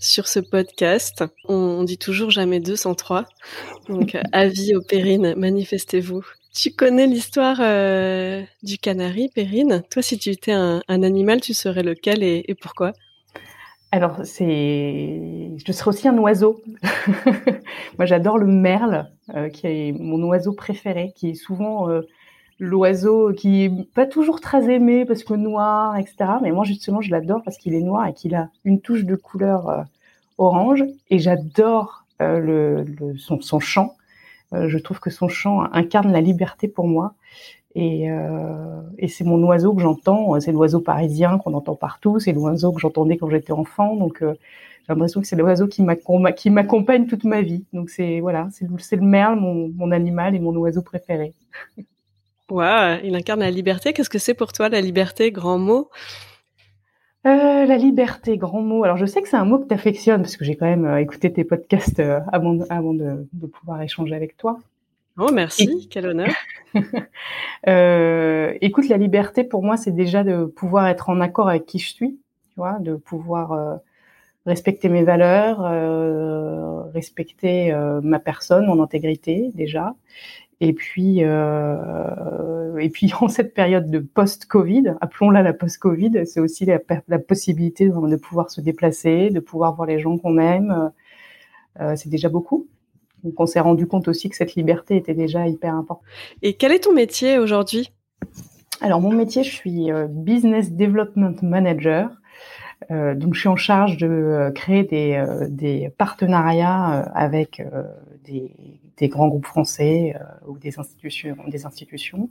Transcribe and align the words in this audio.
sur 0.00 0.28
ce 0.28 0.40
podcast. 0.40 1.24
On, 1.48 1.84
dit 1.84 1.98
toujours 1.98 2.30
jamais 2.30 2.60
deux 2.60 2.76
sans 2.76 2.94
trois. 2.94 3.24
Donc, 3.88 4.16
avis 4.32 4.74
aux 4.74 4.82
Perrines, 4.82 5.34
manifestez-vous. 5.36 6.24
Tu 6.54 6.70
connais 6.70 7.06
l'histoire 7.06 7.58
euh, 7.60 8.42
du 8.62 8.78
canari, 8.78 9.28
Perrine? 9.34 9.82
Toi, 9.90 10.02
si 10.02 10.18
tu 10.18 10.30
étais 10.30 10.52
un, 10.52 10.80
animal, 10.88 11.40
tu 11.40 11.52
serais 11.52 11.82
lequel 11.82 12.22
et, 12.22 12.56
pourquoi? 12.60 12.92
Alors, 13.92 14.20
c'est, 14.24 15.52
je 15.64 15.72
serais 15.72 15.88
aussi 15.88 16.08
un 16.08 16.16
oiseau. 16.18 16.62
Moi, 17.98 18.06
j'adore 18.06 18.38
le 18.38 18.46
merle, 18.46 19.10
euh, 19.34 19.48
qui 19.48 19.66
est 19.66 19.92
mon 19.92 20.22
oiseau 20.24 20.54
préféré, 20.54 21.12
qui 21.14 21.30
est 21.30 21.34
souvent 21.34 21.90
euh, 21.90 22.02
l'oiseau 22.58 23.32
qui 23.32 23.64
est 23.64 23.92
pas 23.92 24.06
toujours 24.06 24.40
très 24.40 24.70
aimé 24.72 25.04
parce 25.04 25.24
que 25.24 25.34
noir, 25.34 25.96
etc. 25.96 26.16
Mais 26.42 26.52
moi, 26.52 26.64
justement, 26.64 27.00
je 27.00 27.10
l'adore 27.10 27.42
parce 27.42 27.58
qu'il 27.58 27.74
est 27.74 27.80
noir 27.80 28.06
et 28.06 28.14
qu'il 28.14 28.34
a 28.34 28.48
une 28.64 28.80
touche 28.80 29.04
de 29.04 29.16
couleur 29.16 29.68
euh, 29.68 29.82
orange. 30.38 30.84
Et 31.10 31.18
j'adore 31.18 32.04
euh, 32.22 32.38
le, 32.38 33.16
son, 33.18 33.40
son, 33.40 33.60
chant. 33.60 33.94
Euh, 34.54 34.68
je 34.68 34.78
trouve 34.78 35.00
que 35.00 35.10
son 35.10 35.28
chant 35.28 35.62
incarne 35.72 36.12
la 36.12 36.20
liberté 36.20 36.68
pour 36.68 36.86
moi. 36.86 37.14
Et, 37.78 38.06
et 38.96 39.08
c'est 39.08 39.24
mon 39.24 39.42
oiseau 39.44 39.74
que 39.74 39.82
j'entends. 39.82 40.40
C'est 40.40 40.50
l'oiseau 40.50 40.80
parisien 40.80 41.36
qu'on 41.36 41.52
entend 41.52 41.74
partout. 41.74 42.18
C'est 42.18 42.32
l'oiseau 42.32 42.72
que 42.72 42.80
j'entendais 42.80 43.18
quand 43.18 43.28
j'étais 43.28 43.52
enfant. 43.52 43.96
Donc, 43.96 44.20
j'ai 44.22 44.88
l'impression 44.88 45.20
que 45.20 45.26
c'est 45.26 45.36
l'oiseau 45.36 45.66
qui 45.66 45.82
m'accompagne 45.82 47.06
toute 47.06 47.24
ma 47.24 47.42
vie. 47.42 47.66
Donc, 47.74 47.90
c'est 47.90 48.20
voilà, 48.20 48.48
c'est 48.50 48.96
le 48.96 49.02
merle, 49.02 49.38
mon, 49.38 49.68
mon 49.76 49.90
animal 49.90 50.34
et 50.34 50.38
mon 50.38 50.56
oiseau 50.56 50.80
préféré. 50.80 51.34
Ouais, 52.50 53.00
il 53.04 53.14
incarne 53.16 53.40
la 53.40 53.50
liberté. 53.50 53.92
Qu'est-ce 53.92 54.10
que 54.10 54.18
c'est 54.18 54.34
pour 54.34 54.52
toi 54.52 54.68
la 54.68 54.80
liberté, 54.80 55.32
grand 55.32 55.58
mot? 55.58 55.90
Euh, 57.26 57.66
La 57.66 57.76
liberté, 57.76 58.38
grand 58.38 58.62
mot. 58.62 58.84
Alors 58.84 58.96
je 58.96 59.06
sais 59.06 59.20
que 59.20 59.28
c'est 59.28 59.36
un 59.36 59.44
mot 59.44 59.58
que 59.58 59.66
tu 59.66 59.74
affectionnes 59.74 60.22
parce 60.22 60.36
que 60.36 60.44
j'ai 60.44 60.54
quand 60.54 60.66
même 60.66 60.84
euh, 60.84 61.00
écouté 61.00 61.32
tes 61.32 61.42
podcasts 61.42 61.98
euh, 61.98 62.20
avant, 62.32 62.54
de, 62.54 62.64
avant 62.70 62.94
de, 62.94 63.26
de, 63.32 63.46
pouvoir 63.46 63.82
échanger 63.82 64.14
avec 64.14 64.36
toi. 64.36 64.58
Oh 65.18 65.30
merci, 65.32 65.88
quel 65.90 66.06
honneur. 66.06 66.28
écoute, 68.60 68.88
la 68.88 68.96
liberté 68.96 69.42
pour 69.42 69.64
moi, 69.64 69.76
c'est 69.76 69.90
déjà 69.90 70.22
de 70.22 70.44
pouvoir 70.44 70.86
être 70.86 71.08
en 71.08 71.20
accord 71.20 71.48
avec 71.48 71.66
qui 71.66 71.80
je 71.80 71.92
suis, 71.92 72.10
tu 72.50 72.54
vois, 72.56 72.78
de 72.80 72.94
pouvoir 72.94 73.80
respecter 74.44 74.90
mes 74.90 75.04
valeurs, 75.04 75.62
respecter 76.92 77.74
ma 78.02 78.18
personne, 78.18 78.66
mon 78.66 78.82
intégrité 78.82 79.50
déjà, 79.54 79.94
et 80.60 80.72
puis, 80.72 81.18
euh, 81.20 82.78
et 82.78 82.88
puis 82.88 83.12
en 83.20 83.28
cette 83.28 83.54
période 83.54 83.90
de 83.90 83.98
post-Covid, 83.98 84.94
appelons-la 85.00 85.42
la 85.42 85.52
post-Covid, 85.52 86.26
c'est 86.26 86.40
aussi 86.40 86.64
la, 86.64 86.78
la, 87.08 87.18
possibilité 87.18 87.88
de 87.88 88.16
pouvoir 88.16 88.50
se 88.50 88.60
déplacer, 88.60 89.30
de 89.30 89.40
pouvoir 89.40 89.74
voir 89.74 89.86
les 89.86 89.98
gens 89.98 90.16
qu'on 90.18 90.38
aime. 90.38 90.92
Euh, 91.80 91.94
c'est 91.96 92.08
déjà 92.08 92.28
beaucoup. 92.28 92.66
Donc 93.24 93.38
on 93.38 93.46
s'est 93.46 93.60
rendu 93.60 93.86
compte 93.86 94.08
aussi 94.08 94.28
que 94.28 94.36
cette 94.36 94.54
liberté 94.54 94.96
était 94.96 95.14
déjà 95.14 95.46
hyper 95.46 95.74
importante. 95.74 96.04
Et 96.42 96.54
quel 96.54 96.72
est 96.72 96.84
ton 96.84 96.94
métier 96.94 97.38
aujourd'hui? 97.38 97.92
Alors 98.80 99.00
mon 99.00 99.12
métier, 99.12 99.42
je 99.42 99.54
suis 99.54 99.90
euh, 99.90 100.06
business 100.08 100.72
development 100.72 101.36
manager. 101.42 102.10
Euh, 102.90 103.14
donc, 103.14 103.34
je 103.34 103.40
suis 103.40 103.48
en 103.48 103.56
charge 103.56 103.96
de 103.96 104.06
euh, 104.06 104.50
créer 104.50 104.84
des, 104.84 105.14
euh, 105.14 105.46
des 105.48 105.90
partenariats 105.96 107.10
avec 107.14 107.62
des, 108.24 108.54
des, 108.98 109.08
grands 109.08 109.28
groupes 109.28 109.46
français 109.46 110.14
ou 110.46 110.58
des 110.58 110.78
institutions. 110.78 111.36
Des 111.48 111.66
institutions. 111.66 112.30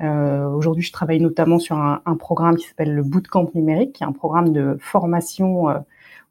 Aujourd'hui, 0.00 0.82
je 0.82 0.92
travaille 0.92 1.20
notamment 1.20 1.58
sur 1.58 1.76
un, 1.76 2.02
un 2.04 2.16
programme 2.16 2.56
qui 2.56 2.66
s'appelle 2.66 2.94
le 2.94 3.02
Bootcamp 3.02 3.50
numérique, 3.54 3.92
qui 3.94 4.02
est 4.02 4.06
un 4.06 4.12
programme 4.12 4.52
de 4.52 4.76
formation 4.80 5.66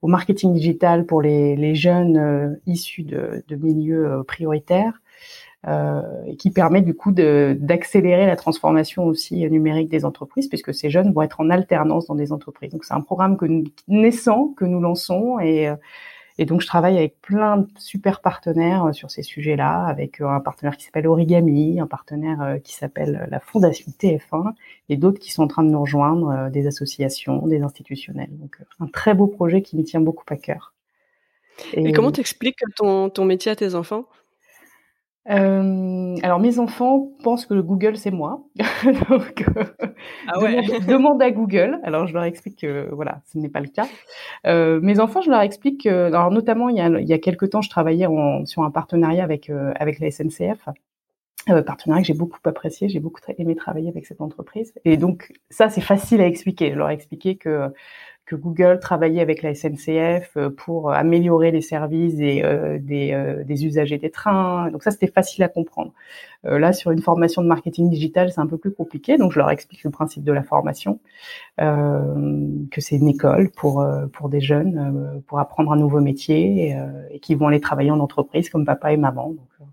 au 0.01 0.07
marketing 0.07 0.53
digital 0.53 1.05
pour 1.05 1.21
les, 1.21 1.55
les 1.55 1.75
jeunes 1.75 2.59
issus 2.65 3.03
de, 3.03 3.43
de 3.47 3.55
milieux 3.55 4.23
prioritaires 4.27 4.99
euh, 5.65 6.01
et 6.25 6.35
qui 6.35 6.51
permet 6.51 6.81
du 6.81 6.93
coup 6.93 7.13
d'accélérer 7.13 8.25
la 8.25 8.35
transformation 8.35 9.05
aussi 9.05 9.49
numérique 9.49 9.87
des 9.87 10.03
entreprises, 10.03 10.49
puisque 10.49 10.73
ces 10.73 10.89
jeunes 10.89 11.13
vont 11.13 11.21
être 11.21 11.39
en 11.39 11.49
alternance 11.49 12.07
dans 12.07 12.15
des 12.15 12.33
entreprises. 12.33 12.71
Donc 12.71 12.83
c'est 12.83 12.93
un 12.93 12.99
programme 12.99 13.37
que 13.37 13.45
nous, 13.45 13.63
naissant 13.87 14.49
que 14.57 14.65
nous 14.65 14.81
lançons 14.81 15.39
et 15.39 15.69
euh, 15.69 15.75
et 16.37 16.45
donc, 16.45 16.61
je 16.61 16.67
travaille 16.67 16.97
avec 16.97 17.21
plein 17.21 17.57
de 17.57 17.67
super 17.77 18.21
partenaires 18.21 18.85
euh, 18.85 18.93
sur 18.93 19.11
ces 19.11 19.23
sujets-là, 19.23 19.85
avec 19.85 20.21
un 20.21 20.39
partenaire 20.39 20.77
qui 20.77 20.85
s'appelle 20.85 21.07
Origami, 21.07 21.79
un 21.79 21.87
partenaire 21.87 22.57
qui 22.63 22.73
s'appelle 22.73 23.27
la 23.29 23.39
Fondation 23.39 23.91
TF1, 23.99 24.53
et 24.89 24.97
d'autres 24.97 25.19
qui 25.19 25.31
sont 25.31 25.43
en 25.43 25.47
train 25.47 25.63
de 25.63 25.69
nous 25.69 25.81
rejoindre, 25.81 26.49
des 26.49 26.67
associations, 26.67 27.45
des 27.47 27.61
institutionnels. 27.61 28.29
Donc, 28.31 28.57
un 28.79 28.87
très 28.87 29.13
beau 29.13 29.27
projet 29.27 29.61
qui 29.61 29.77
me 29.77 29.83
tient 29.83 30.01
beaucoup 30.01 30.25
à 30.29 30.37
cœur. 30.37 30.73
Et, 31.73 31.87
et 31.87 31.91
comment 31.91 32.11
t'expliques 32.11 32.59
ton, 32.75 33.09
ton 33.09 33.25
métier 33.25 33.51
à 33.51 33.55
tes 33.55 33.75
enfants? 33.75 34.05
Euh, 35.29 36.15
alors 36.21 36.39
mes 36.39 36.59
enfants 36.59 37.11
pensent 37.23 37.45
que 37.45 37.53
le 37.53 37.63
Google 37.63 37.95
c'est 37.95 38.11
moi, 38.11 38.43
donc 39.09 39.45
euh, 39.55 39.63
ah 40.27 40.39
ouais. 40.39 40.61
demande, 40.87 41.21
à 41.21 41.31
Google. 41.31 41.79
Alors 41.83 42.07
je 42.07 42.13
leur 42.13 42.23
explique 42.23 42.59
que 42.59 42.89
voilà, 42.91 43.21
ce 43.31 43.37
n'est 43.37 43.49
pas 43.49 43.61
le 43.61 43.69
cas. 43.69 43.87
Euh, 44.45 44.81
mes 44.81 44.99
enfants, 44.99 45.21
je 45.21 45.29
leur 45.29 45.41
explique 45.41 45.85
que, 45.85 46.07
alors 46.07 46.31
notamment 46.31 46.67
il 46.67 46.77
y 46.77 46.81
a 46.81 46.89
il 46.89 47.07
y 47.07 47.13
a 47.13 47.19
quelques 47.19 47.51
temps, 47.51 47.61
je 47.61 47.69
travaillais 47.69 48.05
en, 48.05 48.45
sur 48.45 48.63
un 48.63 48.71
partenariat 48.71 49.23
avec 49.23 49.49
euh, 49.49 49.71
avec 49.79 49.99
la 49.99 50.11
SNCF. 50.11 50.67
Euh, 51.49 51.61
partenariat 51.61 52.01
que 52.01 52.07
j'ai 52.07 52.13
beaucoup 52.13 52.39
apprécié, 52.45 52.87
j'ai 52.87 53.01
beaucoup 53.01 53.19
aimé 53.37 53.53
travailler 53.55 53.89
avec 53.89 54.05
cette 54.05 54.21
entreprise. 54.21 54.73
Et 54.85 54.95
donc 54.95 55.33
ça, 55.49 55.69
c'est 55.69 55.81
facile 55.81 56.21
à 56.21 56.27
expliquer. 56.27 56.71
Je 56.71 56.77
leur 56.77 56.89
ai 56.89 56.93
expliqué 56.93 57.35
que 57.35 57.67
que 58.25 58.35
Google 58.35 58.79
travaillait 58.79 59.21
avec 59.21 59.41
la 59.41 59.53
SNCF 59.53 60.37
euh, 60.37 60.49
pour 60.49 60.91
améliorer 60.93 61.51
les 61.51 61.61
services 61.61 62.15
des, 62.15 62.41
euh, 62.41 62.79
des, 62.79 63.11
euh, 63.11 63.43
des, 63.43 63.65
usagers 63.65 63.97
des 63.97 64.11
trains. 64.11 64.71
Donc 64.71 64.83
ça, 64.83 64.91
c'était 64.91 65.11
facile 65.11 65.43
à 65.43 65.49
comprendre. 65.49 65.91
là, 66.43 66.71
sur 66.73 66.91
une 66.91 67.01
formation 67.01 67.41
de 67.41 67.47
marketing 67.47 67.89
digital, 67.89 68.31
c'est 68.31 68.39
un 68.39 68.47
peu 68.47 68.57
plus 68.57 68.73
compliqué. 68.73 69.17
Donc 69.17 69.33
je 69.33 69.39
leur 69.39 69.49
explique 69.49 69.83
le 69.83 69.91
principe 69.91 70.23
de 70.23 70.31
la 70.31 70.43
formation, 70.43 70.99
que 71.57 72.81
c'est 72.81 72.95
une 72.95 73.07
école 73.07 73.49
pour 73.51 73.85
pour 74.11 74.29
des 74.29 74.41
jeunes 74.41 75.21
pour 75.27 75.39
apprendre 75.39 75.71
un 75.71 75.77
nouveau 75.77 76.01
métier 76.01 76.75
et, 77.11 77.19
qui 77.19 77.35
vont 77.35 77.47
aller 77.47 77.61
travailler 77.61 77.91
en 77.91 77.99
entreprise 77.99 78.49
comme 78.49 78.65
papa 78.65 78.91
et 78.91 78.97
maman. 78.97 79.29
Donc, 79.29 79.69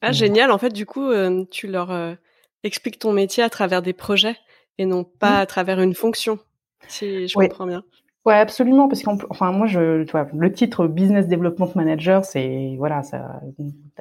ah 0.00 0.12
génial. 0.12 0.50
En 0.50 0.58
fait, 0.58 0.72
du 0.72 0.86
coup, 0.86 1.10
tu 1.50 1.66
leur 1.66 2.16
expliques 2.64 2.98
ton 2.98 3.12
métier 3.12 3.42
à 3.42 3.50
travers 3.50 3.82
des 3.82 3.92
projets 3.92 4.36
et 4.78 4.86
non 4.86 5.04
pas 5.04 5.38
à 5.38 5.46
travers 5.46 5.80
une 5.80 5.94
fonction 5.94 6.38
si 6.88 7.28
je 7.28 7.34
comprends 7.34 7.66
bien. 7.66 7.82
Ouais, 8.24 8.34
absolument, 8.34 8.86
parce 8.86 9.02
qu'enfin 9.02 9.50
moi, 9.50 9.66
je, 9.66 10.04
tu 10.04 10.12
vois, 10.12 10.28
le 10.32 10.52
titre 10.52 10.86
Business 10.86 11.26
Development 11.26 11.70
Manager, 11.74 12.24
c'est 12.24 12.76
voilà, 12.78 13.02
ça, 13.02 13.40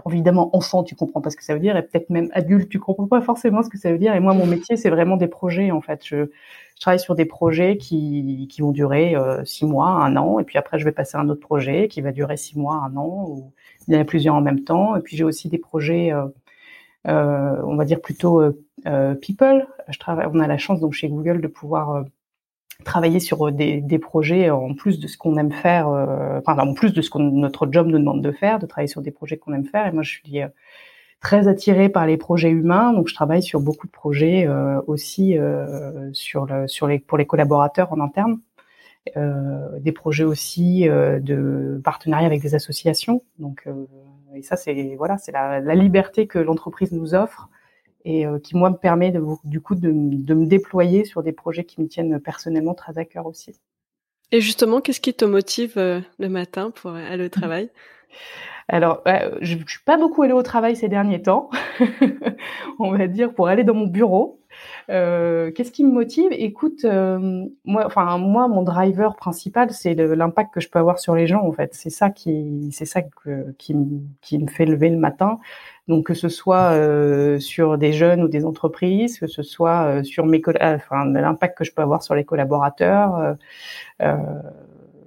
évidemment, 0.08 0.56
enfant, 0.56 0.84
tu 0.84 0.96
comprends 0.96 1.22
pas 1.22 1.32
ce 1.32 1.36
que 1.38 1.44
ça 1.44 1.56
veut 1.56 1.60
dire, 1.60 1.76
et 1.76 1.82
peut-être 1.82 2.12
même 2.12 2.30
adulte, 2.34 2.70
tu 2.70 2.78
comprends 2.78 3.08
pas 3.08 3.22
forcément 3.22 3.64
ce 3.64 3.70
que 3.70 3.80
ça 3.80 3.92
veut 3.92 3.98
dire. 3.98 4.14
Et 4.14 4.20
moi, 4.20 4.36
mon 4.36 4.46
métier, 4.48 4.78
c'est 4.78 4.92
vraiment 4.92 5.18
des 5.18 5.28
projets, 5.28 5.72
en 5.72 5.82
fait. 5.82 6.06
Je, 6.06 6.26
je 6.76 6.82
travaille 6.82 7.00
sur 7.00 7.16
des 7.16 7.26
projets 7.26 7.78
qui, 7.78 8.48
qui 8.48 8.62
vont 8.62 8.72
durer 8.72 9.16
euh, 9.16 9.44
six 9.44 9.66
mois, 9.66 9.88
un 9.90 10.16
an, 10.18 10.38
et 10.38 10.44
puis 10.44 10.60
après, 10.60 10.78
je 10.78 10.86
vais 10.86 10.92
passer 10.92 11.18
à 11.18 11.22
un 11.22 11.30
autre 11.30 11.42
projet 11.42 11.88
qui 11.88 12.02
va 12.02 12.12
durer 12.12 12.38
six 12.38 12.60
mois, 12.60 12.76
un 12.76 12.96
an, 12.98 13.26
ou 13.28 13.52
il 13.88 13.94
y 13.96 13.98
en 13.98 14.02
a 14.02 14.06
plusieurs 14.06 14.36
en 14.36 14.42
même 14.42 14.64
temps. 14.64 14.96
Et 14.96 15.02
puis 15.02 15.18
j'ai 15.18 15.24
aussi 15.24 15.50
des 15.50 15.58
projets, 15.58 16.14
euh, 16.14 16.28
euh, 17.08 17.62
on 17.66 17.76
va 17.76 17.86
dire 17.86 18.02
plutôt 18.02 18.42
euh, 18.86 19.16
people. 19.16 19.68
Je 19.90 20.00
travaille, 20.00 20.28
on 20.32 20.40
a 20.40 20.48
la 20.48 20.58
chance 20.58 20.80
donc 20.80 20.94
chez 20.94 21.10
Google 21.10 21.42
de 21.42 21.48
pouvoir 21.48 22.06
travailler 22.84 23.20
sur 23.20 23.52
des, 23.52 23.82
des, 23.82 24.00
projets 24.00 24.50
en 24.50 24.74
plus 24.74 25.00
de 25.00 25.08
ce 25.08 25.18
qu'on 25.18 25.38
aime 25.38 25.52
faire, 25.52 25.88
enfin 25.88 26.58
en 26.58 26.74
plus 26.74 26.94
de 26.94 27.02
ce 27.02 27.10
que 27.10 27.20
notre 27.20 27.68
job 27.72 27.88
nous 27.88 28.00
demande 28.00 28.22
de 28.22 28.32
faire, 28.32 28.60
de 28.60 28.66
travailler 28.66 28.88
sur 28.88 29.02
des 29.02 29.12
projets 29.12 29.38
qu'on 29.38 29.54
aime 29.54 29.66
faire. 29.66 29.88
Et 29.88 29.92
moi, 29.92 30.04
je 30.04 30.12
suis 30.12 30.42
très 31.20 31.48
attirée 31.48 31.90
par 31.90 32.08
les 32.08 32.18
projets 32.18 32.50
humains, 32.50 32.94
donc 32.94 33.08
je 33.08 33.16
travaille 33.16 33.44
sur 33.44 33.60
beaucoup 33.60 33.88
de 33.88 33.92
projets 33.92 34.48
aussi 34.88 35.38
sur 36.14 36.46
le, 36.46 36.68
sur 36.68 36.88
les 36.88 37.00
pour 37.00 37.18
les 37.18 37.26
collaborateurs 37.26 37.92
en 37.94 38.00
interne. 38.00 38.40
Euh, 39.18 39.80
des 39.80 39.92
projets 39.92 40.24
aussi 40.24 40.88
euh, 40.88 41.20
de 41.20 41.82
partenariat 41.84 42.28
avec 42.28 42.40
des 42.40 42.54
associations. 42.54 43.24
Donc, 43.40 43.64
euh, 43.66 43.88
et 44.36 44.44
ça, 44.44 44.56
c'est 44.56 44.96
voilà, 44.96 45.18
c'est 45.18 45.32
la, 45.32 45.60
liberté 45.74 46.28
que 46.28 46.38
l'entreprise 46.38 46.92
nous 46.92 47.16
offre 47.16 47.50
et 48.06 48.26
qui 48.44 48.56
moi 48.56 48.70
me 48.70 48.78
permet 48.78 49.12
de, 49.12 49.22
du 49.44 49.62
coup 49.62 49.76
de, 49.76 49.92
de, 49.92 50.34
me 50.34 50.46
déployer 50.46 51.06
sur 51.06 51.24
des 51.24 51.32
projets 51.32 51.64
qui 51.64 51.82
me 51.82 51.88
tiennent 51.88 52.20
personnellement 52.20 52.74
très 52.74 52.98
à 52.98 53.06
cœur 53.06 53.26
aussi. 53.26 53.60
Et 54.32 54.42
justement, 54.42 54.82
qu'est-ce 54.82 55.02
qui 55.02 55.14
te 55.14 55.26
motive 55.26 55.74
le 55.76 56.30
matin 56.30 56.72
pour 56.72 56.92
aller 56.92 57.26
au 57.26 57.30
travail? 57.30 57.70
Alors, 58.68 59.04
je 59.42 59.56
ne 59.56 59.64
suis 59.68 59.84
pas 59.86 59.98
beaucoup 59.98 60.22
allée 60.22 60.34
au 60.34 60.44
travail 60.44 60.76
ces 60.76 60.88
derniers 60.88 61.22
temps, 61.22 61.50
on 62.80 62.92
va 62.96 63.08
dire, 63.08 63.34
pour 63.34 63.48
aller 63.50 63.64
dans 63.64 63.74
mon 63.74 63.88
bureau. 63.88 64.42
Euh, 64.90 65.52
qu'est-ce 65.52 65.72
qui 65.72 65.84
me 65.84 65.92
motive? 65.92 66.30
Écoute, 66.32 66.86
euh, 66.86 67.46
moi, 67.66 67.84
enfin 67.86 68.18
moi, 68.18 68.48
mon 68.48 68.64
driver 68.64 69.16
principal, 69.16 69.72
c'est 69.72 69.94
l'impact 69.94 70.54
que 70.54 70.60
je 70.60 70.70
peux 70.70 70.80
avoir 70.80 71.00
sur 71.00 71.16
les 71.16 71.28
gens. 71.28 71.42
En 71.42 71.52
fait, 71.52 71.74
c'est 71.74 71.90
ça 71.90 72.10
qui, 72.10 72.70
c'est 72.72 72.86
ça 72.86 73.02
qui, 73.02 73.74
qui 74.22 74.40
me 74.40 74.48
fait 74.48 74.66
lever 74.66 74.90
le 74.90 74.98
matin. 74.98 75.40
Donc 75.92 76.06
que 76.06 76.14
ce 76.14 76.30
soit 76.30 76.72
euh, 76.72 77.38
sur 77.38 77.78
des 77.78 77.92
jeunes 77.92 78.24
ou 78.24 78.30
des 78.30 78.46
entreprises, 78.46 79.20
que 79.20 79.28
ce 79.28 79.44
soit 79.44 80.06
sur 80.06 80.26
mes, 80.26 80.42
enfin 80.62 81.04
l'impact 81.04 81.58
que 81.58 81.66
je 81.66 81.74
peux 81.74 81.82
avoir 81.82 82.02
sur 82.02 82.16
les 82.16 82.24
collaborateurs, 82.24 83.36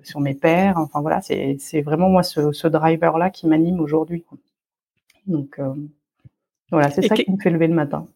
sur 0.02 0.20
mes 0.20 0.34
pairs. 0.34 0.76
Enfin 0.76 1.00
voilà, 1.00 1.22
c'est 1.22 1.80
vraiment 1.80 2.10
moi 2.10 2.22
ce, 2.22 2.52
ce 2.52 2.68
driver 2.68 3.16
là 3.16 3.30
qui 3.30 3.46
m'anime 3.46 3.80
aujourd'hui. 3.80 4.26
Donc 5.26 5.58
voilà, 6.70 6.90
c'est 6.90 7.00
ça 7.00 7.14
qui 7.14 7.30
me 7.30 7.38
fait 7.38 7.48
lever 7.48 7.68
le 7.68 7.74
matin. 7.74 8.06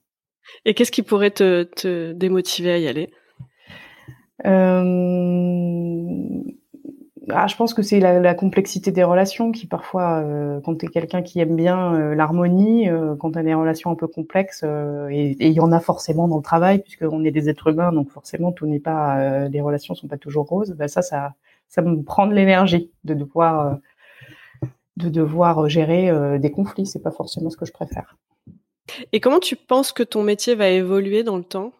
Et 0.66 0.74
qu'est-ce 0.74 0.92
qui 0.92 1.02
pourrait 1.02 1.30
te, 1.30 1.62
te, 1.62 2.12
démotiver 2.12 2.72
à 2.72 2.78
y 2.78 2.86
aller? 2.86 3.10
Euh... 4.44 5.88
ah, 7.30 7.46
je 7.46 7.56
pense 7.56 7.74
que 7.74 7.82
c'est 7.82 8.00
la, 8.00 8.34
complexité 8.34 8.92
des 8.92 9.04
relations 9.04 9.52
qui 9.52 9.66
parfois, 9.66 10.20
euh, 10.20 10.60
quand 10.60 10.76
tu 10.76 10.86
es 10.86 10.88
quelqu'un 10.88 11.22
qui 11.22 11.40
aime 11.40 11.56
bien 11.56 11.94
euh, 11.94 12.14
l'harmonie, 12.14 12.88
euh, 12.88 13.16
quand 13.16 13.32
tu 13.32 13.38
as 13.38 13.42
des 13.42 13.54
relations 13.54 13.90
un 13.90 13.94
peu 13.94 14.06
complexes, 14.06 14.62
et 14.62 15.36
il 15.40 15.52
y 15.52 15.60
en 15.60 15.72
a 15.72 15.80
forcément 15.80 16.28
dans 16.28 16.36
le 16.36 16.42
travail, 16.42 16.80
puisqu'on 16.80 17.24
est 17.24 17.30
des 17.30 17.48
êtres 17.48 17.68
humains, 17.68 17.92
donc 17.92 18.10
forcément 18.10 18.52
tout 18.52 18.66
n'est 18.66 18.80
pas, 18.80 19.48
les 19.48 19.60
relations 19.60 19.94
sont 19.94 20.08
pas 20.08 20.18
toujours 20.18 20.46
roses. 20.46 20.72
Bah 20.72 20.88
ça, 20.88 21.02
ça, 21.02 21.34
ça 21.68 21.82
me 21.82 22.02
prend 22.02 22.26
de 22.26 22.34
l'énergie 22.34 22.90
de 23.04 23.14
devoir, 23.14 23.78
de 24.96 25.08
devoir 25.08 25.68
gérer 25.68 26.38
des 26.38 26.50
conflits. 26.50 26.86
C'est 26.86 27.02
pas 27.02 27.10
forcément 27.10 27.50
ce 27.50 27.56
que 27.56 27.66
je 27.66 27.72
préfère. 27.72 28.16
Et 29.12 29.20
comment 29.20 29.40
tu 29.40 29.56
penses 29.56 29.92
que 29.92 30.02
ton 30.02 30.22
métier 30.22 30.54
va 30.54 30.68
évoluer 30.68 31.22
dans 31.24 31.36
le 31.36 31.44
temps? 31.44 31.72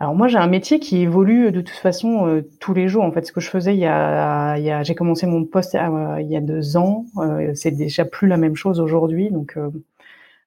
Alors 0.00 0.14
moi 0.14 0.28
j'ai 0.28 0.38
un 0.38 0.46
métier 0.46 0.78
qui 0.78 0.98
évolue 0.98 1.50
de 1.50 1.60
toute 1.60 1.76
façon 1.76 2.28
euh, 2.28 2.42
tous 2.60 2.72
les 2.72 2.88
jours. 2.88 3.02
En 3.02 3.10
fait, 3.10 3.26
ce 3.26 3.32
que 3.32 3.40
je 3.40 3.50
faisais 3.50 3.74
il 3.74 3.80
y 3.80 3.86
a, 3.86 4.56
il 4.56 4.84
j'ai 4.84 4.94
commencé 4.94 5.26
mon 5.26 5.44
poste 5.44 5.74
euh, 5.74 6.20
il 6.20 6.28
y 6.30 6.36
a 6.36 6.40
deux 6.40 6.76
ans. 6.76 7.04
Euh, 7.16 7.52
c'est 7.54 7.72
déjà 7.72 8.04
plus 8.04 8.28
la 8.28 8.36
même 8.36 8.54
chose 8.54 8.80
aujourd'hui. 8.80 9.30
Donc 9.30 9.58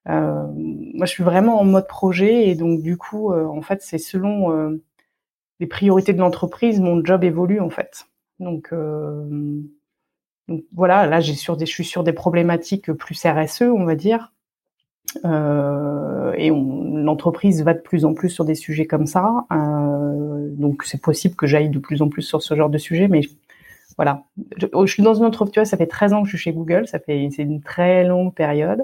moi 0.06 1.06
je 1.06 1.12
suis 1.12 1.24
vraiment 1.24 1.60
en 1.60 1.66
mode 1.66 1.88
projet 1.88 2.48
et 2.48 2.56
donc 2.56 2.82
du 2.82 2.98
coup 2.98 3.34
en 3.34 3.62
fait 3.62 3.82
c'est 3.82 3.98
selon 3.98 4.80
les 5.60 5.68
priorités 5.68 6.14
de 6.14 6.20
l'entreprise 6.20 6.80
mon 6.80 7.04
job 7.04 7.24
évolue 7.24 7.60
en 7.60 7.70
fait. 7.70 8.08
Donc, 8.40 8.74
donc 10.48 10.64
voilà 10.74 11.06
là 11.08 11.20
j'ai 11.20 11.36
sur 11.36 11.58
des 11.58 11.66
je 11.66 11.72
suis 11.74 11.86
sur 11.86 12.04
des 12.04 12.14
problématiques 12.14 12.92
plus 12.94 13.26
RSE 13.26 13.64
on 13.64 13.86
va 13.86 13.96
dire. 13.96 14.32
Euh, 15.26 16.34
et 16.38 16.50
l'entreprise 16.50 17.64
va 17.64 17.74
de 17.74 17.80
plus 17.80 18.06
en 18.06 18.14
plus 18.14 18.30
sur 18.30 18.46
des 18.46 18.56
sujets 18.56 18.86
comme 18.86 19.06
ça. 19.06 19.46
Euh, 19.52 20.50
donc 20.52 20.84
c'est 20.84 21.02
possible 21.02 21.36
que 21.36 21.48
j'aille 21.48 21.70
de 21.70 21.80
plus 21.80 22.02
en 22.02 22.10
plus 22.10 22.22
sur 22.22 22.42
ce 22.42 22.56
genre 22.56 22.70
de 22.70 22.78
sujet, 22.78 23.08
mais 23.08 23.22
voilà. 23.98 24.24
Je, 24.58 24.68
je, 24.74 24.92
suis 24.92 25.04
dans 25.04 25.14
une 25.14 25.26
entreprise, 25.26 25.54
tu 25.54 25.60
vois, 25.60 25.66
ça 25.66 25.78
fait 25.78 25.88
13 25.88 26.14
ans 26.14 26.22
que 26.24 26.30
je 26.30 26.38
suis 26.38 26.44
chez 26.44 26.54
Google, 26.54 26.88
ça 26.88 27.00
fait 27.00 27.30
c'est 27.32 27.44
une 27.44 27.62
très 27.62 28.04
longue 28.04 28.34
période. 28.34 28.84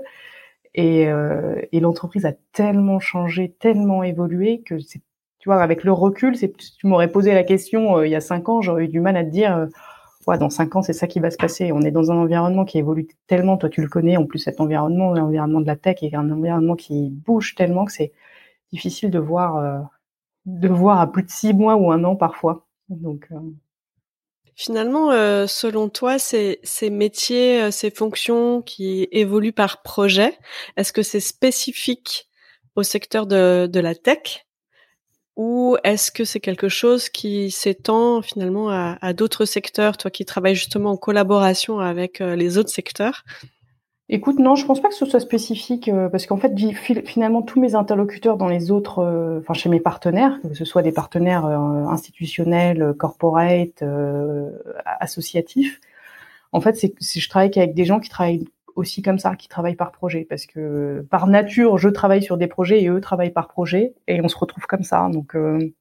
Et, 0.75 1.07
euh, 1.07 1.55
l'entreprise 1.73 2.25
a 2.25 2.33
tellement 2.53 2.99
changé, 2.99 3.55
tellement 3.59 4.03
évolué 4.03 4.61
que 4.65 4.75
tu 4.75 5.49
vois, 5.49 5.61
avec 5.61 5.83
le 5.83 5.91
recul, 5.93 6.35
c'est, 6.35 6.51
tu 6.55 6.87
m'aurais 6.87 7.11
posé 7.11 7.33
la 7.33 7.43
question 7.43 8.03
il 8.03 8.11
y 8.11 8.15
a 8.15 8.21
cinq 8.21 8.49
ans, 8.49 8.61
j'aurais 8.61 8.85
eu 8.85 8.87
du 8.87 8.99
mal 8.99 9.15
à 9.15 9.23
te 9.23 9.29
dire 9.29 9.67
dans 10.35 10.49
cinq 10.49 10.75
ans, 10.75 10.81
c'est 10.81 10.91
ça 10.91 11.07
qui 11.07 11.21
va 11.21 11.31
se 11.31 11.37
passer. 11.37 11.71
On 11.71 11.81
est 11.81 11.91
dans 11.91 12.11
un 12.11 12.17
environnement 12.17 12.65
qui 12.65 12.77
évolue 12.77 13.07
tellement, 13.27 13.55
toi 13.55 13.69
tu 13.69 13.81
le 13.81 13.87
connais, 13.87 14.17
en 14.17 14.25
plus 14.25 14.39
cet 14.39 14.59
environnement, 14.59 15.13
l'environnement 15.13 15.61
de 15.61 15.67
la 15.67 15.77
tech 15.77 16.03
est 16.03 16.13
un 16.13 16.29
environnement 16.29 16.75
qui 16.75 17.09
bouge 17.09 17.55
tellement 17.55 17.85
que 17.85 17.93
c'est 17.93 18.11
difficile 18.73 19.09
de 19.09 19.19
voir, 19.19 19.55
euh, 19.55 19.79
de 20.45 20.67
voir 20.67 20.99
à 20.99 21.09
plus 21.09 21.23
de 21.23 21.29
six 21.29 21.53
mois 21.53 21.77
ou 21.77 21.89
un 21.93 22.03
an 22.03 22.17
parfois. 22.17 22.67
Donc, 22.89 23.27
euh, 23.31 23.39
Finalement, 24.55 25.11
euh, 25.11 25.45
selon 25.45 25.87
toi, 25.87 26.17
ces, 26.17 26.59
métiers, 26.89 27.69
ces 27.71 27.91
fonctions 27.91 28.63
qui 28.63 29.07
évoluent 29.11 29.53
par 29.53 29.83
projet, 29.83 30.35
est-ce 30.75 30.91
que 30.91 31.03
c'est 31.03 31.19
spécifique 31.19 32.27
au 32.75 32.81
secteur 32.81 33.27
de 33.27 33.79
la 33.79 33.93
tech? 33.93 34.46
Ou 35.37 35.77
est-ce 35.83 36.11
que 36.11 36.25
c'est 36.25 36.39
quelque 36.39 36.67
chose 36.67 37.09
qui 37.09 37.51
s'étend 37.51 38.23
finalement 38.23 38.69
à, 38.69 39.13
d'autres 39.13 39.45
secteurs, 39.45 39.95
toi 39.95 40.09
qui 40.09 40.25
travailles 40.25 40.55
justement 40.55 40.91
en 40.91 40.97
collaboration 40.97 41.79
avec 41.79 42.21
euh, 42.21 42.35
les 42.35 42.57
autres 42.57 42.71
secteurs? 42.71 43.23
Écoute, 44.09 44.39
non, 44.39 44.55
je 44.55 44.65
pense 44.65 44.81
pas 44.81 44.87
que 44.87 44.95
ce 44.95 45.05
soit 45.05 45.19
spécifique 45.19 45.89
euh, 45.89 46.09
parce 46.09 46.25
qu'en 46.25 46.37
fait, 46.37 46.51
finalement, 47.05 47.43
tous 47.43 47.59
mes 47.59 47.75
interlocuteurs 47.75 48.37
dans 48.37 48.47
les 48.47 48.71
autres, 48.71 48.99
euh, 48.99 49.53
chez 49.53 49.69
mes 49.69 49.79
partenaires, 49.79 50.39
que 50.41 50.55
ce 50.55 50.65
soit 50.65 50.81
des 50.81 50.91
partenaires 50.91 51.45
institutionnels, 51.45 52.95
corporate, 52.97 53.83
associatifs, 54.85 55.79
en 56.51 56.61
fait, 56.61 56.77
c'est 56.77 56.93
je 56.99 57.29
travaille 57.29 57.51
qu'avec 57.51 57.75
des 57.75 57.85
gens 57.85 57.99
qui 57.99 58.09
travaillent 58.09 58.47
aussi 58.77 59.01
comme 59.01 59.19
ça, 59.19 59.35
qui 59.35 59.47
travaillent 59.47 59.75
par 59.75 59.91
projet, 59.91 60.25
parce 60.29 60.45
que 60.45 61.05
par 61.09 61.27
nature, 61.27 61.77
je 61.77 61.89
travaille 61.89 62.21
sur 62.23 62.37
des 62.37 62.47
projets 62.47 62.81
et 62.81 62.89
eux 62.89 63.01
travaillent 63.01 63.31
par 63.31 63.47
projet, 63.47 63.95
et 64.07 64.21
on 64.21 64.27
se 64.27 64.37
retrouve 64.37 64.65
comme 64.67 64.83
ça. 64.83 65.09
Donc 65.11 65.35
euh, 65.35 65.73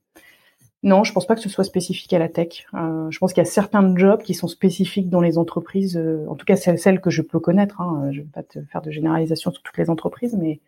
non, 0.82 1.04
je 1.04 1.12
pense 1.12 1.26
pas 1.26 1.34
que 1.34 1.40
ce 1.40 1.48
soit 1.48 1.64
spécifique 1.64 2.12
à 2.14 2.18
la 2.18 2.28
tech. 2.28 2.66
Euh, 2.74 3.10
je 3.10 3.18
pense 3.18 3.32
qu'il 3.32 3.42
y 3.42 3.46
a 3.46 3.50
certains 3.50 3.94
jobs 3.96 4.22
qui 4.22 4.34
sont 4.34 4.48
spécifiques 4.48 5.10
dans 5.10 5.20
les 5.20 5.38
entreprises, 5.38 5.96
euh, 5.96 6.26
en 6.28 6.34
tout 6.34 6.46
cas 6.46 6.56
celles, 6.56 7.00
que 7.00 7.10
je 7.10 7.22
peux 7.22 7.38
connaître. 7.38 7.80
Hein, 7.80 8.10
je 8.12 8.20
vais 8.22 8.26
pas 8.26 8.42
te 8.42 8.60
faire 8.62 8.82
de 8.82 8.90
généralisation 8.90 9.52
sur 9.52 9.62
toutes 9.62 9.78
les 9.78 9.90
entreprises, 9.90 10.36
mais 10.40 10.60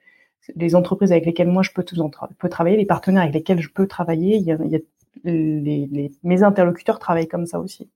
les 0.55 0.75
entreprises 0.75 1.13
avec 1.13 1.27
lesquelles 1.27 1.49
moi 1.49 1.63
je 1.63 1.71
peux, 1.73 1.85
travailler, 2.49 2.77
les 2.77 2.87
partenaires 2.87 3.23
avec 3.23 3.35
lesquels 3.35 3.61
je 3.61 3.71
peux 3.71 3.87
travailler, 3.87 4.45
mes 5.25 6.43
interlocuteurs 6.43 6.99
travaillent 6.99 7.29
comme 7.29 7.47
ça 7.47 7.59
aussi. 7.59 7.89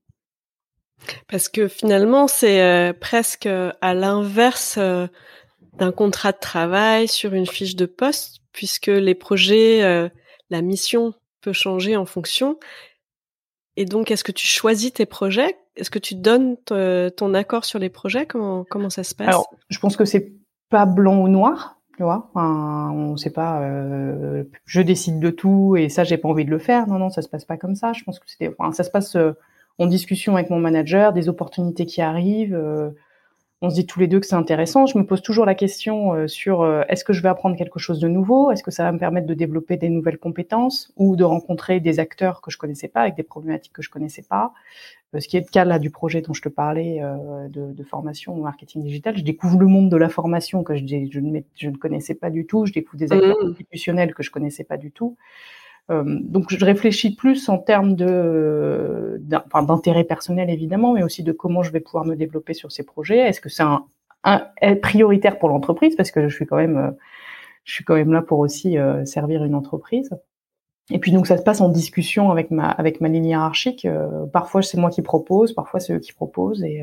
Parce 1.28 1.49
que 1.49 1.68
finalement, 1.68 2.28
c'est 2.28 2.62
euh, 2.62 2.92
presque 2.92 3.47
euh, 3.47 3.73
à 3.80 3.94
l'inverse 3.94 4.76
euh, 4.78 5.06
d'un 5.75 5.92
contrat 5.92 6.32
de 6.32 6.38
travail 6.38 7.09
sur 7.09 7.35
une 7.35 7.47
fiche 7.47 7.76
de 7.76 7.87
poste, 7.87 8.40
puisque 8.52 8.88
les 8.88 9.14
projets, 9.14 10.11
la 10.50 10.61
mission 10.61 11.14
peut 11.40 11.54
changer 11.54 11.97
en 11.97 12.04
fonction. 12.04 12.59
Et 13.76 13.87
donc, 13.87 14.11
est-ce 14.11 14.23
que 14.23 14.32
tu 14.32 14.47
choisis 14.47 14.92
tes 14.92 15.06
projets? 15.06 15.56
Est-ce 15.76 15.90
que 15.90 15.99
tu 15.99 16.14
donnes 16.14 16.59
ton 16.66 17.32
accord 17.32 17.64
sur 17.64 17.78
les 17.78 17.88
projets? 17.88 18.26
Comment 18.26 18.90
ça 18.90 19.02
se 19.02 19.14
passe? 19.14 19.28
Alors, 19.28 19.50
je 19.71 19.78
pense 19.78 19.97
que 19.97 20.04
c'est 20.04 20.35
pas 20.68 20.85
blanc 20.85 21.23
ou 21.23 21.28
noir. 21.28 21.78
Tu 21.97 22.02
vois, 22.02 22.30
enfin, 22.35 22.90
on 22.92 23.16
sait 23.16 23.30
pas. 23.30 23.62
je 24.66 24.82
décide 24.82 25.21
de 25.21 25.30
tout 25.30 25.76
et 25.76 25.88
ça, 25.88 26.04
j'ai 26.04 26.18
pas 26.18 26.28
envie 26.28 26.44
de 26.44 26.50
le 26.50 26.59
faire. 26.59 26.87
Non, 26.87 26.99
non, 26.99 27.09
ça 27.09 27.23
se 27.23 27.30
passe 27.30 27.47
pas 27.47 27.56
comme 27.56 27.76
ça. 27.76 27.94
Je 27.94 28.04
pense 28.04 28.18
que 28.18 28.28
c'était. 28.28 28.54
Enfin, 28.59 28.73
ça 28.73 28.85
se 28.85 28.90
passe 28.90 29.16
en 29.79 29.87
discussion 29.87 30.37
avec 30.37 30.50
mon 30.50 30.59
manager, 30.59 31.12
des 31.12 31.29
opportunités 31.29 31.87
qui 31.87 32.02
arrivent. 32.02 32.55
Euh, 32.55 32.91
on 33.64 33.71
se 33.71 33.76
dit 33.76 33.87
tous 33.87 34.00
les 34.00 34.09
deux 34.09 34.19
que 34.19 34.26
c'est 34.26 34.35
intéressant. 34.35 34.87
Je 34.87 34.99
me 34.99 35.07
pose 35.07 35.23
toujours 35.23 35.47
la 35.47 35.55
question 35.55 36.14
euh, 36.14 36.26
sur 36.26 36.62
euh, 36.62 36.83
est-ce 36.88 37.05
que 37.05 37.12
je 37.12 37.23
vais 37.23 37.29
apprendre 37.29 37.57
quelque 37.57 37.79
chose 37.79 38.00
de 38.00 38.09
nouveau? 38.09 38.50
Est-ce 38.50 38.64
que 38.64 38.73
ça 38.73 38.83
va 38.83 38.91
me 38.91 38.99
permettre 38.99 39.26
de 39.26 39.35
développer 39.35 39.76
des 39.76 39.88
nouvelles 39.88 40.19
compétences 40.19 40.93
ou 40.97 41.14
de 41.14 41.23
rencontrer 41.23 41.79
des 41.79 42.00
acteurs 42.00 42.41
que 42.41 42.50
je 42.50 42.59
connaissais 42.59 42.88
pas 42.88 43.02
avec 43.02 43.14
des 43.14 43.23
problématiques 43.23 43.73
que 43.73 43.83
je 43.83 43.91
connaissais 43.91 44.23
pas? 44.29 44.52
Ce 45.17 45.29
qui 45.29 45.37
est 45.37 45.41
le 45.41 45.47
cas 45.47 45.67
là 45.67 45.79
du 45.79 45.91
projet 45.91 46.23
dont 46.23 46.33
je 46.33 46.41
te 46.41 46.49
parlais 46.49 47.02
de, 47.50 47.75
de, 47.75 47.85
formation 47.85 48.35
au 48.35 48.41
marketing 48.41 48.83
digital. 48.83 49.14
Je 49.14 49.23
découvre 49.23 49.59
le 49.59 49.67
monde 49.67 49.91
de 49.91 49.97
la 49.99 50.09
formation 50.09 50.64
que 50.64 50.75
je, 50.75 50.87
je, 50.87 51.21
ne, 51.21 51.41
je 51.55 51.69
ne 51.69 51.76
connaissais 51.76 52.14
pas 52.14 52.31
du 52.31 52.47
tout. 52.47 52.64
Je 52.64 52.73
découvre 52.73 52.97
des 52.97 53.12
acteurs 53.12 53.37
mmh. 53.43 53.49
institutionnels 53.50 54.14
que 54.14 54.23
je 54.23 54.31
connaissais 54.31 54.64
pas 54.64 54.79
du 54.79 54.91
tout. 54.91 55.19
Euh, 55.90 56.04
donc 56.06 56.46
je 56.48 56.64
réfléchis 56.64 57.14
plus 57.14 57.48
en 57.48 57.58
termes 57.58 57.96
de 57.96 59.20
d'intérêt 59.66 60.04
personnel 60.04 60.48
évidemment, 60.48 60.92
mais 60.94 61.02
aussi 61.02 61.22
de 61.22 61.32
comment 61.32 61.62
je 61.62 61.72
vais 61.72 61.80
pouvoir 61.80 62.04
me 62.04 62.14
développer 62.14 62.54
sur 62.54 62.70
ces 62.70 62.84
projets. 62.84 63.18
Est-ce 63.18 63.40
que 63.40 63.48
c'est 63.48 63.64
un, 63.64 63.86
un, 64.24 64.46
prioritaire 64.76 65.38
pour 65.38 65.48
l'entreprise? 65.48 65.96
Parce 65.96 66.10
que 66.10 66.28
je 66.28 66.34
suis 66.34 66.46
quand 66.46 66.56
même 66.56 66.76
euh, 66.76 66.90
je 67.64 67.74
suis 67.74 67.84
quand 67.84 67.94
même 67.94 68.12
là 68.12 68.22
pour 68.22 68.38
aussi 68.38 68.78
euh, 68.78 69.04
servir 69.04 69.44
une 69.44 69.54
entreprise. 69.54 70.10
et 70.90 70.98
puis 70.98 71.12
donc 71.12 71.26
ça 71.26 71.36
se 71.38 71.42
passe 71.42 71.60
en 71.60 71.68
discussion 71.68 72.30
avec 72.30 72.50
ma 72.50 72.70
avec 72.70 73.00
ma 73.00 73.08
ligne 73.08 73.26
hiérarchique. 73.26 73.86
parfois 74.32 74.62
c'est 74.62 74.78
moi 74.78 74.90
qui 74.90 75.02
propose, 75.02 75.52
parfois 75.54 75.80
c'est 75.80 75.94
eux 75.94 76.00
qui 76.00 76.12
proposent 76.12 76.62
et 76.64 76.82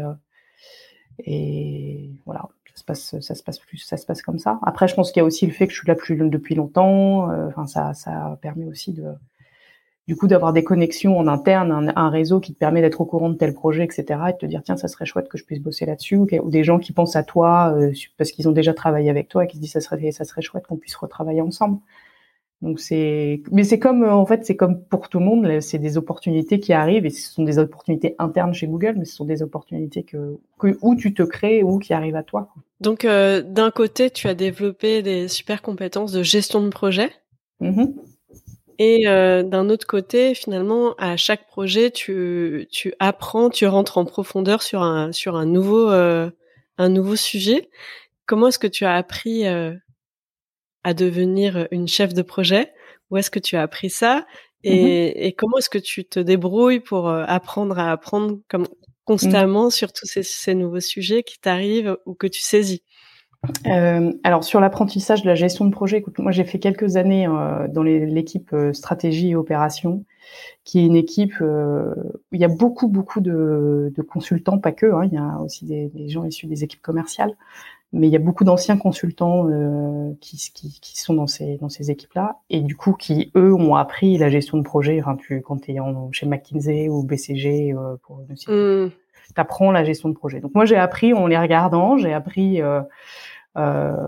et 1.25 2.11
voilà 2.25 2.49
se 2.79 2.83
passe 2.83 3.19
ça 3.19 3.35
se 3.35 3.43
passe 3.43 3.59
plus 3.59 3.77
ça 3.77 3.97
se 3.97 4.05
passe 4.05 4.21
comme 4.23 4.39
ça. 4.39 4.59
Après 4.63 4.87
je 4.87 4.95
pense 4.95 5.11
qu'il 5.11 5.21
y 5.21 5.23
a 5.23 5.25
aussi 5.25 5.45
le 5.45 5.53
fait 5.53 5.67
que 5.67 5.73
je 5.73 5.79
suis 5.79 5.87
là 5.87 5.95
plus 5.95 6.15
depuis 6.17 6.55
longtemps. 6.55 7.29
Enfin 7.47 7.67
ça 7.67 7.93
ça 7.93 8.37
permet 8.41 8.65
aussi 8.65 8.93
de 8.93 9.05
du 10.09 10.15
coup 10.15 10.25
d'avoir 10.25 10.53
des 10.53 10.63
connexions 10.63 11.19
en 11.19 11.27
interne, 11.27 11.93
un, 11.95 12.09
réseau 12.09 12.39
qui 12.39 12.51
te 12.55 12.57
permet 12.57 12.81
d'être 12.81 12.99
au 12.99 13.05
courant 13.05 13.29
de 13.29 13.35
tel 13.35 13.53
projet, 13.53 13.83
etc. 13.83 14.19
Et 14.29 14.31
de 14.31 14.37
te 14.39 14.47
dire 14.47 14.63
tiens 14.63 14.75
ça 14.75 14.87
serait 14.87 15.05
chouette 15.05 15.29
que 15.29 15.37
je 15.37 15.45
puisse 15.45 15.59
bosser 15.59 15.85
là-dessus, 15.85 16.15
ou, 16.15 16.49
des 16.49 16.63
gens 16.63 16.79
qui 16.79 16.93
pensent 16.93 17.15
à 17.15 17.21
toi 17.21 17.75
euh, 17.77 17.93
parce 18.17 18.31
qu'ils 18.31 18.49
ont 18.49 18.51
déjà 18.51 18.73
travaillé 18.73 19.11
avec 19.11 19.29
toi 19.29 19.43
et 19.43 19.47
qui 19.47 19.57
se 19.57 19.61
disent 19.61 19.73
ça 19.73 19.81
serait 19.81 20.11
ça 20.11 20.23
serait 20.25 20.41
chouette 20.41 20.65
qu'on 20.65 20.77
puisse 20.77 20.95
retravailler 20.95 21.41
ensemble. 21.41 21.77
Donc 22.63 22.79
c'est 22.79 23.43
mais 23.51 23.63
c'est 23.63 23.77
comme 23.77 24.03
en 24.03 24.25
fait 24.25 24.47
c'est 24.47 24.55
comme 24.55 24.81
pour 24.83 25.09
tout 25.09 25.19
le 25.19 25.25
monde, 25.25 25.59
c'est 25.61 25.77
des 25.77 25.95
opportunités 25.95 26.59
qui 26.59 26.73
arrivent 26.73 27.05
et 27.05 27.11
ce 27.11 27.31
sont 27.31 27.43
des 27.43 27.59
opportunités 27.59 28.15
internes 28.17 28.55
chez 28.55 28.65
Google, 28.65 28.95
mais 28.97 29.05
ce 29.05 29.15
sont 29.15 29.25
des 29.25 29.43
opportunités 29.43 30.01
que, 30.01 30.39
que 30.57 30.75
où 30.81 30.95
tu 30.95 31.13
te 31.13 31.21
crées 31.21 31.61
ou 31.61 31.77
qui 31.77 31.93
arrivent 31.93 32.15
à 32.15 32.23
toi. 32.23 32.49
Donc 32.79 33.05
euh, 33.05 33.41
d'un 33.41 33.71
côté 33.71 34.09
tu 34.09 34.27
as 34.27 34.33
développé 34.33 35.01
des 35.01 35.27
super 35.27 35.61
compétences 35.61 36.11
de 36.11 36.23
gestion 36.23 36.61
de 36.61 36.69
projet. 36.69 37.11
Mm-hmm. 37.61 37.93
Et 38.79 39.07
euh, 39.07 39.43
d'un 39.43 39.69
autre 39.69 39.85
côté, 39.85 40.33
finalement, 40.33 40.95
à 40.97 41.17
chaque 41.17 41.47
projet, 41.47 41.91
tu, 41.91 42.65
tu 42.71 42.93
apprends, 42.99 43.49
tu 43.49 43.67
rentres 43.67 43.97
en 43.97 44.05
profondeur 44.05 44.61
sur 44.63 44.81
un, 44.81 45.11
sur 45.11 45.35
un, 45.35 45.45
nouveau, 45.45 45.91
euh, 45.91 46.31
un 46.77 46.87
nouveau 46.87 47.17
sujet. 47.17 47.69
Comment 48.25 48.47
est-ce 48.47 48.59
que 48.59 48.67
tu 48.67 48.85
as 48.85 48.95
appris 48.95 49.45
euh, 49.45 49.73
à 50.85 50.93
devenir 50.93 51.67
une 51.71 51.89
chef 51.89 52.13
de 52.13 52.21
projet? 52.21 52.71
Où 53.11 53.17
est-ce 53.17 53.29
que 53.29 53.39
tu 53.39 53.57
as 53.57 53.61
appris 53.61 53.89
ça? 53.89 54.25
Et, 54.63 55.09
mmh 55.09 55.11
et, 55.15 55.33
comment 55.33 55.57
est-ce 55.57 55.69
que 55.69 55.77
tu 55.77 56.05
te 56.05 56.19
débrouilles 56.19 56.79
pour 56.79 57.09
apprendre 57.09 57.77
à 57.79 57.91
apprendre? 57.91 58.39
Comme 58.47 58.67
mmh. 59.09 59.17
constamment 59.17 59.69
sur 59.69 59.93
tous 59.93 60.05
ces, 60.05 60.23
ces 60.23 60.55
nouveaux 60.55 60.79
sujets 60.79 61.23
qui 61.23 61.39
t'arrivent 61.39 61.97
ou 62.05 62.13
que 62.13 62.27
tu 62.27 62.41
saisis 62.41 62.83
euh, 63.67 64.11
alors 64.23 64.43
sur 64.43 64.59
l'apprentissage 64.59 65.21
de 65.21 65.27
la 65.27 65.35
gestion 65.35 65.63
de 65.65 65.71
projet, 65.71 65.97
écoute, 65.97 66.19
moi 66.19 66.31
j'ai 66.31 66.43
fait 66.43 66.59
quelques 66.59 66.97
années 66.97 67.25
euh, 67.25 67.67
dans 67.69 67.83
l'équipe 67.83 68.51
euh, 68.51 68.73
stratégie 68.73 69.29
et 69.29 69.35
opération, 69.35 70.03
qui 70.65 70.79
est 70.79 70.85
une 70.85 70.97
équipe 70.97 71.39
où 71.39 72.33
il 72.33 72.39
y 72.39 72.43
a 72.43 72.49
beaucoup 72.49 72.89
beaucoup 72.89 73.21
de, 73.21 73.93
de 73.95 74.01
consultants, 74.01 74.59
pas 74.59 74.73
que, 74.73 74.87
hein, 74.87 75.05
il 75.05 75.13
y 75.13 75.17
a 75.17 75.39
aussi 75.39 75.65
des, 75.65 75.87
des, 75.87 76.09
gens 76.09 76.25
issus 76.25 76.47
des 76.47 76.63
équipes 76.63 76.81
commerciales, 76.81 77.35
mais 77.91 78.07
il 78.07 78.11
y 78.11 78.15
a 78.15 78.19
beaucoup 78.19 78.43
d'anciens 78.43 78.77
consultants 78.77 79.47
qui, 80.21 80.37
qui, 80.53 80.79
qui, 80.79 80.99
sont 80.99 81.15
dans 81.15 81.27
ces 81.27 81.57
dans 81.57 81.69
ces 81.69 81.89
équipes-là 81.89 82.37
et 82.49 82.61
du 82.61 82.75
coup 82.75 82.93
qui 82.93 83.31
eux 83.35 83.53
ont 83.53 83.75
appris 83.75 84.17
la 84.17 84.29
gestion 84.29 84.57
de 84.57 84.63
projet. 84.63 85.01
Enfin, 85.01 85.15
tu 85.15 85.41
quand 85.41 85.57
tu 85.57 85.71
es 85.71 85.77
chez 86.11 86.27
McKinsey 86.27 86.87
ou 86.87 87.03
BCG 87.03 87.73
pour 88.03 88.19
ne 88.19 88.33
mmh. 88.33 88.91
tu 88.91 89.41
apprends 89.41 89.71
la 89.71 89.83
gestion 89.83 90.09
de 90.09 90.13
projet. 90.13 90.39
Donc 90.39 90.53
moi 90.53 90.65
j'ai 90.65 90.75
appris 90.77 91.13
en 91.13 91.25
les 91.25 91.37
regardant, 91.37 91.97
j'ai 91.97 92.13
appris 92.13 92.61
euh, 93.57 94.07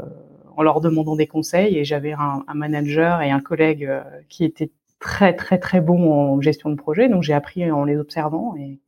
en 0.58 0.64
leur 0.64 0.82
demandant 0.82 1.16
des 1.16 1.28
conseils. 1.28 1.78
Et 1.78 1.86
j'avais 1.86 2.12
un, 2.12 2.44
un, 2.48 2.54
manager 2.54 3.22
et 3.22 3.32
un 3.32 3.40
collègue 3.40 3.86
euh, 3.86 4.02
qui 4.30 4.44
étaient 4.44 4.70
très 5.00 5.34
très 5.34 5.58
très 5.58 5.82
bons 5.82 6.12
en 6.12 6.42
gestion 6.42 6.70
de 6.70 6.76
projet. 6.76 7.10
Donc 7.10 7.24
j'ai 7.24 7.34
appris 7.34 7.72
en 7.72 7.86
les 7.86 7.98
observant 7.98 8.56
et 8.58 8.80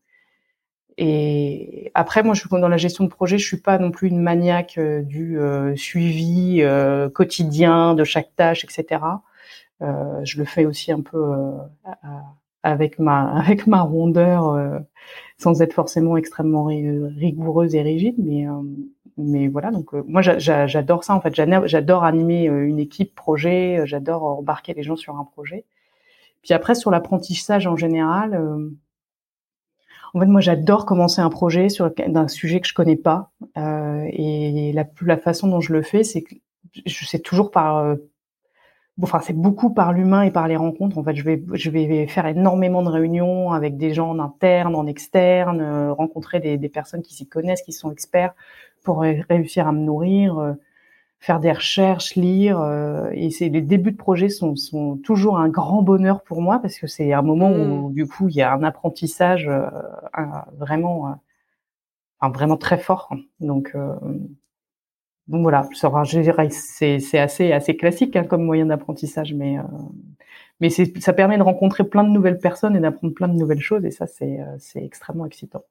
et 0.98 1.92
après, 1.94 2.24
moi, 2.24 2.34
je 2.34 2.42
suis 2.42 2.50
dans 2.50 2.68
la 2.68 2.78
gestion 2.78 3.04
de 3.04 3.10
projet, 3.10 3.38
je 3.38 3.46
suis 3.46 3.58
pas 3.62 3.78
non 3.80 3.92
plus 3.92 4.10
une 4.10 4.22
maniaque 4.22 4.78
euh, 4.78 5.02
du 5.02 5.40
euh, 5.40 5.76
suivi 5.76 6.62
euh, 6.62 7.10
quotidien 7.10 7.96
de 7.96 8.04
chaque 8.04 8.36
tâche, 8.36 8.64
etc. 8.64 9.02
je 9.82 10.38
le 10.38 10.46
fais 10.46 10.66
aussi 10.66 10.92
un 10.92 11.02
peu 11.02 11.20
avec 12.64 13.00
ma 13.00 13.32
avec 13.40 13.68
ma 13.68 13.82
rondeur, 13.82 14.82
sans 15.38 15.62
être 15.62 15.74
forcément 15.74 16.18
extrêmement 16.18 16.66
rigoureuse 16.66 17.76
et 17.76 17.82
rigide, 17.82 18.16
mais 18.18 18.48
mais 19.18 19.48
voilà, 19.48 19.72
donc 19.72 19.94
euh, 19.94 20.04
moi 20.08 20.22
j'adore 20.22 21.04
ça 21.04 21.16
en 21.16 21.22
fait. 21.22 21.36
J'adore 21.36 22.04
animer 22.04 22.50
euh, 22.50 22.68
une 22.68 22.80
équipe 22.80 23.14
projet, 23.16 23.80
euh, 23.80 23.86
j'adore 23.86 24.24
embarquer 24.24 24.74
les 24.74 24.84
gens 24.84 24.96
sur 24.96 25.18
un 25.18 25.24
projet. 25.24 25.66
Puis 26.42 26.54
après 26.54 26.76
sur 26.76 26.92
l'apprentissage 26.92 27.68
en 27.68 27.76
général, 27.78 28.40
en 30.14 30.20
fait 30.20 30.26
moi 30.26 30.42
j'adore 30.42 30.86
commencer 30.86 31.22
un 31.22 31.30
projet 31.30 31.70
sur 31.70 31.92
d'un 31.92 32.28
sujet 32.28 32.62
que 32.62 32.68
je 32.68 32.74
connais 32.74 32.96
pas 32.96 33.32
et 33.56 34.72
la, 34.74 34.86
la 35.02 35.18
façon 35.18 35.48
dont 35.48 35.62
je 35.62 35.74
le 35.74 35.82
fais, 35.82 36.04
c'est 36.04 36.22
que 36.22 36.36
je 36.86 37.06
sais 37.06 37.20
toujours 37.20 37.52
par 37.52 37.96
enfin 39.02 39.20
c'est 39.22 39.34
beaucoup 39.34 39.74
par 39.74 39.92
l'humain 39.94 40.22
et 40.24 40.32
par 40.32 40.48
les 40.48 40.56
rencontres. 40.56 40.98
En 40.98 41.04
fait, 41.04 41.16
je 41.16 41.24
vais 41.24 41.44
je 41.54 41.70
vais 41.70 42.08
faire 42.08 42.28
énormément 42.28 42.84
de 42.84 42.90
réunions 42.90 43.52
avec 43.52 43.78
des 43.78 43.94
gens 43.94 44.10
en 44.10 44.20
interne, 44.20 44.76
en 44.76 44.86
externe, 44.86 45.90
rencontrer 45.92 46.40
des, 46.40 46.58
des 46.58 46.70
personnes 46.70 47.02
qui 47.02 47.16
s'y 47.16 47.28
connaissent, 47.28 47.64
qui 47.64 47.74
sont 47.74 47.92
experts, 47.92 48.34
pour 48.84 49.02
réussir 49.02 49.68
à 49.68 49.72
me 49.72 49.80
nourrir, 49.80 50.38
euh, 50.38 50.54
faire 51.24 51.40
des 51.40 51.54
recherches, 51.54 52.16
lire. 52.16 52.60
Euh, 52.60 53.10
et 53.14 53.30
c'est 53.32 53.48
les 53.48 53.62
débuts 53.62 53.94
de 53.94 53.98
projet 53.98 54.28
sont, 54.28 54.58
sont 54.58 54.98
toujours 54.98 55.38
un 55.40 55.48
grand 55.48 55.82
bonheur 55.82 56.22
pour 56.22 56.42
moi 56.42 56.60
parce 56.60 56.78
que 56.78 56.86
c'est 56.86 57.14
un 57.14 57.22
moment 57.22 57.50
où 57.50 57.90
mmh. 57.90 57.94
du 57.94 58.06
coup 58.06 58.28
il 58.28 58.36
y 58.36 58.42
a 58.42 58.52
un 58.54 58.62
apprentissage 58.62 59.48
euh, 59.48 59.70
vraiment, 60.58 61.18
enfin, 62.20 62.32
vraiment 62.34 62.58
très 62.58 62.78
fort. 62.78 63.10
Donc 63.40 63.74
donc 65.30 65.42
voilà, 65.44 65.70
c'est 65.72 67.18
assez 67.18 67.54
assez 67.54 67.78
classique 67.78 68.18
hein, 68.18 68.26
comme 68.26 68.44
moyen 68.44 68.66
d'apprentissage, 68.66 69.34
mais 69.34 69.56
mais 70.60 70.70
ça 70.70 71.14
permet 71.14 71.38
de 71.38 71.44
rencontrer 71.44 71.86
plein 71.86 72.04
de 72.04 72.10
nouvelles 72.10 72.40
personnes 72.40 72.76
et 72.76 72.82
d'apprendre 72.82 73.14
plein 73.14 73.30
de 73.30 73.38
nouvelles 73.38 73.62
choses 73.62 73.86
et 73.86 73.92
ça 73.92 74.08
c'est 74.08 74.40
c'est 74.60 74.84
extrêmement 74.84 75.26
excitant. 75.26 75.64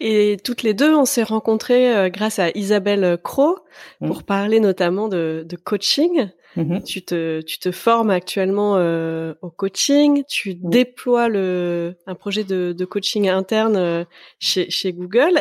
Et 0.00 0.38
toutes 0.42 0.62
les 0.62 0.72
deux, 0.72 0.94
on 0.94 1.04
s'est 1.04 1.22
rencontrées 1.22 1.94
euh, 1.94 2.08
grâce 2.08 2.38
à 2.38 2.48
Isabelle 2.54 3.18
Cro 3.22 3.58
mmh. 4.00 4.06
pour 4.06 4.22
parler 4.24 4.58
notamment 4.58 5.08
de, 5.08 5.44
de 5.46 5.56
coaching. 5.56 6.30
Mmh 6.56 6.80
tu 6.82 7.04
te 7.04 7.42
tu 7.42 7.60
te 7.60 7.70
formes 7.70 8.10
actuellement 8.10 8.76
euh, 8.76 9.34
au 9.40 9.50
coaching. 9.50 10.24
Tu 10.26 10.54
mmh. 10.54 10.70
déploies 10.70 11.28
le 11.28 11.96
un 12.06 12.16
projet 12.16 12.42
de, 12.42 12.74
de 12.76 12.84
coaching 12.84 13.28
interne 13.28 13.76
euh, 13.76 14.04
chez 14.40 14.68
chez 14.68 14.92
Google. 14.92 15.38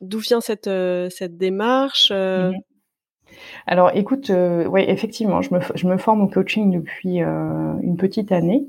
D'où 0.00 0.18
vient 0.18 0.40
cette 0.40 0.70
cette 1.10 1.36
démarche 1.36 2.10
Alors, 3.66 3.90
écoute, 3.94 4.32
oui, 4.66 4.84
effectivement, 4.88 5.42
je 5.42 5.54
me 5.54 5.60
je 5.74 5.86
me 5.86 5.98
forme 5.98 6.22
au 6.22 6.28
coaching 6.28 6.72
depuis 6.72 7.18
une 7.18 7.96
petite 7.98 8.32
année 8.32 8.66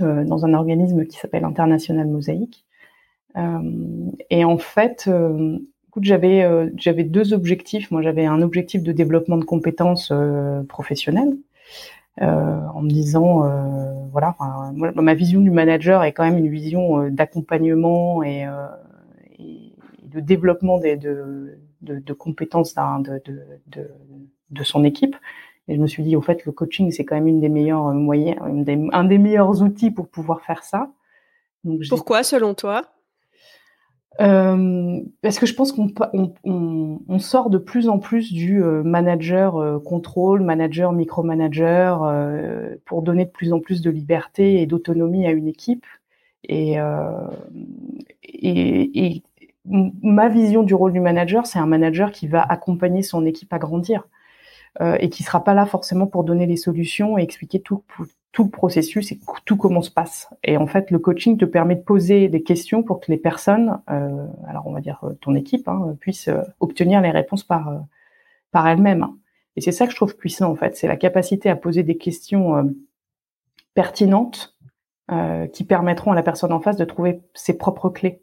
dans 0.00 0.46
un 0.46 0.54
organisme 0.54 1.06
qui 1.06 1.18
s'appelle 1.18 1.44
International 1.44 2.08
Mosaïque. 2.08 2.64
Euh, 3.36 4.10
et 4.30 4.44
en 4.44 4.58
fait, 4.58 5.04
euh, 5.08 5.58
écoute, 5.88 6.04
j'avais 6.04 6.42
euh, 6.42 6.70
j'avais 6.76 7.04
deux 7.04 7.32
objectifs. 7.32 7.90
Moi, 7.90 8.02
j'avais 8.02 8.26
un 8.26 8.42
objectif 8.42 8.82
de 8.82 8.92
développement 8.92 9.36
de 9.36 9.44
compétences 9.44 10.12
professionnelles. 10.68 11.36
en 12.20 12.82
me 12.82 12.90
disant 12.90 13.42
voilà 14.12 14.36
ma 14.78 15.14
vision 15.14 15.40
du 15.40 15.50
manager 15.50 16.02
est 16.02 16.12
quand 16.12 16.24
même 16.24 16.38
une 16.38 16.50
vision 16.50 17.08
d'accompagnement 17.08 18.22
et, 18.22 18.46
et, 19.38 19.72
de 20.02 20.20
développement 20.20 20.78
des, 20.78 20.96
de, 20.96 21.56
de, 21.82 22.12
compétences 22.12 22.74
de, 22.74 23.22
de, 23.68 23.90
de, 24.50 24.64
son 24.64 24.84
équipe 24.84 25.16
et 25.68 25.76
je 25.76 25.80
me 25.80 25.86
suis 25.86 26.02
dit 26.02 26.16
au 26.16 26.20
fait 26.20 26.44
le 26.44 26.52
coaching 26.52 26.90
c'est 26.90 27.04
quand 27.04 27.14
même 27.14 27.28
une 27.28 27.40
des 27.40 27.48
meilleurs 27.48 27.94
moyens 27.94 28.38
un 28.92 29.04
des 29.04 29.18
meilleurs 29.18 29.62
outils 29.62 29.92
pour 29.92 30.08
pouvoir 30.08 30.42
faire 30.42 30.64
ça 30.64 30.90
pourquoi 31.88 32.22
selon 32.22 32.54
toi? 32.54 32.82
Euh, 34.20 35.00
parce 35.22 35.38
que 35.38 35.46
je 35.46 35.54
pense 35.54 35.72
qu'on 35.72 35.92
on, 36.12 37.00
on, 37.08 37.18
sort 37.20 37.48
de 37.48 37.58
plus 37.58 37.88
en 37.88 37.98
plus 37.98 38.32
du 38.32 38.62
euh, 38.62 38.82
manager 38.82 39.56
euh, 39.56 39.78
contrôle, 39.78 40.42
manager 40.42 40.92
micromanager, 40.92 42.02
euh, 42.02 42.74
pour 42.84 43.02
donner 43.02 43.24
de 43.24 43.30
plus 43.30 43.52
en 43.52 43.60
plus 43.60 43.80
de 43.82 43.90
liberté 43.90 44.60
et 44.60 44.66
d'autonomie 44.66 45.26
à 45.26 45.30
une 45.30 45.46
équipe. 45.46 45.86
Et, 46.48 46.78
et, 48.24 49.06
et, 49.06 49.22
ma 49.66 50.28
vision 50.28 50.62
du 50.62 50.74
rôle 50.74 50.92
du 50.92 51.00
manager, 51.00 51.46
c'est 51.46 51.58
un 51.58 51.66
manager 51.66 52.10
qui 52.10 52.26
va 52.26 52.42
accompagner 52.42 53.02
son 53.02 53.26
équipe 53.26 53.52
à 53.52 53.58
grandir 53.58 54.08
et 54.78 55.10
qui 55.10 55.24
sera 55.24 55.42
pas 55.42 55.52
là 55.52 55.66
forcément 55.66 56.06
pour 56.06 56.22
donner 56.22 56.46
les 56.46 56.56
solutions 56.56 57.18
et 57.18 57.22
expliquer 57.22 57.60
tout, 57.60 57.82
tout 58.32 58.44
le 58.44 58.50
processus 58.50 59.10
et 59.12 59.18
tout 59.44 59.56
comment 59.56 59.82
se 59.82 59.90
passe. 59.90 60.28
Et 60.44 60.56
en 60.56 60.66
fait, 60.66 60.90
le 60.90 60.98
coaching 60.98 61.36
te 61.36 61.44
permet 61.44 61.74
de 61.74 61.82
poser 61.82 62.28
des 62.28 62.42
questions 62.42 62.82
pour 62.82 63.00
que 63.00 63.10
les 63.10 63.18
personnes, 63.18 63.80
euh, 63.90 64.26
alors 64.46 64.66
on 64.66 64.72
va 64.72 64.80
dire 64.80 65.00
euh, 65.02 65.14
ton 65.20 65.34
équipe, 65.34 65.68
hein, 65.68 65.96
puissent 66.00 66.28
euh, 66.28 66.42
obtenir 66.60 67.00
les 67.00 67.10
réponses 67.10 67.42
par 67.42 67.68
euh, 67.68 67.78
par 68.52 68.68
elles-mêmes. 68.68 69.08
Et 69.56 69.60
c'est 69.60 69.72
ça 69.72 69.86
que 69.86 69.92
je 69.92 69.96
trouve 69.96 70.16
puissant 70.16 70.50
en 70.50 70.54
fait, 70.54 70.76
c'est 70.76 70.86
la 70.86 70.96
capacité 70.96 71.50
à 71.50 71.56
poser 71.56 71.82
des 71.82 71.96
questions 71.96 72.72
pertinentes 73.74 74.56
qui 75.52 75.64
permettront 75.64 76.12
à 76.12 76.14
la 76.14 76.22
personne 76.22 76.52
en 76.52 76.60
face 76.60 76.76
de 76.76 76.84
trouver 76.84 77.20
ses 77.34 77.58
propres 77.58 77.90
clés. 77.90 78.22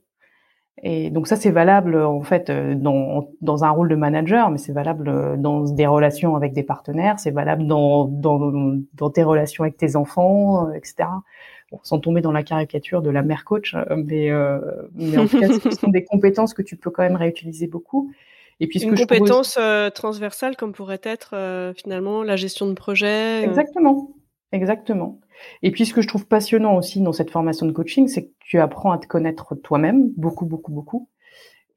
Et 0.83 1.09
donc 1.09 1.27
ça, 1.27 1.35
c'est 1.35 1.49
valable 1.49 1.97
en 1.97 2.21
fait 2.21 2.51
dans, 2.51 3.29
dans 3.41 3.63
un 3.63 3.69
rôle 3.69 3.89
de 3.89 3.95
manager, 3.95 4.51
mais 4.51 4.59
c'est 4.59 4.73
valable 4.73 5.41
dans 5.41 5.63
des 5.63 5.87
relations 5.87 6.35
avec 6.35 6.53
des 6.53 6.63
partenaires, 6.63 7.19
c'est 7.19 7.31
valable 7.31 7.65
dans, 7.65 8.05
dans, 8.05 8.77
dans 8.93 9.09
tes 9.09 9.23
relations 9.23 9.63
avec 9.63 9.77
tes 9.77 9.95
enfants, 9.95 10.71
etc. 10.73 11.09
Bon, 11.71 11.79
sans 11.83 11.99
tomber 11.99 12.21
dans 12.21 12.31
la 12.31 12.43
caricature 12.43 13.01
de 13.01 13.09
la 13.09 13.23
mère 13.23 13.43
coach, 13.43 13.75
mais, 13.95 14.29
euh, 14.29 14.59
mais 14.93 15.17
en 15.17 15.27
tout 15.27 15.39
cas, 15.39 15.47
ce 15.63 15.71
sont 15.71 15.89
des 15.89 16.03
compétences 16.03 16.53
que 16.53 16.61
tu 16.61 16.77
peux 16.77 16.91
quand 16.91 17.03
même 17.03 17.17
réutiliser 17.17 17.67
beaucoup. 17.67 18.11
Et 18.59 18.67
puis, 18.67 18.79
ce 18.79 18.85
Une 18.85 18.95
que 18.95 19.01
compétence 19.01 19.55
je 19.57 19.89
transversale 19.89 20.55
comme 20.55 20.73
pourrait 20.73 21.01
être 21.03 21.35
finalement 21.75 22.23
la 22.23 22.35
gestion 22.35 22.67
de 22.67 22.73
projet. 22.73 23.43
Exactement, 23.43 24.11
exactement. 24.51 25.19
Et 25.63 25.71
puis, 25.71 25.85
ce 25.85 25.93
que 25.93 26.01
je 26.01 26.07
trouve 26.07 26.27
passionnant 26.27 26.75
aussi 26.75 27.01
dans 27.01 27.13
cette 27.13 27.31
formation 27.31 27.65
de 27.65 27.71
coaching, 27.71 28.07
c'est 28.07 28.25
que 28.25 28.31
tu 28.39 28.59
apprends 28.59 28.91
à 28.91 28.97
te 28.97 29.07
connaître 29.07 29.55
toi-même, 29.55 30.11
beaucoup, 30.17 30.45
beaucoup, 30.45 30.71
beaucoup. 30.71 31.09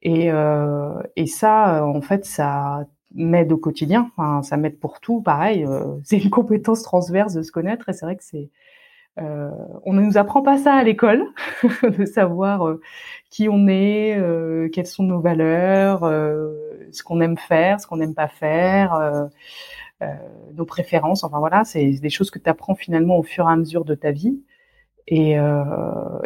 Et, 0.01 0.31
euh, 0.31 1.01
et 1.15 1.27
ça, 1.27 1.85
en 1.85 2.01
fait, 2.01 2.25
ça 2.25 2.85
m'aide 3.13 3.51
au 3.51 3.57
quotidien. 3.57 4.11
Enfin, 4.15 4.41
ça 4.43 4.57
m'aide 4.57 4.79
pour 4.79 4.99
tout. 4.99 5.21
Pareil, 5.21 5.65
euh, 5.65 5.97
c'est 6.03 6.17
une 6.17 6.29
compétence 6.29 6.83
transverse 6.83 7.33
de 7.33 7.41
se 7.41 7.51
connaître. 7.51 7.89
Et 7.89 7.93
c'est 7.93 8.05
vrai 8.05 8.15
que 8.15 8.23
c'est, 8.23 8.49
euh, 9.19 9.49
on 9.83 9.93
ne 9.93 10.01
nous 10.01 10.17
apprend 10.17 10.41
pas 10.41 10.57
ça 10.57 10.73
à 10.73 10.83
l'école, 10.83 11.25
de 11.83 12.05
savoir 12.05 12.67
euh, 12.67 12.81
qui 13.29 13.49
on 13.49 13.67
est, 13.67 14.17
euh, 14.17 14.69
quelles 14.69 14.87
sont 14.87 15.03
nos 15.03 15.19
valeurs, 15.19 16.03
euh, 16.03 16.53
ce 16.91 17.03
qu'on 17.03 17.19
aime 17.21 17.37
faire, 17.37 17.79
ce 17.79 17.87
qu'on 17.87 17.97
n'aime 17.97 18.15
pas 18.15 18.27
faire. 18.27 19.29
Euh, 20.01 20.05
nos 20.55 20.65
préférences. 20.65 21.23
Enfin 21.23 21.39
voilà, 21.39 21.63
c'est 21.63 21.91
des 21.91 22.09
choses 22.09 22.29
que 22.31 22.39
tu 22.39 22.49
apprends 22.49 22.75
finalement 22.75 23.17
au 23.17 23.23
fur 23.23 23.47
et 23.47 23.51
à 23.51 23.55
mesure 23.55 23.85
de 23.85 23.95
ta 23.95 24.11
vie. 24.11 24.41
Et, 25.07 25.39
euh, 25.39 25.63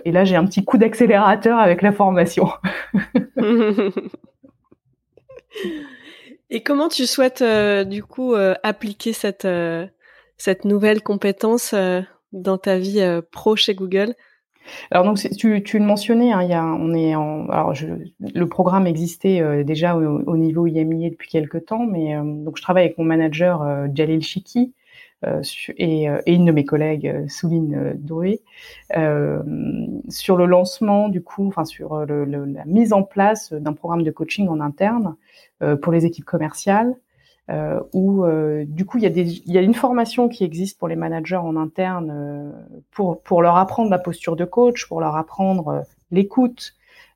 là, 0.05 0.23
j'ai 0.23 0.35
un 0.35 0.45
petit 0.45 0.65
coup 0.65 0.77
d'accélérateur 0.77 1.59
avec 1.59 1.81
la 1.81 1.91
formation. 1.91 2.47
et 6.49 6.63
comment 6.63 6.89
tu 6.89 7.05
souhaites 7.05 7.41
euh, 7.41 7.83
du 7.83 8.03
coup 8.03 8.33
appliquer 8.63 9.13
cette 9.13 9.47
cette 10.37 10.65
nouvelle 10.65 11.03
compétence 11.03 11.75
dans 12.31 12.57
ta 12.57 12.77
vie 12.77 13.21
pro 13.31 13.55
chez 13.55 13.75
Google? 13.75 14.15
Alors 14.91 15.03
donc 15.03 15.17
tu, 15.37 15.63
tu 15.63 15.79
le 15.79 15.85
mentionnais, 15.85 16.31
hein, 16.31 16.41
il 16.41 16.49
y 16.49 16.53
a, 16.53 16.63
on 16.63 16.93
est 16.93 17.15
en, 17.15 17.47
alors 17.49 17.73
je, 17.73 17.87
le 18.19 18.47
programme 18.47 18.87
existait 18.87 19.41
euh, 19.41 19.63
déjà 19.63 19.95
au, 19.95 20.37
niveau 20.37 20.67
IMIA 20.67 21.09
depuis 21.09 21.29
quelques 21.29 21.65
temps, 21.65 21.85
mais 21.85 22.15
euh, 22.15 22.23
donc 22.23 22.57
je 22.57 22.61
travaille 22.61 22.85
avec 22.85 22.97
mon 22.97 23.05
manager 23.05 23.61
euh, 23.61 23.87
Jalil 23.93 24.21
Chiki 24.21 24.73
et, 25.77 26.03
et, 26.03 26.33
une 26.33 26.45
de 26.45 26.51
mes 26.51 26.65
collègues 26.65 27.27
Souline 27.29 27.93
Doué 27.95 28.41
sur 30.09 30.37
le 30.37 30.45
lancement 30.45 31.09
du 31.09 31.23
coup, 31.23 31.47
enfin 31.47 31.65
sur 31.65 32.05
le, 32.05 32.25
la 32.25 32.65
mise 32.65 32.93
en 32.93 33.01
place 33.01 33.51
d'un 33.51 33.73
programme 33.73 34.03
de 34.03 34.11
coaching 34.11 34.47
en 34.49 34.59
interne 34.59 35.15
pour 35.81 35.91
les 35.91 36.05
équipes 36.05 36.25
commerciales 36.25 36.95
euh, 37.51 37.79
où 37.93 38.23
euh, 38.25 38.65
du 38.67 38.85
coup 38.85 38.97
il 38.97 39.03
y, 39.03 39.07
a 39.07 39.11
des, 39.11 39.21
il 39.21 39.53
y 39.53 39.57
a 39.57 39.61
une 39.61 39.75
formation 39.75 40.29
qui 40.29 40.43
existe 40.43 40.79
pour 40.79 40.87
les 40.87 40.95
managers 40.95 41.35
en 41.35 41.55
interne 41.55 42.11
euh, 42.11 42.51
pour, 42.91 43.21
pour 43.21 43.41
leur 43.41 43.57
apprendre 43.57 43.91
la 43.91 43.99
posture 43.99 44.35
de 44.35 44.45
coach, 44.45 44.87
pour 44.87 44.99
leur 44.99 45.15
apprendre 45.15 45.67
euh, 45.67 45.81
l'écoute, 46.09 46.73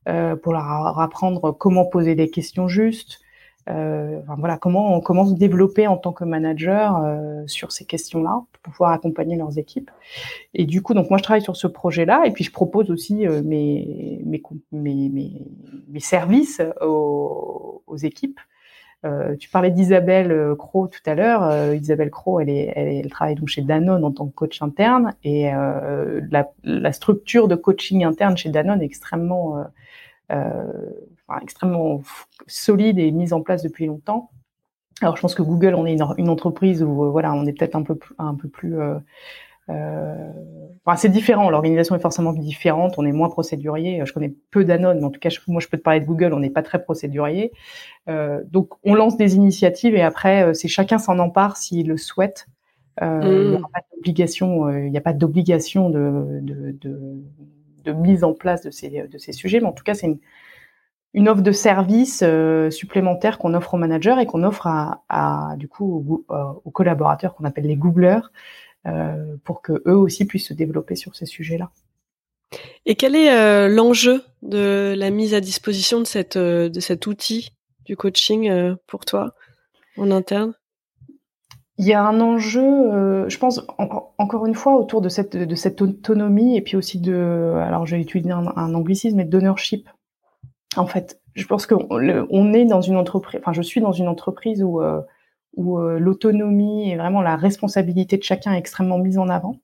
euh, 0.07 0.36
pour 0.36 0.53
leur 0.53 1.00
apprendre 1.00 1.51
comment 1.51 1.86
poser 1.86 2.13
des 2.13 2.29
questions 2.29 2.67
justes, 2.67 3.21
enfin, 3.67 4.36
voilà 4.39 4.57
comment 4.57 5.00
comment 5.00 5.27
se 5.27 5.33
développer 5.33 5.86
en 5.86 5.95
tant 5.95 6.12
que 6.12 6.24
manager 6.24 7.05
sur 7.45 7.71
ces 7.71 7.86
questions-là 7.86 8.41
pour 8.51 8.74
pouvoir 8.74 8.91
accompagner 8.93 9.36
leurs 9.36 9.59
équipes. 9.59 9.91
Et 10.55 10.65
du 10.65 10.81
coup 10.81 10.95
donc 10.95 11.12
moi 11.12 11.19
je 11.19 11.24
travaille 11.24 11.43
sur 11.43 11.55
ce 11.55 11.67
projet-là 11.67 12.24
et 12.25 12.31
puis 12.31 12.43
je 12.43 12.51
propose 12.51 12.89
aussi 12.89 13.27
mes, 13.27 14.24
mes, 14.25 14.41
mes, 14.71 15.09
mes, 15.09 15.33
mes 15.88 16.00
services 16.00 16.63
aux, 16.81 17.83
aux 17.86 17.98
équipes 17.98 18.39
euh, 19.06 19.38
tu 19.38 19.50
parlais 19.50 19.72
d'Isabelle 19.72 20.32
euh, 20.32 20.56
Cro 20.56 20.88
tout 20.88 21.00
à 21.06 21.15
l'heure. 21.15 21.44
Euh, 21.44 21.75
Isabelle 21.75 22.10
Cro, 22.10 22.41
elle, 22.41 23.10
travaille 23.10 23.36
donc 23.36 23.48
chez 23.48 23.62
Danone 23.62 24.03
en 24.03 24.12
tant 24.12 24.27
que 24.27 24.34
coach 24.34 24.62
interne 24.62 25.15
et 25.24 25.51
la, 25.51 26.91
structure 26.91 27.48
de 27.48 27.56
coaching 27.56 28.03
interne 28.03 28.36
chez 28.38 28.50
Danone 28.50 28.82
est 28.82 28.86
extrêmement, 28.86 29.64
solide 32.48 33.00
et 33.00 33.12
mise 33.12 33.33
en 33.33 33.42
place 33.42 33.64
depuis 33.64 33.85
longtemps. 33.85 34.31
Alors, 35.01 35.16
je 35.16 35.22
pense 35.22 35.33
que 35.33 35.42
Google, 35.42 35.75
on 35.75 35.85
est 35.85 35.94
une, 35.94 36.03
une 36.18 36.29
entreprise 36.29 36.83
où 36.83 37.09
voilà, 37.12 37.33
on 37.33 37.46
est 37.46 37.53
peut-être 37.53 37.75
un 37.75 37.83
peu 37.83 37.98
un 38.18 38.35
peu 38.35 38.50
plus 38.50 38.75
enfin, 39.70 40.98
c'est 40.98 41.10
différent. 41.10 41.50
L'organisation 41.50 41.96
est 41.96 42.00
forcément 42.00 42.34
différente. 42.34 42.96
On 42.98 43.05
est 43.05 43.12
moins 43.12 43.29
procédurier. 43.29 44.01
Je 44.05 44.14
connais 44.14 44.34
peu 44.51 44.66
d'Anon, 44.66 44.96
mais 44.96 45.03
en 45.03 45.10
tout 45.10 45.20
cas, 45.20 45.29
moi, 45.48 45.62
je 45.62 45.68
peux 45.68 45.77
te 45.77 45.84
parler 45.84 46.00
de 46.00 46.05
Google. 46.05 46.34
On 46.34 46.40
n'est 46.40 46.50
pas 46.50 46.64
très 46.64 46.82
procédurier. 46.82 47.51
Euh, 48.10 48.42
donc, 48.48 48.70
on 48.84 48.96
lance 48.96 49.18
des 49.18 49.36
initiatives 49.36 49.96
et 49.96 50.01
après, 50.01 50.44
euh, 50.44 50.53
c'est 50.53 50.68
chacun 50.68 50.98
s'en 50.98 51.20
empare 51.20 51.58
s'il 51.58 51.88
le 51.88 51.98
souhaite. 51.98 52.48
Euh, 53.01 53.20
Il 53.24 53.50
n'y 53.51 53.55
a 53.55 53.60
mm. 53.60 53.68
pas 53.74 53.82
d'obligation. 53.94 54.70
Il 54.70 54.92
n'y 54.92 54.98
a 54.98 55.01
pas 55.01 55.14
d'obligation 55.14 55.90
de, 55.90 56.40
de, 56.42 56.77
de, 56.82 57.24
de, 57.84 57.92
mise 57.94 58.24
en 58.24 58.34
place 58.34 58.62
de 58.62 58.72
ces, 58.72 59.08
de 59.08 59.18
ces 59.18 59.32
sujets. 59.32 59.60
Mais 59.60 59.68
en 59.68 59.74
tout 59.74 59.84
cas, 59.84 59.94
c'est 59.94 60.08
une, 60.08 60.20
une 61.14 61.29
offre 61.29 61.42
de 61.42 61.51
service 61.51 62.24
euh, 62.24 62.70
supplémentaire 62.70 63.38
qu'on 63.38 63.53
offre 63.53 63.74
aux 63.74 63.77
managers 63.77 64.16
et 64.20 64.25
qu'on 64.25 64.44
offre 64.44 64.68
à, 64.68 65.03
à, 65.10 65.55
du 65.58 65.68
coup 65.68 66.24
aux, 66.29 66.36
aux 66.66 66.72
collaborateurs 66.72 67.36
qu'on 67.36 67.46
appelle 67.46 67.66
les 67.66 67.77
Googlers 67.77 68.20
euh, 68.22 68.29
pour 69.44 69.61
que 69.61 69.81
eux 69.85 69.96
aussi 69.96 70.25
puissent 70.25 70.48
se 70.48 70.53
développer 70.53 70.96
sur 70.96 71.15
ces 71.15 71.25
sujets-là. 71.25 71.72
Et 72.85 72.96
quel 72.96 73.15
est 73.15 73.31
euh, 73.31 73.68
l'enjeu 73.68 74.24
de 74.42 74.96
la 74.98 75.09
mise 75.11 75.33
à 75.33 75.42
disposition 75.42 76.00
de 76.00 76.05
cette 76.05 76.37
euh, 76.37 76.70
de 76.70 76.79
cet 76.79 77.05
outil 77.07 77.51
du 77.85 77.96
coaching 77.96 78.75
pour 78.87 79.05
toi 79.05 79.33
en 79.98 80.11
interne? 80.11 80.53
Il 81.77 81.85
y 81.85 81.94
a 81.94 82.03
un 82.03 82.20
enjeu, 82.20 83.27
je 83.29 83.37
pense 83.37 83.65
encore 83.77 84.46
une 84.46 84.53
fois 84.53 84.75
autour 84.75 85.00
de 85.01 85.07
cette 85.07 85.37
de 85.37 85.55
cette 85.55 85.81
autonomie 85.81 86.57
et 86.57 86.61
puis 86.61 86.75
aussi 86.75 87.00
de, 87.00 87.53
alors 87.55 87.85
j'ai 87.85 88.05
un, 88.25 88.48
un, 88.55 88.74
anglicisme, 88.74 89.15
mais 89.15 89.24
d'ownership. 89.24 89.87
En 90.75 90.85
fait, 90.85 91.22
je 91.35 91.46
pense 91.46 91.65
qu'on 91.65 91.87
on 91.89 92.53
est 92.53 92.65
dans 92.65 92.81
une 92.81 92.98
entreprise, 92.98 93.39
enfin 93.42 93.53
je 93.53 93.61
suis 93.61 93.79
dans 93.79 93.94
une 93.94 94.09
entreprise 94.09 94.61
où 94.61 94.81
où 95.55 95.79
euh, 95.79 96.00
l'autonomie 96.00 96.92
et 96.92 96.96
vraiment 96.96 97.22
la 97.22 97.35
responsabilité 97.35 98.18
de 98.18 98.24
chacun 98.24 98.53
est 98.53 98.59
extrêmement 98.59 98.98
mise 98.98 99.18
en 99.18 99.29
avant. 99.29 99.57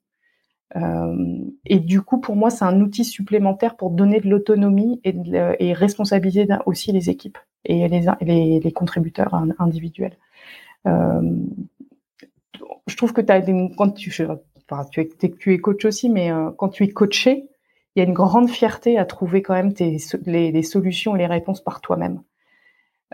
Euh, 0.76 1.39
et 1.65 1.80
du 1.80 2.02
coup, 2.02 2.19
pour 2.19 2.36
moi, 2.36 2.50
c'est 2.50 2.65
un 2.65 2.82
outil 2.82 3.06
supplémentaire 3.06 3.76
pour 3.78 3.91
donner 3.91 4.19
de 4.19 4.30
l'autonomie 4.30 5.00
et, 5.04 5.15
et, 5.60 5.74
responsabiliser 5.74 6.48
aussi 6.65 6.91
les 6.91 7.10
équipes 7.10 7.38
et 7.63 7.88
les, 7.88 8.06
les, 8.21 8.60
les 8.60 8.71
contributeurs 8.71 9.41
individuels. 9.60 10.17
Euh, 10.88 11.39
je 12.88 12.95
trouve 12.95 13.13
que 13.13 13.21
as 13.32 13.41
quand 13.78 13.91
tu, 13.91 14.12
enfin, 14.69 14.86
tu, 14.91 15.02
es, 15.02 15.10
tu 15.39 15.54
es 15.54 15.58
coach 15.60 15.86
aussi, 15.86 16.10
mais 16.10 16.32
euh, 16.32 16.52
quand 16.58 16.69
tu 16.69 16.84
es 16.84 16.89
coaché, 16.89 17.48
il 17.95 18.00
y 18.00 18.06
a 18.06 18.08
une 18.08 18.13
grande 18.13 18.50
fierté 18.50 18.98
à 18.98 19.06
trouver 19.06 19.41
quand 19.41 19.54
même 19.54 19.74
tes, 19.74 19.98
les, 20.26 20.52
les 20.52 20.63
solutions 20.63 21.15
et 21.15 21.19
les 21.19 21.28
réponses 21.28 21.62
par 21.62 21.82
toi-même. 21.82 22.21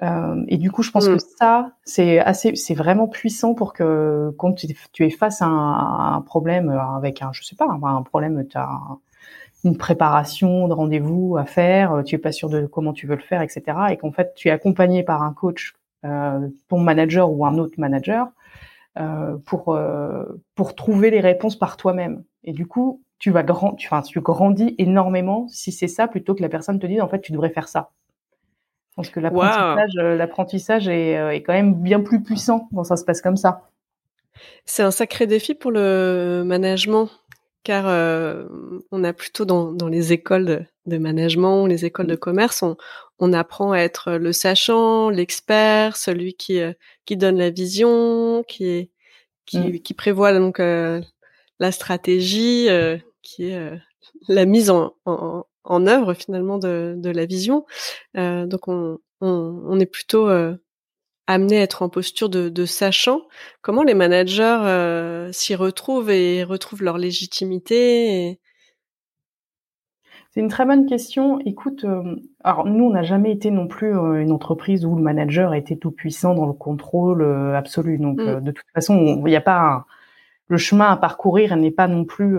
Euh, 0.04 0.44
et 0.48 0.58
du 0.58 0.72
coup, 0.72 0.84
je 0.84 0.92
pense 0.92 1.08
que 1.08 1.16
mm. 1.16 1.38
ça, 1.40 1.72
c'est 1.84 2.20
assez, 2.20 2.56
c'est 2.56 2.74
vraiment 2.74 3.08
puissant 3.08 3.54
pour 3.54 3.74
que 3.74 4.34
quand 4.38 4.54
tu, 4.54 4.68
tu 4.94 5.06
es 5.06 5.10
face 5.10 5.42
à 5.42 5.48
un, 5.48 6.22
problème 6.22 6.70
avec 6.70 7.22
un, 7.22 7.32
je 7.34 7.44
sais 7.44 7.56
pas, 7.56 7.68
un 7.68 8.02
problème, 8.04 8.46
tu 8.48 8.58
as 8.58 8.70
une 9.64 9.78
préparation 9.78 10.68
de 10.68 10.74
rendez-vous 10.74 11.38
à 11.38 11.46
faire, 11.46 12.02
tu 12.06 12.16
es 12.16 12.18
pas 12.18 12.32
sûr 12.32 12.50
de 12.50 12.66
comment 12.66 12.94
tu 12.94 13.06
veux 13.06 13.16
le 13.16 13.22
faire, 13.22 13.42
etc. 13.42 13.78
Et 13.92 13.98
qu'en 13.98 14.12
fait, 14.12 14.34
tu 14.36 14.48
es 14.48 14.52
accompagné 14.52 15.04
par 15.04 15.22
un 15.22 15.34
coach, 15.34 15.76
euh, 16.06 16.50
ton 16.68 16.80
manager 16.80 17.32
ou 17.32 17.46
un 17.46 17.58
autre 17.58 17.76
manager, 17.78 18.28
euh, 19.00 19.38
pour 19.46 19.76
euh, 19.76 20.26
pour 20.56 20.76
trouver 20.76 21.12
les 21.12 21.20
réponses 21.20 21.58
par 21.58 21.78
toi-même. 21.78 22.24
Et 22.44 22.54
du 22.54 22.66
coup, 22.66 23.04
tu 23.20 23.30
vas 23.32 23.44
grand, 23.44 23.76
tu, 23.76 23.88
enfin, 23.88 24.02
tu 24.02 24.20
grandis 24.20 24.76
énormément 24.80 25.48
si 25.48 25.72
c'est 25.72 25.88
ça 25.88 26.08
plutôt 26.08 26.34
que 26.34 26.42
la 26.42 26.50
personne 26.50 26.80
te 26.80 26.88
dise 26.88 27.02
en 27.02 27.08
fait 27.08 27.22
tu 27.22 27.32
devrais 27.32 27.52
faire 27.52 27.68
ça. 27.68 27.92
Je 28.92 28.96
pense 28.98 29.10
que 29.10 29.22
l'apprentissage, 29.22 29.92
euh, 30.00 30.16
l'apprentissage 30.18 30.88
est, 30.90 31.18
euh, 31.18 31.30
est, 31.30 31.44
quand 31.44 31.54
même 31.54 31.76
bien 31.76 32.02
plus 32.02 32.22
puissant 32.22 32.68
quand 32.76 32.84
ça 32.84 32.98
se 32.98 33.06
passe 33.06 33.22
comme 33.22 33.38
ça. 33.38 33.70
C'est 34.66 34.84
un 34.84 34.92
sacré 34.92 35.28
défi 35.28 35.56
pour 35.56 35.72
le 35.72 36.44
management, 36.46 37.10
car 37.64 37.88
euh, 37.88 38.46
on 38.92 39.06
a 39.06 39.14
plutôt 39.14 39.46
dans, 39.46 39.72
dans 39.72 39.88
les 39.88 40.12
écoles 40.12 40.46
de, 40.46 40.62
de, 40.88 40.98
management, 40.98 41.68
les 41.68 41.86
écoles 41.86 42.08
de 42.08 42.16
commerce, 42.16 42.64
on, 42.64 42.76
on 43.20 43.32
apprend 43.32 43.72
à 43.72 43.78
être 43.78 44.12
le 44.14 44.34
sachant, 44.34 45.10
l'expert, 45.10 45.96
celui 45.96 46.34
qui 46.34 46.60
qui 47.06 47.16
donne 47.16 47.38
la 47.38 47.50
vision, 47.50 48.44
qui 48.46 48.90
qui, 49.46 49.60
mm. 49.60 49.80
qui 49.80 49.94
prévoit 49.94 50.34
donc 50.34 50.60
la 50.60 51.72
stratégie, 51.72 52.68
qui 53.22 53.52
est 53.52 53.72
la 54.28 54.46
mise 54.46 54.70
en, 54.70 54.96
en, 55.06 55.46
en 55.64 55.88
œuvre 55.88 56.14
finalement 56.14 56.58
de, 56.58 56.96
de 56.98 57.10
la 57.10 57.26
vision. 57.26 57.66
Euh, 58.18 58.46
donc 58.46 58.68
on, 58.68 59.00
on, 59.22 59.64
on, 59.68 59.80
est 59.80 59.86
plutôt 59.86 60.28
euh, 60.28 60.56
amené 61.28 61.60
à 61.60 61.62
être 61.62 61.82
en 61.82 61.90
posture 61.90 62.30
de, 62.30 62.50
de 62.50 62.66
sachant. 62.66 63.22
Comment 63.62 63.84
les 63.84 63.94
managers 63.94 64.60
euh, 64.64 65.32
s'y 65.32 65.56
retrouvent 65.56 66.10
et 66.10 66.44
retrouvent 66.44 66.84
leur 66.84 66.98
légitimité 66.98 68.40
C'est 70.32 70.40
une 70.40 70.48
très 70.48 70.66
bonne 70.66 70.86
question. 70.86 71.40
Écoute, 71.46 71.84
euh, 71.84 72.16
alors 72.44 72.66
nous, 72.66 72.86
on 72.86 72.92
n'a 72.92 73.04
jamais 73.04 73.32
été 73.32 73.52
non 73.52 73.68
plus 73.68 73.96
euh, 73.96 74.22
une 74.22 74.32
entreprise 74.32 74.86
où 74.86 74.96
le 74.96 75.02
manager 75.02 75.54
était 75.54 75.76
tout 75.76 75.92
puissant 75.92 76.34
dans 76.34 76.46
le 76.46 76.54
contrôle 76.54 77.22
euh, 77.22 77.54
absolu. 77.56 77.98
Donc, 77.98 78.20
mm. 78.20 78.42
de 78.42 78.52
toute 78.52 78.66
façon, 78.74 78.96
il 78.98 79.24
n'y 79.24 79.36
a 79.36 79.42
pas 79.42 79.86
le 80.52 80.58
chemin 80.58 80.92
à 80.92 80.98
parcourir 80.98 81.56
n'est 81.56 81.72
pas 81.72 81.88
non 81.88 82.04
plus 82.06 82.38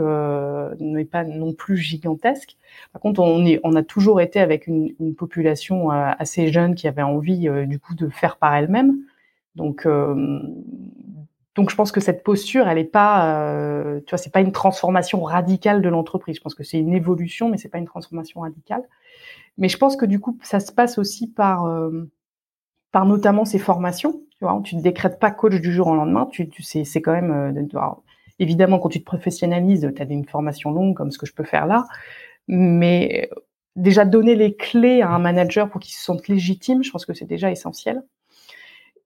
n'est 0.79 1.05
pas 1.05 1.25
non 1.25 1.55
plus 1.55 1.77
gigantesque. 1.77 2.57
Par 2.93 3.01
contre, 3.01 3.21
on 3.21 3.45
est 3.47 3.59
on 3.65 3.75
a 3.75 3.83
toujours 3.83 4.21
été 4.21 4.39
avec 4.39 4.67
une, 4.67 4.95
une 5.01 5.15
population 5.15 5.91
assez 5.91 6.53
jeune 6.53 6.75
qui 6.75 6.87
avait 6.89 7.03
envie 7.03 7.49
du 7.67 7.79
coup 7.79 7.95
de 7.95 8.09
faire 8.09 8.37
par 8.37 8.55
elle-même. 8.55 8.99
Donc 9.57 9.87
donc 11.55 11.71
je 11.71 11.77
pense 11.77 11.93
que 11.93 12.01
cette 12.01 12.23
posture, 12.23 12.67
elle 12.67 12.79
est 12.79 12.85
pas, 12.85 13.37
euh, 13.37 14.01
tu 14.07 14.11
vois, 14.11 14.19
c'est 14.19 14.33
pas 14.33 14.41
une 14.41 14.53
transformation 14.53 15.23
radicale 15.23 15.83
de 15.83 15.89
l'entreprise. 15.89 16.37
Je 16.37 16.41
pense 16.41 16.55
que 16.55 16.65
c'est 16.65 16.79
une 16.79 16.95
évolution, 16.95 17.51
mais 17.51 17.59
c'est 17.59 17.69
pas 17.69 17.79
une 17.79 17.87
transformation 17.87 18.41
radicale. 18.41 18.83
Mais 19.59 19.69
je 19.69 19.77
pense 19.77 19.97
que 19.97 20.07
du 20.07 20.19
coup, 20.19 20.39
ça 20.43 20.61
se 20.61 20.73
passe 20.73 20.97
aussi 20.97 21.29
par, 21.29 21.67
euh, 21.67 22.11
par 22.93 23.07
notamment 23.07 23.45
ces 23.45 23.59
formations. 23.59 24.21
Tu 24.39 24.45
vois, 24.45 24.61
tu 24.63 24.77
ne 24.77 24.83
décrètes 24.83 25.19
pas 25.19 25.31
coach 25.31 25.55
du 25.55 25.73
jour 25.73 25.89
au 25.89 25.97
lendemain. 25.97 26.29
Tu, 26.31 26.49
tu 26.49 26.63
c'est, 26.63 26.85
c'est 26.85 27.01
quand 27.01 27.13
même, 27.13 27.33
euh, 27.57 27.89
évidemment, 28.39 28.79
quand 28.79 28.91
tu 28.91 29.01
te 29.01 29.05
professionnalises, 29.05 29.91
tu 29.97 30.03
as 30.03 30.05
une 30.05 30.27
formation 30.27 30.71
longue 30.71 30.95
comme 30.95 31.11
ce 31.11 31.19
que 31.19 31.27
je 31.27 31.35
peux 31.35 31.45
faire 31.45 31.67
là, 31.67 31.87
mais 32.49 33.31
déjà 33.77 34.05
donner 34.05 34.35
les 34.35 34.55
clés 34.55 35.01
à 35.03 35.11
un 35.11 35.19
manager 35.19 35.71
pour 35.71 35.81
qu'il 35.81 35.95
se 35.95 36.03
sente 36.03 36.29
légitime, 36.29 36.85
je 36.85 36.91
pense 36.91 37.07
que 37.07 37.15
c'est 37.15 37.25
déjà 37.25 37.51
essentiel. 37.51 38.03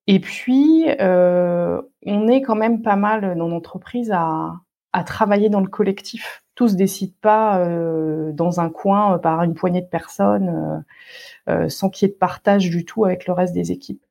Et 0.08 0.20
puis, 0.20 0.86
euh, 1.00 1.80
on 2.04 2.28
est 2.28 2.42
quand 2.42 2.54
même 2.54 2.82
pas 2.82 2.96
mal 2.96 3.36
dans 3.36 3.48
l'entreprise 3.48 4.10
à, 4.12 4.54
à 4.96 5.04
travailler 5.04 5.50
dans 5.50 5.60
le 5.60 5.68
collectif. 5.68 6.42
Tout 6.54 6.68
se 6.68 6.74
décide 6.74 7.12
pas 7.20 7.58
euh, 7.58 8.32
dans 8.32 8.60
un 8.60 8.70
coin 8.70 9.14
euh, 9.14 9.18
par 9.18 9.42
une 9.42 9.52
poignée 9.52 9.82
de 9.82 9.86
personnes, 9.86 10.82
euh, 11.50 11.68
sans 11.68 11.90
qu'il 11.90 12.08
y 12.08 12.10
ait 12.10 12.14
de 12.14 12.18
partage 12.18 12.70
du 12.70 12.86
tout 12.86 13.04
avec 13.04 13.26
le 13.26 13.34
reste 13.34 13.52
des 13.52 13.72
équipes. 13.72 14.02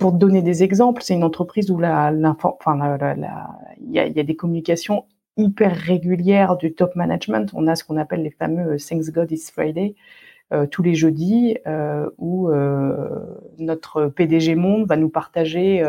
Pour 0.00 0.12
donner 0.12 0.40
des 0.40 0.62
exemples, 0.62 1.02
c'est 1.02 1.12
une 1.12 1.22
entreprise 1.22 1.70
où 1.70 1.78
il 1.78 1.84
y 1.84 1.86
a, 3.98 4.06
y 4.06 4.20
a 4.20 4.22
des 4.22 4.36
communications 4.36 5.04
hyper 5.36 5.76
régulières 5.76 6.56
du 6.56 6.72
top 6.72 6.96
management. 6.96 7.50
On 7.52 7.66
a 7.66 7.76
ce 7.76 7.84
qu'on 7.84 7.98
appelle 7.98 8.22
les 8.22 8.30
fameux 8.30 8.78
Thanks 8.78 9.10
God 9.10 9.30
It's 9.30 9.50
Friday. 9.50 9.96
Euh, 10.50 10.66
tous 10.66 10.82
les 10.82 10.94
jeudis 10.94 11.58
euh, 11.66 12.08
où 12.16 12.48
euh, 12.48 13.06
notre 13.58 14.06
PDG 14.06 14.54
Monde 14.54 14.88
va 14.88 14.96
nous 14.96 15.10
partager 15.10 15.84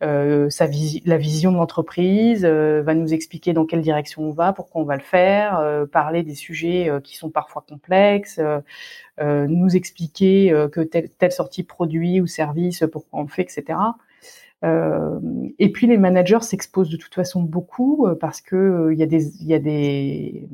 sa 0.00 0.66
la 1.06 1.16
vision 1.16 1.52
de 1.52 1.56
l'entreprise, 1.56 2.44
va 2.44 2.94
nous 2.94 3.14
expliquer 3.14 3.52
dans 3.52 3.64
quelle 3.64 3.80
direction 3.80 4.22
on 4.22 4.32
va, 4.32 4.52
pourquoi 4.52 4.82
on 4.82 4.84
va 4.84 4.96
le 4.96 5.02
faire, 5.02 5.86
parler 5.90 6.22
des 6.22 6.34
sujets 6.34 6.90
qui 7.02 7.16
sont 7.16 7.30
parfois 7.30 7.64
complexes, 7.66 8.38
nous 9.20 9.76
expliquer 9.76 10.52
que 10.70 10.80
telle, 10.82 11.08
telle 11.08 11.32
sortie 11.32 11.62
produit 11.62 12.20
ou 12.20 12.26
service, 12.26 12.84
pourquoi 12.92 13.20
on 13.20 13.26
fait, 13.26 13.42
etc. 13.42 13.78
Et 14.62 15.72
puis 15.72 15.86
les 15.86 15.96
managers 15.96 16.42
s'exposent 16.42 16.90
de 16.90 16.98
toute 16.98 17.14
façon 17.14 17.40
beaucoup 17.40 18.06
parce 18.20 18.42
que 18.42 18.90
il 18.92 18.98
y 18.98 19.02
a 19.02 19.06
des, 19.06 19.40
il 19.40 19.46
y 19.46 19.54
a 19.54 19.58
des 19.58 20.46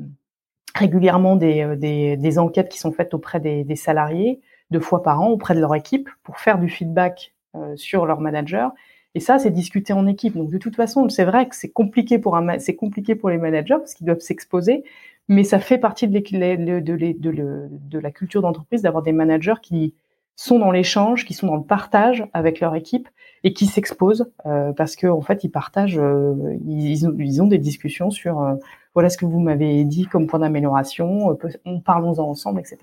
régulièrement 0.75 1.35
des, 1.35 1.61
euh, 1.61 1.75
des, 1.75 2.17
des, 2.17 2.39
enquêtes 2.39 2.69
qui 2.69 2.79
sont 2.79 2.91
faites 2.91 3.13
auprès 3.13 3.39
des, 3.39 3.63
des, 3.63 3.75
salariés 3.75 4.41
deux 4.71 4.79
fois 4.79 5.03
par 5.03 5.21
an 5.21 5.27
auprès 5.27 5.55
de 5.55 5.59
leur 5.59 5.75
équipe 5.75 6.09
pour 6.23 6.39
faire 6.39 6.57
du 6.57 6.69
feedback 6.69 7.33
euh, 7.55 7.75
sur 7.75 8.05
leur 8.05 8.19
manager. 8.19 8.71
Et 9.15 9.19
ça, 9.19 9.37
c'est 9.37 9.51
discuté 9.51 9.93
en 9.93 10.07
équipe. 10.07 10.35
Donc 10.35 10.49
de 10.49 10.57
toute 10.57 10.75
façon, 10.75 11.07
c'est 11.09 11.25
vrai 11.25 11.47
que 11.47 11.55
c'est 11.55 11.69
compliqué 11.69 12.17
pour 12.17 12.35
un, 12.35 12.57
c'est 12.59 12.75
compliqué 12.75 13.15
pour 13.15 13.29
les 13.29 13.37
managers 13.37 13.75
parce 13.77 13.93
qu'ils 13.93 14.07
doivent 14.07 14.19
s'exposer, 14.19 14.83
mais 15.27 15.43
ça 15.43 15.59
fait 15.59 15.77
partie 15.77 16.07
de, 16.07 16.19
de, 16.19 16.79
de, 16.79 17.69
de, 17.69 17.99
la 17.99 18.11
culture 18.11 18.41
d'entreprise 18.41 18.81
d'avoir 18.81 19.03
des 19.03 19.11
managers 19.11 19.61
qui 19.61 19.93
sont 20.35 20.57
dans 20.57 20.71
l'échange, 20.71 21.25
qui 21.25 21.33
sont 21.35 21.47
dans 21.47 21.55
le 21.55 21.63
partage 21.63 22.25
avec 22.33 22.59
leur 22.59 22.75
équipe 22.75 23.07
et 23.43 23.53
qui 23.53 23.67
s'exposent 23.67 24.31
euh, 24.47 24.73
parce 24.73 24.95
qu'en 24.95 25.17
en 25.17 25.21
fait 25.21 25.43
ils 25.43 25.51
partagent, 25.51 25.99
euh, 25.99 26.33
ils, 26.65 27.07
ont, 27.07 27.15
ils, 27.19 27.41
ont, 27.41 27.47
des 27.47 27.59
discussions 27.59 28.09
sur 28.09 28.41
euh, 28.41 28.55
voilà 28.93 29.09
ce 29.09 29.17
que 29.17 29.25
vous 29.25 29.39
m'avez 29.39 29.83
dit 29.83 30.05
comme 30.05 30.27
point 30.27 30.39
d'amélioration, 30.39 31.31
euh, 31.31 31.49
on 31.65 31.79
parlons-en 31.79 32.29
ensemble, 32.29 32.59
etc. 32.59 32.77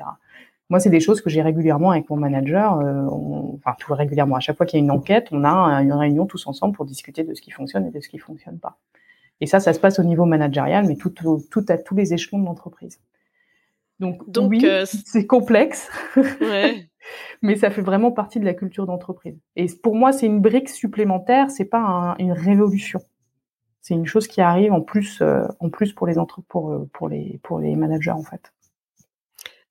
Moi, 0.68 0.78
c'est 0.78 0.90
des 0.90 1.00
choses 1.00 1.20
que 1.20 1.30
j'ai 1.30 1.42
régulièrement 1.42 1.90
avec 1.90 2.08
mon 2.10 2.16
manager, 2.16 2.78
on, 2.78 3.54
enfin 3.56 3.74
tout 3.78 3.92
régulièrement. 3.92 4.36
À 4.36 4.40
chaque 4.40 4.56
fois 4.56 4.66
qu'il 4.66 4.78
y 4.78 4.82
a 4.82 4.84
une 4.84 4.92
enquête, 4.92 5.28
on 5.32 5.42
a 5.42 5.50
une 5.82 5.92
réunion 5.92 6.26
tous 6.26 6.46
ensemble 6.46 6.76
pour 6.76 6.84
discuter 6.84 7.24
de 7.24 7.34
ce 7.34 7.42
qui 7.42 7.50
fonctionne 7.50 7.86
et 7.86 7.90
de 7.90 7.98
ce 8.00 8.08
qui 8.08 8.18
fonctionne 8.18 8.58
pas. 8.60 8.78
Et 9.40 9.46
ça, 9.46 9.58
ça 9.58 9.72
se 9.72 9.80
passe 9.80 9.98
au 9.98 10.04
niveau 10.04 10.26
managérial, 10.26 10.86
mais 10.86 10.94
tout, 10.94 11.10
tout 11.10 11.64
à 11.68 11.76
tous 11.76 11.96
les 11.96 12.14
échelons 12.14 12.38
de 12.38 12.44
l'entreprise. 12.44 13.00
Donc, 13.98 14.28
Donc 14.30 14.50
oui, 14.50 14.64
c'est 14.84 15.26
complexe. 15.26 15.90
Ouais. 16.40 16.88
mais 17.42 17.56
ça 17.56 17.70
fait 17.70 17.82
vraiment 17.82 18.12
partie 18.12 18.40
de 18.40 18.44
la 18.44 18.54
culture 18.54 18.86
d'entreprise. 18.86 19.38
Et 19.56 19.66
pour 19.82 19.94
moi, 19.94 20.12
c'est 20.12 20.26
une 20.26 20.40
brique 20.40 20.68
supplémentaire, 20.68 21.50
c'est 21.50 21.64
pas 21.64 22.16
une 22.18 22.32
révolution. 22.32 23.00
C'est 23.80 23.94
une 23.94 24.06
chose 24.06 24.28
qui 24.28 24.40
arrive 24.40 24.72
en 24.72 24.80
plus, 24.80 25.20
euh, 25.22 25.42
en 25.58 25.70
plus 25.70 25.92
pour 25.92 26.06
les 26.06 26.18
entre 26.18 26.42
pour, 26.42 26.72
euh, 26.72 26.88
pour 26.92 27.08
les 27.08 27.40
pour 27.42 27.58
les 27.58 27.76
managers 27.76 28.10
en 28.10 28.22
fait. 28.22 28.52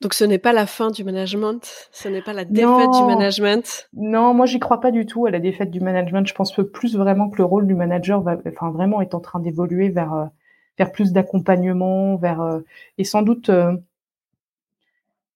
Donc 0.02 0.14
ce 0.14 0.24
n'est 0.24 0.40
pas 0.40 0.54
la 0.54 0.66
fin 0.66 0.92
du 0.92 1.04
management, 1.04 1.90
ce 1.92 2.08
n'est 2.08 2.22
pas 2.22 2.34
la 2.34 2.46
défaite 2.46 2.92
du 2.92 3.04
management? 3.04 3.90
Non, 3.94 4.34
moi 4.34 4.46
j'y 4.46 4.60
crois 4.60 4.80
pas 4.80 4.92
du 4.92 5.06
tout 5.06 5.26
à 5.26 5.32
la 5.32 5.40
défaite 5.40 5.72
du 5.72 5.82
management. 5.82 6.26
Je 6.26 6.34
pense 6.34 6.54
plus 6.74 6.96
vraiment 6.96 7.30
que 7.30 7.38
le 7.38 7.44
rôle 7.44 7.68
du 7.68 7.76
manager 7.76 8.22
va, 8.22 8.38
enfin 8.48 8.72
vraiment 8.72 9.02
est 9.02 9.14
en 9.14 9.20
train 9.20 9.40
d'évoluer 9.40 9.90
vers 9.90 10.14
euh, 10.14 10.26
vers 10.78 10.92
plus 10.92 11.12
d'accompagnement, 11.12 12.16
vers 12.16 12.62
et 12.98 13.04
sans 13.04 13.22
doute 13.22 13.52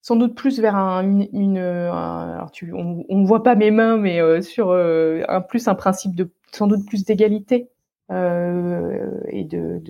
sans 0.04 0.18
doute 0.18 0.36
plus 0.36 0.60
vers 0.60 0.76
un, 0.76 1.02
une, 1.32 1.58
alors 1.58 2.52
tu, 2.52 2.74
on, 2.74 3.06
on 3.08 3.24
voit 3.24 3.42
pas 3.42 3.56
mes 3.56 3.72
mains, 3.72 3.98
mais 3.98 4.22
euh, 4.22 4.42
sur 4.42 4.72
euh, 4.72 5.24
un 5.30 5.40
plus 5.40 5.68
un 5.70 5.76
principe 5.76 6.14
de 6.14 6.30
sans 6.52 6.68
doute 6.68 6.86
plus 6.86 7.06
d'égalité 7.06 7.70
et 8.14 9.44
de, 9.44 9.82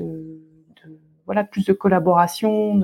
voilà 1.26 1.44
plus 1.44 1.66
de 1.66 1.74
collaboration, 1.74 2.82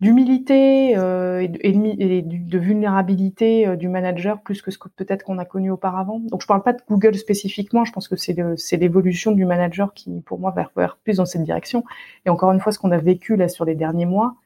d'humilité 0.00 0.96
euh, 0.98 1.46
et, 1.60 1.72
de, 1.72 2.58
vulnérabilité 2.58 3.76
du 3.76 3.88
manager 3.88 4.42
plus 4.42 4.60
que 4.60 4.70
ce 4.70 4.78
que 4.78 4.88
peut-être 4.88 5.22
qu'on 5.22 5.38
a 5.38 5.44
connu 5.44 5.70
auparavant. 5.70 6.20
Donc 6.20 6.42
je 6.42 6.46
parle 6.46 6.62
pas 6.62 6.72
de 6.72 6.80
Google 6.88 7.14
spécifiquement, 7.14 7.84
je 7.84 7.92
pense 7.92 8.08
que 8.08 8.16
c'est 8.16 8.76
l'évolution 8.76 9.32
du 9.32 9.44
manager 9.44 9.94
qui 9.94 10.20
pour 10.20 10.38
moi 10.38 10.50
va 10.50 10.70
vers 10.76 10.98
plus 11.02 11.16
dans 11.16 11.26
cette 11.26 11.44
direction. 11.44 11.84
Et 12.26 12.30
encore 12.30 12.52
une 12.52 12.60
fois, 12.60 12.72
ce 12.72 12.78
qu'on 12.78 12.90
a 12.90 12.98
vécu 12.98 13.36
là 13.36 13.48
sur 13.48 13.64
les 13.64 13.74
derniers 13.74 14.06
mois, 14.06 14.36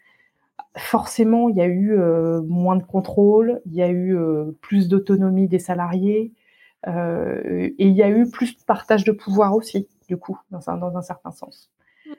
forcément, 0.76 1.48
il 1.48 1.56
y 1.56 1.60
a 1.60 1.66
eu 1.66 1.98
euh, 1.98 2.40
moins 2.42 2.76
de 2.76 2.82
contrôle, 2.82 3.60
il 3.66 3.74
y 3.74 3.82
a 3.82 3.88
eu 3.88 4.16
euh, 4.16 4.52
plus 4.60 4.88
d'autonomie 4.88 5.48
des 5.48 5.58
salariés, 5.58 6.32
euh, 6.32 6.37
et 6.86 7.74
il 7.78 7.92
y 7.92 8.02
a 8.02 8.08
eu 8.08 8.28
plus 8.30 8.56
de 8.56 8.62
partage 8.64 9.04
de 9.04 9.12
pouvoir 9.12 9.54
aussi, 9.54 9.88
du 10.08 10.16
coup, 10.16 10.38
dans 10.50 10.68
un, 10.70 10.76
dans 10.76 10.96
un 10.96 11.02
certain 11.02 11.30
sens. 11.30 11.70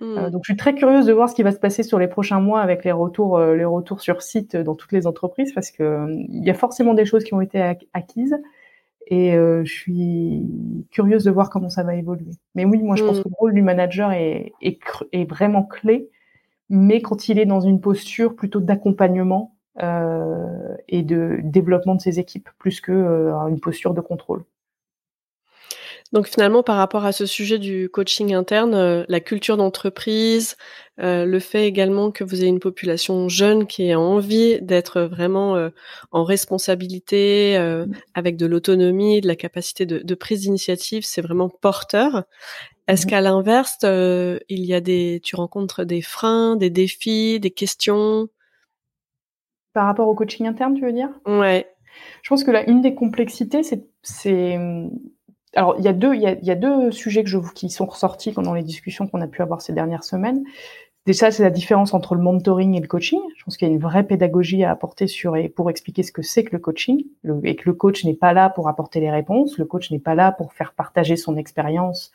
Mmh. 0.01 0.29
donc, 0.29 0.43
je 0.43 0.51
suis 0.51 0.57
très 0.57 0.75
curieuse 0.75 1.07
de 1.07 1.13
voir 1.13 1.29
ce 1.29 1.35
qui 1.35 1.41
va 1.41 1.51
se 1.51 1.57
passer 1.57 1.81
sur 1.81 1.97
les 1.97 2.07
prochains 2.07 2.39
mois 2.39 2.61
avec 2.61 2.85
les 2.85 2.91
retours, 2.91 3.39
les 3.39 3.65
retours 3.65 4.01
sur 4.01 4.21
site 4.21 4.55
dans 4.55 4.75
toutes 4.75 4.91
les 4.91 5.07
entreprises, 5.07 5.51
parce 5.53 5.71
que 5.71 6.05
il 6.29 6.45
y 6.45 6.49
a 6.51 6.53
forcément 6.53 6.93
des 6.93 7.05
choses 7.05 7.23
qui 7.23 7.33
ont 7.33 7.41
été 7.41 7.59
acquises, 7.93 8.37
et 9.07 9.31
je 9.31 9.71
suis 9.71 10.45
curieuse 10.91 11.23
de 11.23 11.31
voir 11.31 11.49
comment 11.49 11.69
ça 11.69 11.83
va 11.83 11.95
évoluer. 11.95 12.31
Mais 12.53 12.65
oui, 12.65 12.83
moi, 12.83 12.95
je 12.95 13.03
pense 13.03 13.19
mmh. 13.19 13.23
que 13.23 13.29
le 13.29 13.35
rôle 13.39 13.53
du 13.53 13.63
manager 13.63 14.11
est, 14.11 14.51
est, 14.61 14.79
est 15.11 15.25
vraiment 15.25 15.63
clé 15.63 16.09
mais 16.69 17.01
quand 17.01 17.27
il 17.29 17.39
est 17.39 17.45
dans 17.45 17.61
une 17.61 17.81
posture 17.81 18.35
plutôt 18.35 18.59
d'accompagnement 18.59 19.55
euh, 19.55 19.58
et 19.79 21.03
de 21.03 21.39
développement 21.43 21.95
de 21.95 22.01
ses 22.01 22.19
équipes, 22.19 22.49
plus 22.57 22.81
que 22.81 22.91
euh, 22.91 23.33
une 23.47 23.59
posture 23.59 23.93
de 23.93 24.01
contrôle. 24.01 24.43
Donc 26.11 26.27
finalement, 26.27 26.63
par 26.63 26.77
rapport 26.77 27.05
à 27.05 27.11
ce 27.11 27.27
sujet 27.27 27.59
du 27.59 27.87
coaching 27.87 28.33
interne, 28.33 28.73
euh, 28.73 29.03
la 29.07 29.19
culture 29.19 29.57
d'entreprise, 29.57 30.57
euh, 30.99 31.23
le 31.23 31.39
fait 31.39 31.67
également 31.67 32.09
que 32.09 32.23
vous 32.23 32.41
ayez 32.41 32.47
une 32.47 32.59
population 32.59 33.29
jeune 33.29 33.67
qui 33.67 33.91
a 33.91 33.99
envie 33.99 34.59
d'être 34.61 35.01
vraiment 35.01 35.55
euh, 35.55 35.69
en 36.11 36.23
responsabilité, 36.23 37.57
avec 38.15 38.37
de 38.37 38.47
l'autonomie, 38.47 39.21
de 39.21 39.27
la 39.27 39.35
capacité 39.35 39.85
de, 39.85 39.99
de 39.99 40.15
prise 40.15 40.41
d'initiative, 40.41 41.03
c'est 41.05 41.21
vraiment 41.21 41.49
porteur. 41.49 42.23
Est-ce 42.87 43.05
mmh. 43.05 43.09
qu'à 43.09 43.21
l'inverse, 43.21 43.77
il 43.83 44.65
y 44.65 44.73
a 44.73 44.81
des, 44.81 45.21
tu 45.23 45.35
rencontres 45.35 45.83
des 45.83 46.01
freins, 46.01 46.55
des 46.55 46.71
défis, 46.71 47.39
des 47.39 47.51
questions? 47.51 48.29
Par 49.73 49.85
rapport 49.85 50.07
au 50.07 50.15
coaching 50.15 50.47
interne, 50.47 50.75
tu 50.75 50.81
veux 50.81 50.93
dire? 50.93 51.09
Ouais. 51.25 51.67
Je 52.21 52.29
pense 52.29 52.43
que 52.43 52.51
là, 52.51 52.67
une 52.69 52.81
des 52.81 52.95
complexités, 52.95 53.61
c'est 53.63 54.57
alors 55.55 55.75
il 55.79 55.83
y 55.83 55.87
a 55.87 55.93
deux 55.93 56.13
il 56.13 56.21
y 56.21 56.51
a, 56.51 56.55
deux 56.55 56.91
sujets 56.91 57.23
que 57.23 57.29
je 57.29 57.39
qui 57.55 57.69
sont 57.69 57.85
ressortis 57.85 58.31
dans 58.31 58.53
les 58.53 58.63
discussions 58.63 59.07
qu'on 59.07 59.21
a 59.21 59.27
pu 59.27 59.41
avoir 59.41 59.61
ces 59.61 59.73
dernières 59.73 60.03
semaines. 60.03 60.43
Déjà, 61.05 61.31
c'est 61.31 61.41
la 61.41 61.49
différence 61.49 61.95
entre 61.95 62.13
le 62.13 62.21
mentoring 62.21 62.75
et 62.75 62.81
le 62.81 62.87
coaching. 62.87 63.19
Je 63.35 63.43
pense 63.43 63.57
qu'il 63.57 63.67
y 63.67 63.71
a 63.71 63.73
une 63.73 63.79
vraie 63.79 64.03
pédagogie 64.03 64.63
à 64.63 64.69
apporter 64.69 65.07
sur 65.07 65.35
et 65.35 65.49
pour 65.49 65.69
expliquer 65.71 66.03
ce 66.03 66.11
que 66.11 66.21
c'est 66.21 66.43
que 66.43 66.51
le 66.51 66.59
coaching 66.59 67.03
et 67.43 67.55
que 67.55 67.67
le 67.67 67.73
coach 67.73 68.05
n'est 68.05 68.13
pas 68.13 68.33
là 68.33 68.49
pour 68.49 68.67
apporter 68.67 68.99
les 68.99 69.09
réponses. 69.09 69.57
Le 69.57 69.65
coach 69.65 69.89
n'est 69.89 69.99
pas 69.99 70.13
là 70.13 70.31
pour 70.31 70.53
faire 70.53 70.73
partager 70.73 71.15
son 71.15 71.35
expérience 71.35 72.11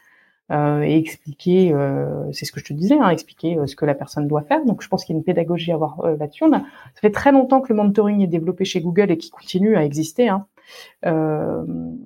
et 0.50 0.98
expliquer, 0.98 1.72
euh, 1.72 2.30
c'est 2.32 2.44
ce 2.44 2.52
que 2.52 2.60
je 2.60 2.66
te 2.66 2.72
disais, 2.72 2.98
hein, 2.98 3.08
expliquer 3.08 3.58
ce 3.66 3.74
que 3.76 3.86
la 3.86 3.94
personne 3.94 4.28
doit 4.28 4.42
faire. 4.42 4.64
Donc 4.64 4.82
je 4.82 4.88
pense 4.88 5.04
qu'il 5.04 5.14
y 5.14 5.16
a 5.16 5.18
une 5.18 5.24
pédagogie 5.24 5.72
à 5.72 5.74
avoir 5.74 6.02
là-dessus. 6.18 6.44
Ça 6.50 7.00
fait 7.00 7.10
très 7.10 7.32
longtemps 7.32 7.60
que 7.60 7.72
le 7.72 7.76
mentoring 7.76 8.20
est 8.20 8.26
développé 8.26 8.64
chez 8.64 8.80
Google 8.80 9.10
et 9.10 9.16
qui 9.16 9.30
continue 9.30 9.76
à 9.76 9.84
exister. 9.84 10.28
Hein. 10.28 10.46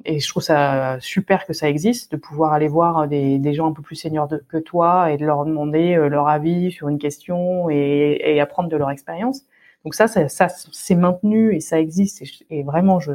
et 0.04 0.20
je 0.20 0.28
trouve 0.28 0.42
ça 0.42 0.98
super 1.00 1.46
que 1.46 1.52
ça 1.52 1.68
existe, 1.68 2.12
de 2.12 2.16
pouvoir 2.16 2.52
aller 2.52 2.68
voir 2.68 3.08
des, 3.08 3.54
gens 3.54 3.68
un 3.68 3.72
peu 3.72 3.82
plus 3.82 3.96
seniors 3.96 4.28
que 4.48 4.58
toi 4.58 5.10
et 5.12 5.16
de 5.16 5.26
leur 5.26 5.44
demander 5.44 5.96
leur 6.08 6.28
avis 6.28 6.70
sur 6.70 6.88
une 6.88 6.98
question 6.98 7.68
et, 7.70 8.40
apprendre 8.40 8.68
de 8.68 8.76
leur 8.76 8.90
expérience. 8.90 9.42
Donc 9.84 9.94
ça, 9.94 10.06
ça, 10.08 10.28
ça 10.28 10.48
c'est 10.48 10.96
maintenu 10.96 11.54
et 11.54 11.60
ça 11.60 11.80
existe. 11.80 12.22
Et, 12.50 12.62
vraiment, 12.62 13.00
je, 13.00 13.12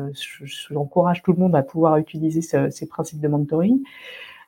j'encourage 0.70 1.24
tout 1.24 1.32
le 1.32 1.40
monde 1.40 1.56
à 1.56 1.64
pouvoir 1.64 1.98
utiliser 1.98 2.42
ces 2.42 2.88
principes 2.88 3.22
de 3.22 3.28
mentoring. 3.30 3.80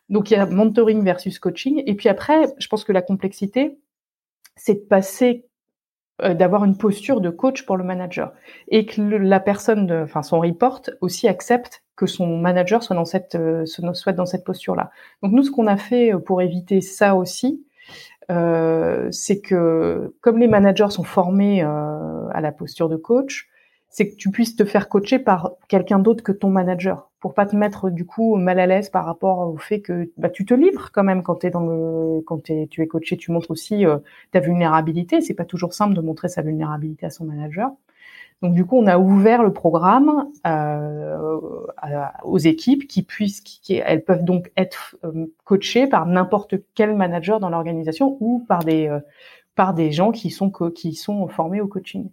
Donc 0.10 0.32
il 0.32 0.36
y 0.36 0.38
a 0.38 0.46
mentoring 0.46 1.04
versus 1.04 1.40
coaching. 1.40 1.84
Et 1.86 1.96
puis 1.96 2.10
après, 2.10 2.48
je 2.58 2.68
pense 2.68 2.84
que 2.84 2.92
la 2.92 3.02
complexité, 3.02 3.80
c'est 4.56 4.76
de 4.76 4.88
passer, 4.88 5.46
euh, 6.22 6.34
d'avoir 6.34 6.64
une 6.64 6.78
posture 6.78 7.22
de 7.22 7.30
coach 7.30 7.66
pour 7.66 7.78
le 7.78 7.84
manager 7.84 8.34
et 8.70 8.86
que 8.86 9.02
la 9.02 9.40
personne, 9.40 9.92
enfin 9.92 10.24
son 10.24 10.40
report 10.40 10.84
aussi 11.02 11.28
accepte 11.28 11.84
que 11.96 12.06
son 12.06 12.38
manager 12.38 12.84
soit 12.84 12.96
dans 12.96 13.06
cette, 13.06 13.36
euh, 13.36 13.66
soit 13.66 14.14
dans 14.14 14.26
cette 14.26 14.44
posture-là. 14.44 14.92
Donc 15.24 15.32
nous, 15.32 15.44
ce 15.44 15.52
qu'on 15.52 15.68
a 15.68 15.78
fait 15.78 16.14
euh, 16.14 16.20
pour 16.20 16.42
éviter 16.42 16.82
ça 16.82 17.16
aussi, 17.16 17.66
euh, 18.32 19.08
c'est 19.12 19.40
que 19.40 20.16
comme 20.22 20.40
les 20.40 20.48
managers 20.48 20.90
sont 20.90 21.04
formés 21.04 21.64
euh, 21.64 22.28
à 22.32 22.42
la 22.42 22.52
posture 22.52 22.90
de 22.90 22.96
coach, 22.96 23.50
c'est 23.90 24.10
que 24.10 24.16
tu 24.16 24.30
puisses 24.32 24.56
te 24.56 24.66
faire 24.66 24.90
coacher 24.90 25.20
par 25.20 25.52
quelqu'un 25.70 26.00
d'autre 26.00 26.24
que 26.24 26.32
ton 26.32 26.50
manager 26.50 27.12
pour 27.26 27.34
pas 27.34 27.48
te 27.48 27.56
mettre 27.56 27.90
du 27.90 28.06
coup 28.06 28.36
mal 28.36 28.60
à 28.60 28.68
l'aise 28.68 28.92
par 28.92 29.04
rapport 29.04 29.40
au 29.40 29.58
fait 29.58 29.82
que 29.82 30.12
bah, 30.16 30.30
tu 30.30 30.46
te 30.46 30.54
livres 30.54 30.92
quand 30.92 31.04
même 31.04 31.24
quand 31.24 31.44
es 31.44 31.50
dans 31.50 31.66
le 31.66 32.22
quand 32.22 32.44
tu 32.44 32.68
es 32.78 32.88
coaché 32.88 33.18
tu 33.18 33.32
montres 33.32 33.50
aussi 33.50 33.84
euh, 33.84 33.98
ta 34.30 34.42
vulnérabilité 34.42 35.22
c'est 35.22 35.34
pas 35.34 35.44
toujours 35.44 35.74
simple 35.74 35.96
de 35.96 36.02
montrer 36.02 36.30
sa 36.30 36.44
vulnérabilité 36.44 37.08
à 37.08 37.10
son 37.10 37.26
manager 37.26 37.72
donc 38.42 38.54
du 38.54 38.66
coup, 38.66 38.78
on 38.78 38.86
a 38.86 39.00
ouvert 39.00 39.42
le 39.42 39.54
programme 39.54 40.30
euh, 40.46 41.40
aux 42.24 42.38
équipes 42.38 42.88
qui 42.88 43.02
puissent, 43.02 43.42
qui, 43.42 43.76
elles 43.76 44.04
peuvent 44.04 44.24
donc 44.24 44.52
être 44.58 44.98
euh, 45.04 45.34
coachées 45.46 45.88
par 45.88 46.06
n'importe 46.06 46.56
quel 46.76 46.96
manager 46.96 47.40
dans 47.40 47.50
l'organisation 47.50 48.18
ou 48.20 48.46
par 48.48 48.64
des 48.64 48.88
euh, 48.88 49.00
par 49.56 49.74
des 49.74 49.92
gens 49.92 50.12
qui 50.12 50.32
sont 50.32 50.52
qui 50.52 50.94
sont 50.94 51.28
formés 51.28 51.62
au 51.62 51.68
coaching. 51.68 52.10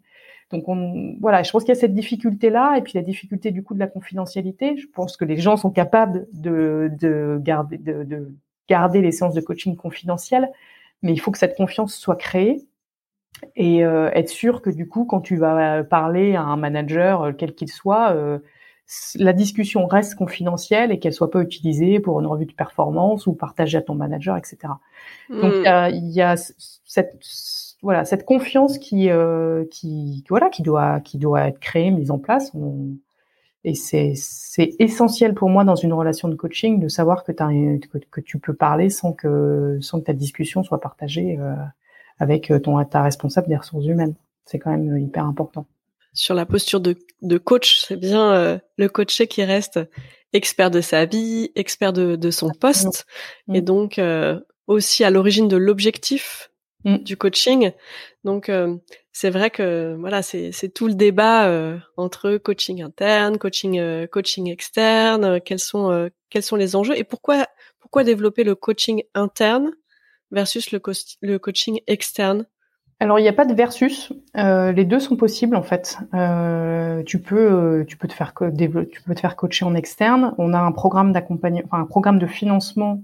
Donc 0.52 0.68
on, 0.68 1.16
voilà, 1.20 1.42
je 1.42 1.50
pense 1.50 1.64
qu'il 1.64 1.74
y 1.74 1.76
a 1.76 1.80
cette 1.80 1.94
difficulté 1.94 2.50
là 2.50 2.76
et 2.76 2.82
puis 2.82 2.92
la 2.94 3.02
difficulté 3.02 3.50
du 3.50 3.62
coup 3.62 3.74
de 3.74 3.78
la 3.78 3.86
confidentialité. 3.86 4.76
Je 4.76 4.86
pense 4.86 5.16
que 5.16 5.24
les 5.24 5.38
gens 5.38 5.56
sont 5.56 5.70
capables 5.70 6.26
de 6.32 6.90
garder 8.68 9.00
les 9.00 9.12
séances 9.12 9.34
de 9.34 9.40
coaching 9.40 9.76
confidentielles, 9.76 10.50
mais 11.02 11.12
il 11.12 11.18
faut 11.18 11.30
que 11.30 11.38
cette 11.38 11.56
confiance 11.56 11.94
soit 11.94 12.16
créée 12.16 12.66
et 13.56 13.84
euh, 13.84 14.10
être 14.14 14.28
sûr 14.28 14.62
que 14.62 14.70
du 14.70 14.88
coup, 14.88 15.04
quand 15.04 15.20
tu 15.20 15.36
vas 15.36 15.84
parler 15.84 16.34
à 16.34 16.42
un 16.42 16.56
manager, 16.56 17.22
euh, 17.22 17.32
quel 17.32 17.54
qu'il 17.54 17.70
soit, 17.70 18.12
euh, 18.12 18.38
la 19.16 19.32
discussion 19.32 19.86
reste 19.86 20.14
confidentielle 20.16 20.92
et 20.92 20.98
qu'elle 20.98 21.12
soit 21.12 21.30
pas 21.30 21.40
utilisée 21.40 22.00
pour 22.00 22.20
une 22.20 22.26
revue 22.26 22.46
de 22.46 22.52
performance 22.52 23.26
ou 23.26 23.32
partagée 23.32 23.78
à 23.78 23.82
ton 23.82 23.94
manager, 23.94 24.36
etc. 24.36 24.58
Donc 25.30 25.52
hmm. 25.52 25.90
il 25.92 26.10
y 26.10 26.20
a, 26.20 26.36
cette 26.36 27.18
voilà 27.82 28.04
cette 28.04 28.24
confiance 28.24 28.78
qui 28.78 29.08
qui 29.70 30.24
voilà 30.28 30.50
qui 30.50 30.62
doit 30.62 31.00
qui 31.00 31.18
doit 31.18 31.48
être 31.48 31.58
créée, 31.58 31.90
mise 31.90 32.10
en 32.10 32.18
place. 32.18 32.52
et 33.64 33.74
c'est 33.74 34.12
c'est 34.14 34.74
essentiel 34.78 35.34
pour 35.34 35.48
moi 35.48 35.64
dans 35.64 35.76
une 35.76 35.92
relation 35.92 36.28
de 36.28 36.34
coaching 36.34 36.78
de 36.78 36.88
savoir 36.88 37.24
que, 37.24 37.32
que, 37.32 37.98
que 38.10 38.20
tu 38.20 38.38
peux 38.38 38.54
parler 38.54 38.90
sans 38.90 39.12
que 39.12 39.78
sans 39.80 40.00
que 40.00 40.04
ta 40.04 40.12
discussion 40.12 40.62
soit 40.62 40.80
partagée 40.80 41.38
avec 42.22 42.50
euh, 42.50 42.60
ton 42.60 42.82
ta 42.84 43.02
responsable 43.02 43.48
des 43.48 43.56
ressources 43.56 43.86
humaines. 43.86 44.14
C'est 44.44 44.58
quand 44.58 44.70
même 44.70 44.92
euh, 44.92 45.00
hyper 45.00 45.24
important. 45.24 45.66
Sur 46.14 46.34
la 46.34 46.46
posture 46.46 46.80
de, 46.80 46.96
de 47.22 47.38
coach, 47.38 47.84
c'est 47.86 47.96
bien 47.96 48.34
euh, 48.34 48.58
le 48.76 48.88
coaché 48.88 49.26
qui 49.26 49.42
reste 49.44 49.80
expert 50.32 50.70
de 50.70 50.80
sa 50.80 51.04
vie, 51.04 51.50
expert 51.54 51.92
de, 51.92 52.16
de 52.16 52.30
son 52.30 52.50
poste, 52.50 53.06
et 53.52 53.60
mm. 53.60 53.64
donc 53.64 54.00
aussi 54.66 55.04
à 55.04 55.10
l'origine 55.10 55.48
de 55.48 55.56
l'objectif 55.56 56.50
mm. 56.84 56.98
du 56.98 57.16
coaching. 57.16 57.72
Donc 58.24 58.50
c'est 59.12 59.30
vrai 59.30 59.50
que 59.50 59.94
voilà, 59.98 60.22
c'est 60.22 60.72
tout 60.74 60.86
le 60.86 60.94
débat 60.94 61.78
entre 61.96 62.38
coaching 62.38 62.82
interne, 62.82 63.38
coaching 63.38 64.06
coaching 64.08 64.50
externe, 64.50 65.40
quels 65.40 65.58
sont 65.58 66.10
quels 66.30 66.42
sont 66.42 66.56
les 66.56 66.76
enjeux 66.76 66.96
et 66.96 67.04
pourquoi 67.04 67.46
pourquoi 67.78 68.04
développer 68.04 68.42
le 68.42 68.54
coaching 68.54 69.02
interne 69.14 69.72
versus 70.30 70.72
le, 70.72 70.80
le 71.20 71.38
coaching 71.38 71.80
externe 71.86 72.46
alors 73.02 73.18
il 73.18 73.22
n'y 73.22 73.28
a 73.28 73.32
pas 73.32 73.46
de 73.46 73.52
versus, 73.52 74.12
euh, 74.36 74.70
les 74.70 74.84
deux 74.84 75.00
sont 75.00 75.16
possibles 75.16 75.56
en 75.56 75.64
fait. 75.64 75.98
Euh, 76.14 77.02
tu 77.02 77.18
peux 77.18 77.80
euh, 77.80 77.84
tu 77.84 77.96
peux 77.96 78.06
te 78.06 78.12
faire 78.12 78.32
tu 78.32 79.36
coacher 79.36 79.64
en 79.64 79.74
externe. 79.74 80.36
On 80.38 80.52
a 80.52 80.60
un 80.60 80.70
programme 80.70 81.10
d'accompagnement, 81.10 81.64
enfin 81.66 81.82
un 81.82 81.86
programme 81.86 82.20
de 82.20 82.28
financement 82.28 83.02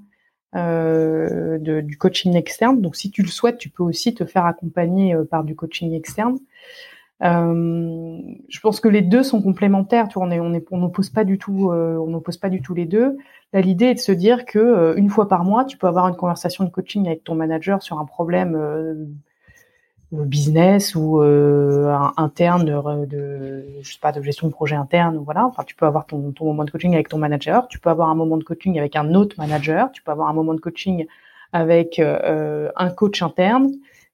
du 0.54 1.98
coaching 1.98 2.36
externe. 2.36 2.80
Donc 2.80 2.94
si 2.94 3.10
tu 3.10 3.22
le 3.22 3.28
souhaites, 3.28 3.58
tu 3.58 3.70
peux 3.70 3.82
aussi 3.82 4.14
te 4.14 4.24
faire 4.24 4.46
accompagner 4.46 5.16
par 5.32 5.42
du 5.42 5.56
coaching 5.56 5.92
externe. 5.92 6.38
Je 7.20 8.60
pense 8.62 8.78
que 8.78 8.88
les 8.88 9.02
deux 9.02 9.24
sont 9.24 9.42
complémentaires. 9.42 10.06
On 10.14 10.78
n'oppose 10.78 11.10
pas 11.10 11.24
du 11.24 11.38
tout, 11.38 11.72
on 11.72 12.06
n'oppose 12.06 12.36
pas 12.36 12.50
du 12.50 12.62
tout 12.62 12.72
les 12.72 12.86
deux. 12.86 13.16
L'idée 13.52 13.86
est 13.86 13.94
de 13.94 13.98
se 13.98 14.12
dire 14.12 14.44
que 14.44 14.94
une 14.96 15.08
fois 15.10 15.28
par 15.28 15.42
mois, 15.42 15.64
tu 15.64 15.76
peux 15.76 15.88
avoir 15.88 16.06
une 16.06 16.16
conversation 16.16 16.62
de 16.62 16.70
coaching 16.70 17.08
avec 17.08 17.24
ton 17.24 17.34
manager 17.34 17.82
sur 17.82 17.98
un 17.98 18.04
problème 18.04 18.56
business 20.12 20.94
ou 20.94 21.20
euh, 21.20 21.94
interne 22.16 22.64
de, 22.64 23.06
de, 23.06 23.66
je 23.82 23.92
sais 23.92 23.98
pas 24.00 24.12
de 24.12 24.22
gestion 24.22 24.46
de 24.46 24.52
projet 24.52 24.76
interne 24.76 25.18
voilà. 25.18 25.46
Enfin 25.46 25.64
tu 25.64 25.74
peux 25.74 25.86
avoir 25.86 26.06
ton, 26.06 26.32
ton 26.32 26.46
moment 26.46 26.64
de 26.64 26.70
coaching 26.70 26.94
avec 26.94 27.08
ton 27.08 27.18
manager. 27.18 27.68
Tu 27.68 27.78
peux 27.78 27.90
avoir 27.90 28.08
un 28.08 28.14
moment 28.14 28.36
de 28.36 28.44
coaching 28.44 28.78
avec 28.78 28.96
un 28.96 29.14
autre 29.14 29.36
manager. 29.38 29.92
Tu 29.92 30.02
peux 30.02 30.10
avoir 30.10 30.28
un 30.28 30.32
moment 30.32 30.54
de 30.54 30.60
coaching 30.60 31.06
avec 31.52 31.98
un 32.00 32.90
coach 32.90 33.22
interne. 33.22 33.70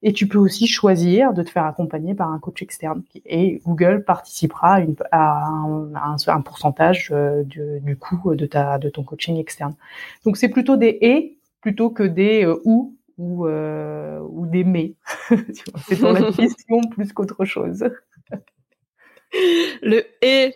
Et 0.07 0.13
tu 0.13 0.29
peux 0.29 0.37
aussi 0.37 0.67
choisir 0.67 1.33
de 1.33 1.43
te 1.43 1.49
faire 1.49 1.65
accompagner 1.65 2.15
par 2.15 2.31
un 2.31 2.39
coach 2.39 2.61
externe. 2.61 3.03
Et 3.25 3.63
Google 3.65 4.05
participera 4.05 4.79
à, 5.11 5.47
un, 5.47 6.41
pourcentage 6.43 7.11
euh, 7.11 7.43
du, 7.43 7.97
coût 7.97 8.35
de, 8.35 8.45
ta, 8.45 8.77
de 8.77 8.91
ton 8.91 9.03
coaching 9.03 9.39
externe. 9.39 9.75
Donc 10.27 10.37
c'est 10.37 10.51
plutôt 10.51 10.77
des 10.77 10.99
et 11.01 11.39
plutôt 11.63 11.89
que 11.89 12.03
des 12.03 12.45
euh, 12.45 12.61
ou 12.67 12.94
ou, 13.19 13.47
euh, 13.47 14.21
ou 14.21 14.47
mais. 14.47 14.95
c'est 15.89 16.01
dans 16.01 16.13
la 16.13 16.33
question 16.37 16.81
plus 16.91 17.13
qu'autre 17.13 17.45
chose. 17.45 17.85
Le 19.83 20.05
et 20.23 20.55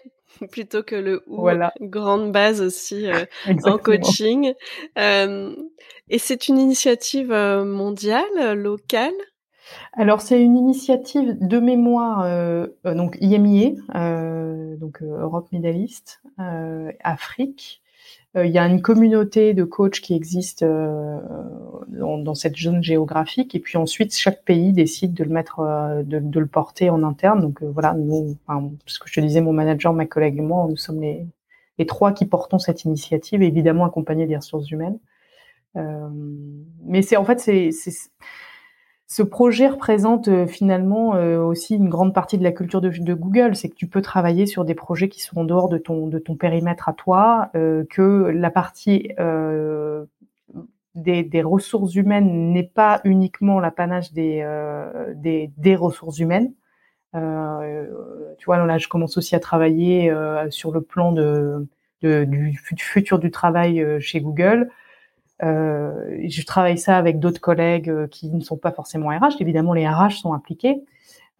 plutôt 0.50 0.82
que 0.82 0.94
le 0.94 1.22
ou. 1.26 1.40
Voilà. 1.40 1.72
Grande 1.80 2.32
base 2.32 2.60
aussi 2.60 3.06
en 3.64 3.78
coaching. 3.78 4.54
et 4.96 6.18
c'est 6.18 6.48
une 6.48 6.58
initiative 6.58 7.32
mondiale, 7.32 8.54
locale? 8.54 9.14
Alors 9.92 10.20
c'est 10.20 10.40
une 10.40 10.56
initiative 10.56 11.36
de 11.40 11.58
mémoire, 11.58 12.22
euh, 12.22 12.66
euh, 12.86 12.94
donc 12.94 13.16
IMIA, 13.20 13.72
euh, 13.94 14.76
donc 14.76 15.02
Europe 15.02 15.48
Middle 15.52 15.76
East, 15.76 16.20
Afrique. 17.00 17.82
Il 18.34 18.50
y 18.50 18.58
a 18.58 18.66
une 18.66 18.82
communauté 18.82 19.54
de 19.54 19.64
coachs 19.64 20.00
qui 20.00 20.14
existe 20.14 20.62
dans, 20.62 22.34
cette 22.34 22.56
zone 22.56 22.82
géographique, 22.82 23.54
et 23.54 23.58
puis 23.58 23.78
ensuite 23.78 24.14
chaque 24.14 24.44
pays 24.44 24.72
décide 24.72 25.14
de 25.14 25.24
le 25.24 25.30
mettre, 25.30 25.60
de, 26.04 26.38
le 26.38 26.46
porter 26.46 26.90
en 26.90 27.02
interne. 27.02 27.40
Donc 27.40 27.62
voilà, 27.62 27.94
nous, 27.94 28.36
enfin, 28.46 28.70
ce 28.86 28.98
que 28.98 29.08
je 29.08 29.14
te 29.14 29.20
disais, 29.20 29.40
mon 29.40 29.52
manager, 29.52 29.92
ma 29.94 30.06
collègue 30.06 30.36
et 30.38 30.42
moi, 30.42 30.66
nous 30.68 30.76
sommes 30.76 31.00
les, 31.00 31.26
les 31.78 31.86
trois 31.86 32.12
qui 32.12 32.26
portons 32.26 32.58
cette 32.58 32.84
initiative, 32.84 33.42
évidemment 33.42 33.86
accompagnés 33.86 34.26
des 34.26 34.36
ressources 34.36 34.70
humaines. 34.70 34.98
mais 36.84 37.02
c'est 37.02 37.16
en 37.16 37.24
fait 37.24 37.40
c'est 37.40 37.70
ce 39.10 39.22
projet 39.22 39.68
représente 39.68 40.28
euh, 40.28 40.46
finalement 40.46 41.14
euh, 41.14 41.38
aussi 41.38 41.76
une 41.76 41.88
grande 41.88 42.12
partie 42.12 42.36
de 42.36 42.44
la 42.44 42.52
culture 42.52 42.82
de, 42.82 43.14
Google, 43.14 43.56
c'est 43.56 43.70
que 43.70 43.74
tu 43.74 43.86
peux 43.86 44.02
travailler 44.02 44.44
sur 44.44 44.66
des 44.66 44.74
projets 44.74 45.08
qui 45.08 45.22
sont 45.22 45.40
en 45.40 45.44
dehors 45.44 45.70
de 45.70 45.78
ton 45.78 46.06
de 46.08 46.18
ton 46.18 46.36
périmètre 46.36 46.90
à 46.90 46.92
toi, 46.92 47.50
euh, 47.56 47.84
que 47.88 48.30
la 48.30 48.50
partie 48.50 49.08
des, 50.94 51.22
des, 51.22 51.42
ressources 51.42 51.94
humaines 51.94 52.52
n'est 52.52 52.62
pas 52.64 53.00
uniquement 53.04 53.60
l'apanage 53.60 54.12
des, 54.12 54.44
des, 55.14 55.50
des 55.56 55.76
ressources 55.76 56.18
humaines. 56.18 56.52
tu 57.14 58.44
vois, 58.44 58.66
là, 58.66 58.78
je 58.78 58.88
commence 58.88 59.16
aussi 59.16 59.34
à 59.34 59.40
travailler 59.40 60.12
sur 60.50 60.72
le 60.72 60.82
plan 60.82 61.12
de, 61.12 61.66
de 62.02 62.24
du 62.24 62.58
futur 62.76 63.18
du 63.18 63.30
travail 63.30 64.00
chez 64.00 64.20
Google. 64.20 64.70
Euh, 65.42 66.18
je 66.28 66.44
travaille 66.44 66.78
ça 66.78 66.96
avec 66.96 67.20
d'autres 67.20 67.40
collègues 67.40 67.90
euh, 67.90 68.06
qui 68.08 68.30
ne 68.30 68.40
sont 68.40 68.56
pas 68.56 68.72
forcément 68.72 69.08
RH. 69.08 69.40
Évidemment, 69.40 69.72
les 69.72 69.88
RH 69.88 70.20
sont 70.20 70.32
impliqués. 70.32 70.82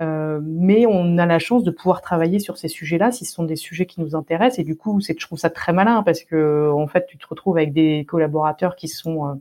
Euh, 0.01 0.41
mais 0.45 0.87
on 0.87 1.19
a 1.19 1.27
la 1.27 1.41
chance 1.41 1.65
de 1.65 1.73
pouvoir 1.73 2.03
travailler 2.03 2.39
sur 2.39 2.57
ces 2.57 2.69
sujets-là 2.69 3.11
si 3.11 3.25
ce 3.25 3.33
sont 3.33 3.43
des 3.43 3.57
sujets 3.57 3.87
qui 3.87 4.01
nous 4.01 4.15
intéressent. 4.15 4.61
Et 4.61 4.65
du 4.65 4.77
coup, 4.77 5.01
c'est, 5.01 5.19
je 5.19 5.27
trouve 5.27 5.39
ça 5.39 5.51
très 5.51 5.73
malin 5.73 6.03
parce 6.03 6.23
que 6.23 6.71
en 6.73 6.87
fait, 6.87 7.07
tu 7.07 7.19
te 7.19 7.27
retrouves 7.27 7.57
avec 7.57 7.73
des 7.73 8.05
collaborateurs 8.05 8.77
qui 8.77 8.89
sont 8.89 9.27
euh, 9.27 9.35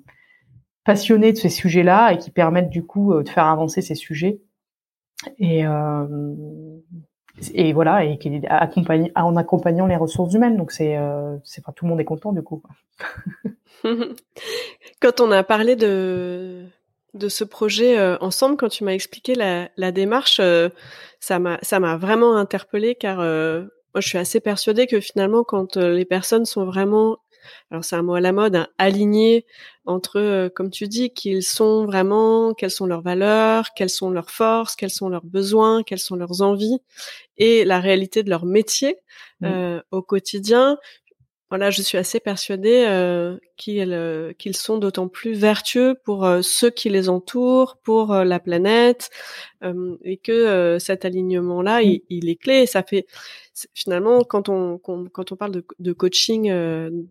passionnés 0.83 1.31
de 1.31 1.37
ces 1.37 1.49
sujets-là 1.49 2.13
et 2.13 2.17
qui 2.17 2.31
permettent 2.31 2.69
du 2.69 2.83
coup 2.83 3.13
euh, 3.13 3.23
de 3.23 3.29
faire 3.29 3.45
avancer 3.45 3.81
ces 3.81 3.95
sujets. 3.95 4.39
Et, 5.39 5.63
et 7.53 7.73
voilà, 7.73 8.03
et 8.03 8.17
qui 8.17 8.41
accompagne, 8.47 9.11
en 9.15 9.35
accompagnant 9.35 9.85
les 9.85 9.95
ressources 9.95 10.33
humaines. 10.33 10.57
Donc 10.57 10.71
c'est, 10.71 10.97
c'est 11.43 11.63
pas 11.63 11.71
tout 11.71 11.85
le 11.85 11.89
monde 11.89 12.01
est 12.01 12.05
content 12.05 12.31
du 12.31 12.41
coup. 12.41 12.63
Quand 14.99 15.21
on 15.21 15.31
a 15.31 15.43
parlé 15.43 15.75
de 15.75 16.65
de 17.13 17.29
ce 17.29 17.43
projet 17.43 17.97
euh, 17.97 18.17
ensemble, 18.21 18.57
quand 18.57 18.69
tu 18.69 18.83
m'as 18.83 18.93
expliqué 18.93 19.35
la, 19.35 19.69
la 19.75 19.91
démarche, 19.91 20.39
euh, 20.39 20.69
ça 21.19 21.39
m'a 21.39 21.57
ça 21.61 21.79
m'a 21.79 21.97
vraiment 21.97 22.35
interpellée 22.35 22.95
car 22.95 23.19
euh, 23.19 23.61
moi 23.93 24.01
je 24.01 24.07
suis 24.07 24.17
assez 24.17 24.39
persuadée 24.39 24.87
que 24.87 24.99
finalement 24.99 25.43
quand 25.43 25.77
les 25.77 26.05
personnes 26.05 26.45
sont 26.45 26.65
vraiment 26.65 27.17
alors 27.71 27.83
c'est 27.83 27.95
un 27.95 28.01
mot 28.01 28.15
à 28.15 28.21
la 28.21 28.31
mode, 28.31 28.55
hein, 28.55 28.67
alignées 28.77 29.45
entre, 29.85 30.49
comme 30.55 30.69
tu 30.69 30.87
dis, 30.87 31.11
qu'ils 31.11 31.43
sont 31.43 31.85
vraiment, 31.85 32.53
quelles 32.53 32.71
sont 32.71 32.85
leurs 32.85 33.01
valeurs, 33.01 33.67
quelles 33.75 33.89
sont 33.89 34.09
leurs 34.09 34.31
forces, 34.31 34.75
quels 34.75 34.89
sont 34.89 35.09
leurs 35.09 35.25
besoins, 35.25 35.83
quelles 35.83 35.99
sont 35.99 36.15
leurs 36.15 36.41
envies, 36.41 36.79
et 37.37 37.63
la 37.63 37.79
réalité 37.79 38.23
de 38.23 38.29
leur 38.29 38.45
métier 38.45 38.97
mmh. 39.41 39.77
au 39.91 40.01
quotidien 40.01 40.77
voilà, 41.49 41.69
je 41.69 41.81
suis 41.81 41.97
assez 41.97 42.19
persuadée 42.19 42.83
euh, 42.87 43.37
qu'ils 43.55 43.93
euh, 43.93 44.33
qu'ils 44.33 44.55
sont 44.55 44.77
d'autant 44.77 45.07
plus 45.07 45.31
vertueux 45.31 45.95
pour 46.03 46.25
euh, 46.25 46.41
ceux 46.41 46.69
qui 46.69 46.89
les 46.89 47.07
entourent, 47.07 47.77
pour 47.83 48.13
la 48.13 48.39
planète, 48.39 49.09
et 50.03 50.17
que 50.17 50.77
cet 50.79 51.05
alignement-là, 51.05 51.81
il, 51.81 52.01
il, 52.09 52.29
est 52.29 52.35
clé. 52.35 52.65
ça 52.65 52.83
fait 52.83 53.07
finalement 53.73 54.23
quand 54.23 54.49
on 54.49 54.77
quand 54.77 55.31
on 55.31 55.35
parle 55.35 55.51
de, 55.51 55.65
de 55.79 55.93
coaching 55.93 56.51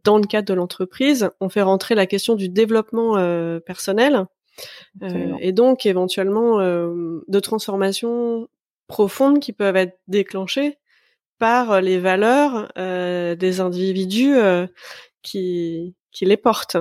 dans 0.05 0.19
le 0.19 0.27
cadre 0.27 0.47
de 0.47 0.55
l'entreprise, 0.55 1.31
on 1.41 1.49
fait 1.49 1.63
rentrer 1.63 1.95
la 1.95 2.07
question 2.07 2.35
du 2.35 2.49
développement 2.49 3.15
personnel 3.61 4.27
et 5.41 5.53
donc 5.53 5.87
éventuellement 5.87 6.59
de 6.61 7.41
transformations 7.41 8.49
profondes 8.87 9.41
qui 9.41 9.53
peuvent 9.53 9.77
être 9.77 9.99
déclenchées 10.09 10.79
par 11.39 11.73
euh, 11.73 11.81
les 11.81 11.99
valeurs 11.99 12.71
euh, 12.79 13.35
des 13.35 13.61
individus 13.61 14.37
euh, 14.37 14.67
qui, 15.23 15.95
qui 16.13 16.25
les 16.25 16.37
portent. 16.37 16.77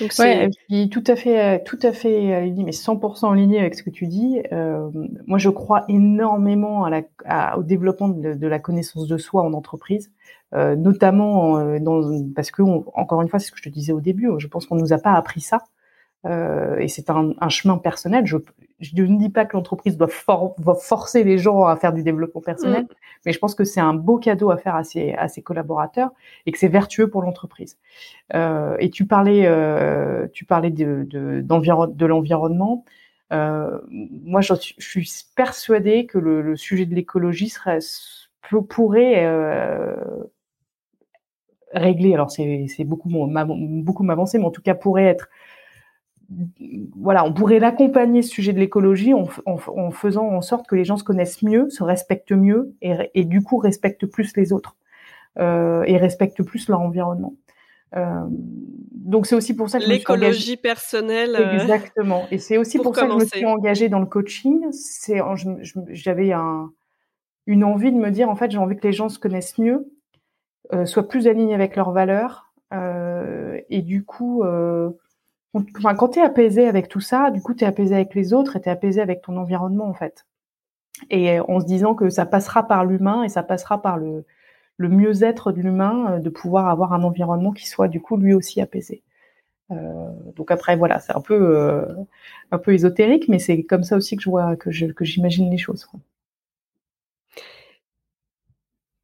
Donc 0.00 0.12
ouais, 0.20 0.48
tout 0.88 1.02
à 1.08 1.16
fait, 1.16 1.64
tout 1.64 1.78
à 1.82 1.92
fait 1.92 2.32
aligné, 2.32 2.62
mais 2.62 2.70
100% 2.70 3.26
en 3.26 3.32
ligne 3.32 3.58
avec 3.58 3.74
ce 3.74 3.82
que 3.82 3.90
tu 3.90 4.06
dis. 4.06 4.40
Euh, 4.52 4.88
moi, 5.26 5.38
je 5.38 5.50
crois 5.50 5.84
énormément 5.88 6.84
à 6.84 6.90
la, 6.90 7.58
au 7.58 7.64
développement 7.64 8.08
de, 8.08 8.46
la 8.46 8.58
connaissance 8.60 9.08
de 9.08 9.18
soi 9.18 9.42
en 9.42 9.52
entreprise, 9.52 10.12
euh, 10.54 10.76
notamment 10.76 11.76
dans, 11.80 12.24
parce 12.36 12.52
que, 12.52 12.62
encore 12.62 13.20
une 13.20 13.28
fois, 13.28 13.40
c'est 13.40 13.46
ce 13.46 13.50
que 13.50 13.58
je 13.58 13.64
te 13.64 13.68
disais 13.68 13.92
au 13.92 14.00
début. 14.00 14.28
Je 14.38 14.46
pense 14.46 14.64
qu'on 14.66 14.76
nous 14.76 14.92
a 14.92 14.98
pas 14.98 15.14
appris 15.14 15.40
ça. 15.40 15.64
Euh, 16.26 16.76
et 16.78 16.88
c'est 16.88 17.10
un, 17.10 17.32
un, 17.40 17.48
chemin 17.48 17.78
personnel. 17.78 18.26
Je, 18.26 18.36
je, 18.80 19.02
ne 19.02 19.18
dis 19.18 19.28
pas 19.28 19.44
que 19.44 19.56
l'entreprise 19.56 19.96
doit, 19.96 20.08
forcer 20.08 21.24
les 21.24 21.38
gens 21.38 21.64
à 21.64 21.76
faire 21.76 21.92
du 21.92 22.02
développement 22.02 22.40
personnel, 22.40 22.84
mm. 22.84 22.94
mais 23.26 23.32
je 23.32 23.38
pense 23.38 23.54
que 23.54 23.64
c'est 23.64 23.80
un 23.80 23.94
beau 23.94 24.18
cadeau 24.18 24.50
à 24.50 24.56
faire 24.56 24.74
à 24.74 24.84
ses, 24.84 25.12
à 25.12 25.28
ses 25.28 25.42
collaborateurs 25.42 26.10
et 26.46 26.52
que 26.52 26.58
c'est 26.58 26.68
vertueux 26.68 27.08
pour 27.08 27.22
l'entreprise. 27.22 27.78
Euh, 28.34 28.76
et 28.80 28.90
tu 28.90 29.06
parlais, 29.06 29.46
euh, 29.46 30.26
tu 30.32 30.44
parlais 30.44 30.70
de, 30.70 31.06
de, 31.08 31.42
de 31.42 32.06
l'environnement. 32.06 32.84
Euh, 33.32 33.78
moi, 33.88 34.40
je, 34.40 34.54
je, 34.78 34.88
suis 34.88 35.08
persuadée 35.36 36.06
que 36.06 36.18
le, 36.18 36.42
le 36.42 36.56
sujet 36.56 36.86
de 36.86 36.94
l'écologie 36.94 37.52
pourrait 38.68 39.26
régler. 41.72 42.14
Alors, 42.14 42.30
c'est 42.30 42.84
beaucoup, 42.84 43.08
beaucoup 43.08 44.02
m'avancer, 44.02 44.38
mais 44.38 44.46
en 44.46 44.50
tout 44.50 44.62
cas 44.62 44.74
pourrait 44.74 45.04
être 45.04 45.28
voilà, 46.96 47.24
on 47.24 47.32
pourrait 47.32 47.58
l'accompagner 47.58 48.22
ce 48.22 48.30
sujet 48.30 48.52
de 48.52 48.58
l'écologie 48.58 49.14
en, 49.14 49.28
en, 49.46 49.90
faisant 49.90 50.28
en 50.28 50.42
sorte 50.42 50.66
que 50.66 50.76
les 50.76 50.84
gens 50.84 50.96
se 50.96 51.04
connaissent 51.04 51.42
mieux, 51.42 51.68
se 51.70 51.82
respectent 51.82 52.32
mieux 52.32 52.74
et, 52.82 52.94
et 53.14 53.24
du 53.24 53.42
coup 53.42 53.58
respectent 53.58 54.06
plus 54.06 54.36
les 54.36 54.52
autres 54.52 54.76
euh, 55.38 55.82
et 55.86 55.96
respectent 55.96 56.42
plus 56.42 56.68
leur 56.68 56.80
environnement. 56.80 57.34
Euh, 57.96 58.24
donc 58.28 59.26
c'est 59.26 59.34
aussi 59.34 59.54
pour 59.56 59.68
ça 59.68 59.80
que 59.80 59.88
l'écologie 59.88 60.56
personnelle. 60.56 61.34
Euh, 61.34 61.60
Exactement. 61.60 62.26
Et 62.30 62.38
c'est 62.38 62.58
aussi 62.58 62.78
pour, 62.78 62.94
ça 62.94 63.06
que 63.06 63.12
je 63.12 63.16
me 63.16 63.24
suis 63.24 63.46
engagée 63.46 63.88
dans 63.88 63.98
le 63.98 64.06
coaching. 64.06 64.70
C'est 64.70 65.20
j'avais 65.90 66.32
un, 66.32 66.70
une 67.46 67.64
envie 67.64 67.90
de 67.90 67.96
me 67.96 68.10
dire 68.10 68.28
en 68.28 68.36
fait 68.36 68.50
j'ai 68.50 68.58
envie 68.58 68.76
que 68.76 68.86
les 68.86 68.92
gens 68.92 69.08
se 69.08 69.18
connaissent 69.18 69.58
mieux, 69.58 69.92
euh, 70.72 70.86
soient 70.86 71.08
plus 71.08 71.26
alignés 71.26 71.54
avec 71.54 71.74
leurs 71.74 71.90
valeurs 71.90 72.52
euh, 72.72 73.60
et 73.70 73.82
du 73.82 74.04
coup 74.04 74.44
euh, 74.44 74.90
Enfin, 75.54 75.94
quand 75.94 76.10
tu 76.10 76.20
apaisé 76.20 76.68
avec 76.68 76.88
tout 76.88 77.00
ça, 77.00 77.30
du 77.30 77.40
coup, 77.40 77.54
tu 77.54 77.64
es 77.64 77.66
apaisé 77.66 77.94
avec 77.94 78.14
les 78.14 78.32
autres 78.32 78.56
et 78.56 78.60
tu 78.60 78.68
apaisé 78.68 79.00
avec 79.00 79.22
ton 79.22 79.36
environnement, 79.36 79.86
en 79.88 79.94
fait. 79.94 80.26
Et 81.10 81.40
en 81.40 81.60
se 81.60 81.66
disant 81.66 81.94
que 81.94 82.10
ça 82.10 82.26
passera 82.26 82.66
par 82.68 82.84
l'humain 82.84 83.22
et 83.24 83.28
ça 83.28 83.42
passera 83.42 83.82
par 83.82 83.98
le, 83.98 84.24
mieux-être 84.78 85.52
de 85.52 85.60
l'humain, 85.60 86.12
euh, 86.12 86.18
de 86.20 86.30
pouvoir 86.30 86.68
avoir 86.68 86.92
un 86.92 87.02
environnement 87.02 87.52
qui 87.52 87.68
soit, 87.68 87.88
du 87.88 88.00
coup, 88.00 88.16
lui 88.16 88.34
aussi 88.34 88.60
apaisé. 88.60 89.02
Euh, 89.72 90.10
donc 90.36 90.50
après, 90.50 90.76
voilà, 90.76 91.00
c'est 91.00 91.14
un 91.16 91.20
peu, 91.20 91.34
euh, 91.58 91.86
un 92.52 92.58
peu 92.58 92.74
ésotérique, 92.74 93.28
mais 93.28 93.38
c'est 93.38 93.62
comme 93.64 93.84
ça 93.84 93.96
aussi 93.96 94.16
que 94.16 94.22
je 94.22 94.30
vois, 94.30 94.56
que 94.56 94.70
j'imagine 94.70 95.50
les 95.50 95.58
choses. 95.58 95.88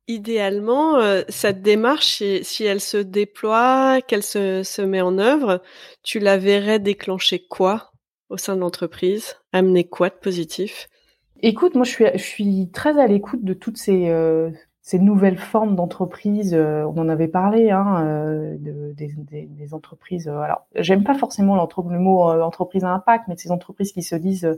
Idéalement, 0.09 0.99
euh, 0.99 1.23
cette 1.29 1.63
démarche, 1.63 2.23
si, 2.43 2.65
elle 2.65 2.81
se 2.81 2.97
déploie, 2.97 4.01
qu'elle 4.07 4.23
se, 4.23 4.83
met 4.83 5.01
en 5.01 5.19
œuvre, 5.19 5.63
tu 6.03 6.19
la 6.19 6.39
verrais 6.39 6.79
déclencher 6.79 7.45
quoi 7.49 7.93
au 8.29 8.37
sein 8.37 8.57
de 8.57 8.61
l'entreprise? 8.61 9.37
Amener 9.53 9.85
quoi 9.85 10.09
de 10.09 10.15
positif? 10.15 10.89
Écoute, 11.43 11.75
moi 11.75 11.85
je 11.85 11.91
suis, 11.91 12.05
je 12.15 12.23
suis 12.23 12.71
très 12.73 12.99
à 12.99 13.07
l'écoute 13.07 13.45
de 13.45 13.53
toutes 13.53 13.77
ces, 13.77 14.09
euh, 14.09 14.51
nouvelles 14.95 15.39
formes 15.39 15.77
d'entreprise. 15.77 16.55
Euh, 16.55 16.85
on 16.85 16.99
en 16.99 17.09
avait 17.09 17.29
parlé, 17.29 17.71
hein, 17.71 18.57
de, 18.59 18.95
des, 18.95 19.75
entreprises. 19.75 20.29
alors, 20.29 20.67
j'aime 20.77 21.05
pas 21.05 21.15
forcément 21.15 21.57
le 21.57 21.99
mot 21.99 22.23
entreprise 22.23 22.85
à 22.85 22.91
impact, 22.91 23.27
mais 23.29 23.37
ces 23.37 23.51
entreprises 23.51 23.93
qui 23.93 24.03
se 24.03 24.17
disent 24.17 24.57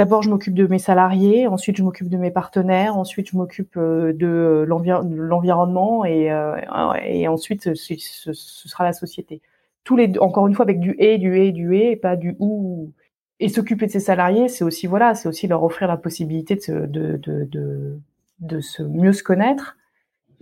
D'abord, 0.00 0.22
je 0.22 0.30
m'occupe 0.30 0.54
de 0.54 0.66
mes 0.66 0.78
salariés, 0.78 1.46
ensuite 1.46 1.76
je 1.76 1.82
m'occupe 1.82 2.08
de 2.08 2.16
mes 2.16 2.30
partenaires, 2.30 2.96
ensuite 2.96 3.28
je 3.32 3.36
m'occupe 3.36 3.76
euh, 3.76 4.14
de 4.14 4.64
l'environnement 4.66 6.06
et, 6.06 6.32
euh, 6.32 6.56
et 7.04 7.28
ensuite 7.28 7.74
ce, 7.74 8.32
sera 8.32 8.84
la 8.84 8.94
société. 8.94 9.42
Tous 9.84 9.96
les 9.96 10.10
encore 10.18 10.46
une 10.46 10.54
fois 10.54 10.62
avec 10.62 10.80
du 10.80 10.96
et, 10.98 11.18
du 11.18 11.36
et, 11.36 11.52
du 11.52 11.76
et, 11.76 11.90
et 11.90 11.96
pas 11.96 12.16
du 12.16 12.34
ou. 12.38 12.92
Et 13.40 13.50
s'occuper 13.50 13.88
de 13.88 13.90
ses 13.90 14.00
salariés, 14.00 14.48
c'est 14.48 14.64
aussi 14.64 14.86
voilà, 14.86 15.14
c'est 15.14 15.28
aussi 15.28 15.46
leur 15.46 15.62
offrir 15.64 15.86
la 15.86 15.98
possibilité 15.98 16.56
de, 16.56 16.86
de, 16.86 17.18
de, 17.18 17.44
de, 17.44 17.98
de 18.38 18.60
se 18.60 18.82
mieux 18.82 19.12
se 19.12 19.22
connaître. 19.22 19.76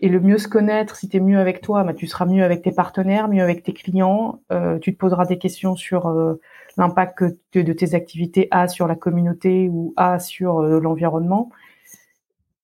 Et 0.01 0.09
le 0.09 0.21
mieux 0.21 0.39
se 0.39 0.49
connaître, 0.49 0.97
si 0.97 1.09
tu 1.09 1.17
es 1.17 1.21
mieux 1.21 1.39
avec 1.39 1.61
toi, 1.61 1.83
bah, 1.83 1.93
tu 1.93 2.07
seras 2.07 2.27
mieux 2.27 2.45
avec 2.45 2.63
tes 2.63 2.73
partenaires, 2.73 3.29
mieux 3.29 3.43
avec 3.43 3.63
tes 3.63 3.73
clients. 3.73 4.41
Euh, 4.53 4.79
tu 4.79 4.93
te 4.95 4.99
poseras 4.99 5.27
des 5.27 5.39
questions 5.39 5.75
sur 5.75 6.07
euh, 6.07 6.41
l'impact 6.79 7.19
que 7.51 7.59
de 7.59 7.73
tes 7.73 7.95
activités 7.95 8.49
a 8.51 8.69
sur 8.69 8.87
la 8.87 8.95
communauté 8.95 9.69
ou 9.69 9.93
a 9.97 10.19
sur 10.19 10.61
euh, 10.61 10.81
l'environnement. 10.81 11.51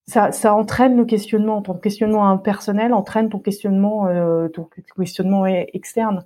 Ça, 0.07 0.31
ça 0.31 0.55
entraîne 0.55 0.95
le 0.95 1.05
questionnement, 1.05 1.61
ton 1.61 1.73
questionnement 1.73 2.37
personnel 2.37 2.93
entraîne 2.93 3.29
ton 3.29 3.39
questionnement, 3.39 4.07
euh, 4.07 4.47
ton 4.47 4.69
questionnement 4.95 5.45
externe. 5.45 6.23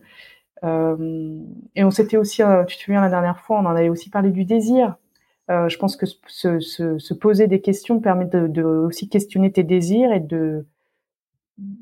Euh, 0.64 1.40
et 1.76 1.84
on 1.86 1.92
s'était 1.92 2.18
aussi, 2.18 2.42
tu 2.68 2.78
te 2.78 2.82
souviens 2.82 3.02
la 3.02 3.10
dernière 3.10 3.40
fois, 3.40 3.60
on 3.60 3.66
en 3.66 3.76
avait 3.76 3.90
aussi 3.90 4.10
parlé 4.10 4.32
du 4.32 4.44
désir. 4.44 4.98
je 5.48 5.78
pense 5.78 5.96
que 5.96 6.06
se, 6.06 6.60
se, 6.60 7.00
se, 7.00 7.14
poser 7.14 7.48
des 7.48 7.62
questions 7.62 8.02
permet 8.02 8.26
de, 8.26 8.48
de, 8.48 8.64
aussi 8.64 9.08
questionner 9.08 9.50
tes 9.52 9.64
désirs 9.64 10.12
et 10.12 10.20
de, 10.20 10.66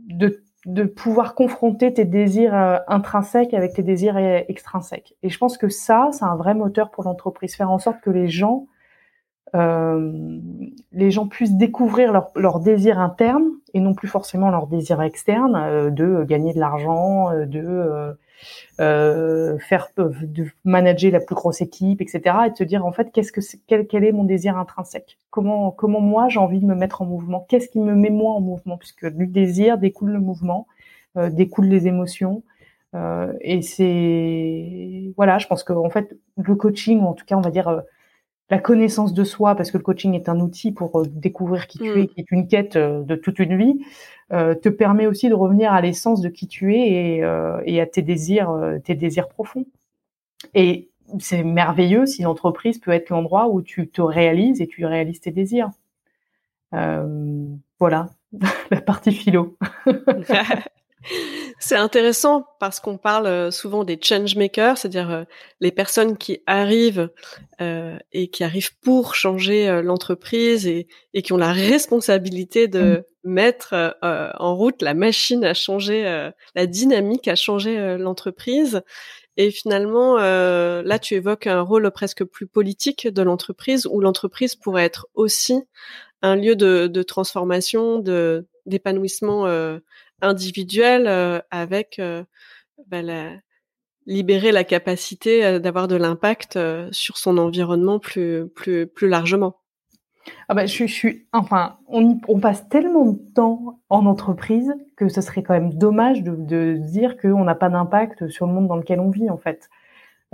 de 0.07 0.43
de 0.67 0.83
pouvoir 0.83 1.33
confronter 1.33 1.93
tes 1.93 2.03
désirs 2.03 2.53
euh, 2.53 2.77
intrinsèques 2.87 3.53
avec 3.53 3.73
tes 3.73 3.83
désirs 3.83 4.17
euh, 4.17 4.41
extrinsèques. 4.49 5.15
Et 5.23 5.29
je 5.29 5.37
pense 5.37 5.57
que 5.57 5.69
ça, 5.69 6.09
c'est 6.11 6.25
un 6.25 6.35
vrai 6.35 6.53
moteur 6.53 6.91
pour 6.91 7.05
l'entreprise, 7.05 7.55
faire 7.55 7.71
en 7.71 7.79
sorte 7.79 8.01
que 8.01 8.09
les 8.09 8.27
gens, 8.27 8.67
euh, 9.55 10.39
les 10.91 11.09
gens 11.09 11.25
puissent 11.25 11.55
découvrir 11.55 12.11
leurs 12.11 12.31
leur 12.35 12.59
désirs 12.59 12.99
internes 12.99 13.47
et 13.73 13.79
non 13.79 13.93
plus 13.93 14.09
forcément 14.09 14.49
leurs 14.49 14.67
désirs 14.67 15.01
externes, 15.01 15.55
euh, 15.55 15.89
de 15.89 16.25
gagner 16.25 16.53
de 16.53 16.59
l'argent, 16.59 17.31
de 17.45 18.17
euh, 18.79 19.57
faire, 19.59 19.89
de 19.97 20.45
manager 20.63 21.11
la 21.11 21.19
plus 21.19 21.35
grosse 21.35 21.61
équipe, 21.61 22.01
etc. 22.01 22.21
Et 22.47 22.51
de 22.51 22.55
se 22.55 22.63
dire 22.63 22.85
en 22.85 22.91
fait 22.91 23.11
qu'est-ce 23.11 23.31
que 23.31 23.41
quel, 23.67 23.87
quel 23.87 24.03
est 24.03 24.11
mon 24.11 24.23
désir 24.23 24.57
intrinsèque? 24.57 25.17
Comment 25.29 25.71
comment 25.71 26.01
moi 26.01 26.29
j'ai 26.29 26.39
envie 26.39 26.59
de 26.59 26.65
me 26.65 26.75
mettre 26.75 27.01
en 27.01 27.05
mouvement? 27.05 27.45
Qu'est-ce 27.49 27.69
qui 27.69 27.79
me 27.79 27.95
met 27.95 28.09
moi 28.09 28.33
en 28.33 28.41
mouvement? 28.41 28.77
Puisque 28.77 29.07
du 29.07 29.27
désir 29.27 29.77
découle 29.77 30.11
le 30.11 30.19
mouvement, 30.19 30.67
euh, 31.17 31.29
découle 31.29 31.67
les 31.67 31.87
émotions. 31.87 32.43
Euh, 32.95 33.33
et 33.41 33.61
c'est 33.61 35.13
voilà, 35.17 35.37
je 35.39 35.47
pense 35.47 35.63
que 35.63 35.73
en 35.73 35.89
fait 35.89 36.15
le 36.37 36.55
coaching, 36.55 37.01
ou 37.01 37.07
en 37.07 37.13
tout 37.13 37.25
cas 37.25 37.35
on 37.35 37.41
va 37.41 37.51
dire 37.51 37.83
la 38.49 38.59
connaissance 38.59 39.13
de 39.13 39.23
soi, 39.23 39.55
parce 39.55 39.71
que 39.71 39.77
le 39.77 39.83
coaching 39.83 40.13
est 40.13 40.29
un 40.29 40.39
outil 40.39 40.71
pour 40.71 41.05
découvrir 41.05 41.67
qui 41.67 41.79
tu 41.79 41.99
es, 41.99 42.03
mm. 42.03 42.07
qui 42.07 42.19
est 42.21 42.31
une 42.31 42.47
quête 42.47 42.77
de 42.77 43.15
toute 43.15 43.39
une 43.39 43.57
vie, 43.57 43.79
te 44.29 44.69
permet 44.69 45.07
aussi 45.07 45.29
de 45.29 45.33
revenir 45.33 45.73
à 45.73 45.81
l'essence 45.81 46.21
de 46.21 46.29
qui 46.29 46.47
tu 46.47 46.75
es 46.75 46.89
et, 46.89 47.23
et 47.65 47.81
à 47.81 47.85
tes 47.85 48.01
désirs, 48.01 48.57
tes 48.83 48.95
désirs 48.95 49.27
profonds. 49.27 49.65
Et 50.53 50.89
c'est 51.19 51.43
merveilleux 51.43 52.05
si 52.05 52.23
l'entreprise 52.23 52.79
peut 52.79 52.91
être 52.91 53.09
l'endroit 53.09 53.49
où 53.49 53.61
tu 53.61 53.87
te 53.87 54.01
réalises 54.01 54.61
et 54.61 54.67
tu 54.67 54.85
réalises 54.85 55.21
tes 55.21 55.31
désirs. 55.31 55.69
Euh, 56.73 57.45
voilà, 57.79 58.09
la 58.71 58.81
partie 58.81 59.11
philo. 59.11 59.57
c'est 61.59 61.75
intéressant 61.75 62.45
parce 62.59 62.79
qu'on 62.79 62.97
parle 62.97 63.27
euh, 63.27 63.51
souvent 63.51 63.83
des 63.83 63.99
change 64.01 64.35
makers, 64.35 64.77
c'est-à-dire 64.77 65.11
euh, 65.11 65.23
les 65.59 65.71
personnes 65.71 66.17
qui 66.17 66.41
arrivent 66.45 67.09
et 68.11 68.27
qui 68.29 68.43
arrivent 68.43 68.77
pour 68.81 69.15
changer 69.15 69.81
l'entreprise 69.81 70.67
et, 70.67 70.87
qui 71.23 71.33
ont 71.33 71.37
la 71.37 71.51
responsabilité 71.51 72.67
de 72.67 73.03
mmh. 73.23 73.29
mettre 73.29 73.97
en 74.03 74.55
route 74.55 74.83
la 74.83 74.93
machine 74.93 75.43
à 75.43 75.55
changer, 75.55 76.29
la 76.53 76.65
dynamique 76.67 77.27
à 77.27 77.33
changer 77.33 77.97
l'entreprise. 77.97 78.83
Et 79.37 79.51
finalement, 79.51 80.17
euh, 80.19 80.81
là, 80.81 80.97
tu 80.97 81.13
évoques 81.13 81.45
un 81.47 81.61
rôle 81.61 81.89
presque 81.91 82.23
plus 82.23 82.47
politique 82.47 83.07
de 83.07 83.21
l'entreprise, 83.21 83.85
où 83.85 84.01
l'entreprise 84.01 84.55
pourrait 84.55 84.83
être 84.85 85.07
aussi 85.13 85.61
un 86.23 86.35
lieu 86.35 86.55
de, 86.55 86.87
de 86.87 87.03
transformation, 87.03 87.99
de 87.99 88.47
d'épanouissement 88.65 89.47
euh, 89.47 89.79
individuel, 90.21 91.07
euh, 91.07 91.39
avec 91.51 91.99
euh, 91.99 92.23
bah, 92.87 93.01
libérer 94.05 94.51
la 94.51 94.63
capacité 94.63 95.45
euh, 95.45 95.59
d'avoir 95.59 95.87
de 95.87 95.95
l'impact 95.95 96.59
sur 96.91 97.17
son 97.17 97.37
environnement 97.37 97.99
plus 97.99 98.47
plus 98.55 98.87
plus 98.87 99.07
largement. 99.07 99.57
Ah 100.49 100.53
bah, 100.53 100.65
je, 100.65 100.85
suis, 100.85 101.25
enfin, 101.31 101.77
on, 101.87 102.19
passe 102.39 102.67
tellement 102.67 103.05
de 103.05 103.19
temps 103.33 103.79
en 103.89 104.05
entreprise 104.05 104.73
que 104.97 105.07
ce 105.07 105.21
serait 105.21 105.41
quand 105.41 105.53
même 105.53 105.73
dommage 105.73 106.21
de, 106.21 106.35
de 106.35 106.77
dire 106.77 107.17
qu'on 107.17 107.45
n'a 107.45 107.55
pas 107.55 107.69
d'impact 107.69 108.27
sur 108.27 108.45
le 108.45 108.51
monde 108.51 108.67
dans 108.67 108.75
lequel 108.75 108.99
on 108.99 109.09
vit, 109.09 109.29
en 109.29 109.37
fait. 109.37 109.69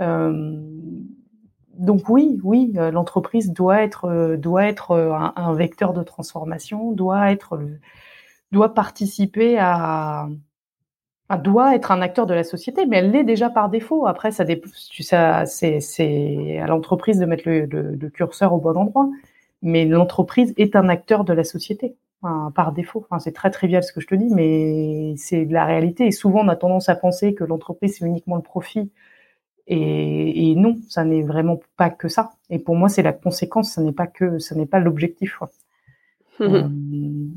Euh, 0.00 0.56
donc 1.78 2.08
oui, 2.08 2.38
oui, 2.42 2.72
euh, 2.76 2.90
l'entreprise 2.90 3.52
doit 3.52 3.82
être, 3.82 4.06
euh, 4.06 4.36
doit 4.36 4.64
être 4.64 4.92
euh, 4.92 5.12
un, 5.12 5.54
vecteur 5.54 5.92
de 5.92 6.02
transformation, 6.02 6.92
doit 6.92 7.30
être, 7.30 7.58
doit 8.52 8.74
participer 8.74 9.58
à, 9.58 10.28
à, 11.28 11.38
doit 11.38 11.74
être 11.74 11.90
un 11.92 12.00
acteur 12.02 12.26
de 12.26 12.34
la 12.34 12.44
société, 12.44 12.86
mais 12.86 12.98
elle 12.98 13.10
l'est 13.10 13.24
déjà 13.24 13.50
par 13.50 13.68
défaut. 13.70 14.06
Après, 14.06 14.30
ça, 14.32 14.44
ça 15.00 15.46
c'est, 15.46 16.58
à 16.58 16.66
l'entreprise 16.66 17.18
de 17.18 17.26
mettre 17.26 17.44
le, 17.48 17.66
le, 17.66 17.94
le 17.96 18.10
curseur 18.10 18.52
au 18.54 18.58
bon 18.60 18.76
endroit 18.76 19.08
mais 19.62 19.86
l'entreprise 19.86 20.52
est 20.58 20.76
un 20.76 20.88
acteur 20.88 21.24
de 21.24 21.32
la 21.32 21.42
société 21.44 21.96
par 22.54 22.72
défaut. 22.72 23.00
Enfin, 23.04 23.18
c'est 23.18 23.32
très 23.32 23.50
trivial 23.50 23.82
ce 23.82 23.92
que 23.92 24.00
je 24.00 24.06
te 24.06 24.14
dis, 24.14 24.28
mais 24.34 25.14
c'est 25.16 25.44
la 25.46 25.64
réalité. 25.64 26.06
Et 26.06 26.10
souvent, 26.12 26.44
on 26.44 26.48
a 26.48 26.56
tendance 26.56 26.88
à 26.88 26.96
penser 26.96 27.34
que 27.34 27.44
l'entreprise 27.44 27.96
c'est 27.98 28.04
uniquement 28.06 28.36
le 28.36 28.42
profit. 28.42 28.90
Et, 29.66 30.50
et 30.50 30.54
non, 30.54 30.76
ça 30.88 31.04
n'est 31.04 31.22
vraiment 31.22 31.60
pas 31.76 31.90
que 31.90 32.08
ça. 32.08 32.32
Et 32.50 32.58
pour 32.58 32.76
moi, 32.76 32.88
c'est 32.88 33.02
la 33.02 33.12
conséquence. 33.14 33.72
Ça 33.72 33.82
n'est 33.82 33.92
pas 33.92 34.06
que, 34.06 34.38
ça 34.38 34.54
n'est 34.54 34.66
pas 34.66 34.78
l'objectif. 34.80 35.38
euh, 36.40 36.68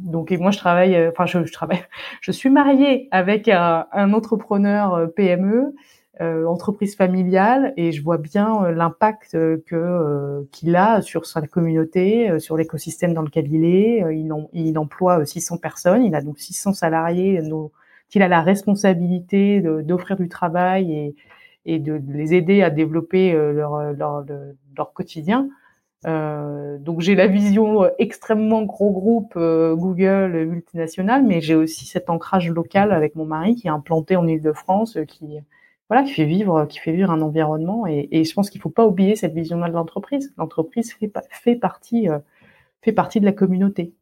donc, 0.07 0.31
et 0.31 0.37
moi, 0.37 0.51
je 0.51 0.57
travaille. 0.57 0.95
Euh, 0.95 1.11
enfin, 1.11 1.25
je, 1.25 1.45
je, 1.45 1.53
travaille. 1.53 1.83
Je 2.21 2.31
suis 2.31 2.49
mariée 2.49 3.07
avec 3.11 3.47
un, 3.47 3.87
un 3.91 4.13
entrepreneur 4.13 4.93
euh, 4.95 5.07
PME 5.07 5.73
euh, 6.19 6.45
entreprise 6.47 6.95
familiale 6.95 7.73
et 7.77 7.91
je 7.91 8.01
vois 8.01 8.17
bien 8.17 8.63
euh, 8.63 8.71
l'impact 8.71 9.35
euh, 9.35 9.57
que 9.67 10.47
qu'il 10.51 10.75
a 10.75 11.03
sur 11.03 11.27
sa 11.27 11.43
communauté, 11.43 12.39
sur 12.39 12.57
l'écosystème 12.57 13.13
dans 13.13 13.21
lequel 13.21 13.53
il 13.53 13.63
est. 13.63 14.03
il, 14.15 14.33
il 14.53 14.79
emploie 14.79 15.23
600 15.23 15.57
personnes, 15.57 16.03
il 16.03 16.15
a 16.15 16.21
donc 16.21 16.39
600 16.39 16.73
salariés 16.73 17.39
dont 17.43 17.71
il 18.15 18.23
a 18.23 18.27
la 18.27 18.41
responsabilité 18.41 19.61
d'offrir 19.61 20.17
du 20.17 20.27
travail 20.27 20.91
et, 20.91 21.15
et 21.65 21.77
de, 21.77 22.01
les 22.07 22.33
aider 22.33 22.63
à 22.63 22.71
développer 22.71 23.33
leur, 23.33 23.93
leur, 23.93 24.25
leur, 24.75 24.93
quotidien. 24.93 25.49
Euh, 26.05 26.77
donc 26.77 27.01
j'ai 27.01 27.15
la 27.15 27.27
vision 27.27 27.89
extrêmement 27.97 28.63
gros 28.63 28.91
groupe 28.91 29.33
Google 29.35 30.45
multinational, 30.45 31.23
mais 31.25 31.41
j'ai 31.41 31.55
aussi 31.55 31.85
cet 31.85 32.09
ancrage 32.09 32.49
local 32.49 32.91
avec 32.91 33.15
mon 33.15 33.25
mari 33.25 33.55
qui 33.55 33.67
est 33.67 33.71
implanté 33.71 34.15
en 34.15 34.27
Île-de-France, 34.27 34.97
qui 35.07 35.39
voilà, 35.89 36.03
qui 36.03 36.11
fait 36.13 36.25
vivre, 36.25 36.65
qui 36.65 36.79
fait 36.79 36.91
vivre 36.91 37.11
un 37.11 37.21
environnement. 37.21 37.87
Et, 37.87 38.07
et 38.11 38.23
je 38.23 38.33
pense 38.33 38.49
qu'il 38.49 38.61
faut 38.61 38.69
pas 38.69 38.85
oublier 38.85 39.15
cette 39.15 39.33
vision-là 39.33 39.69
de 39.69 39.73
l'entreprise. 39.73 40.33
L'entreprise 40.37 40.93
fait, 40.93 41.11
fait 41.29 41.55
partie, 41.55 42.09
euh, 42.09 42.19
fait 42.81 42.91
partie 42.91 43.19
de 43.19 43.25
la 43.25 43.31
communauté. 43.31 43.93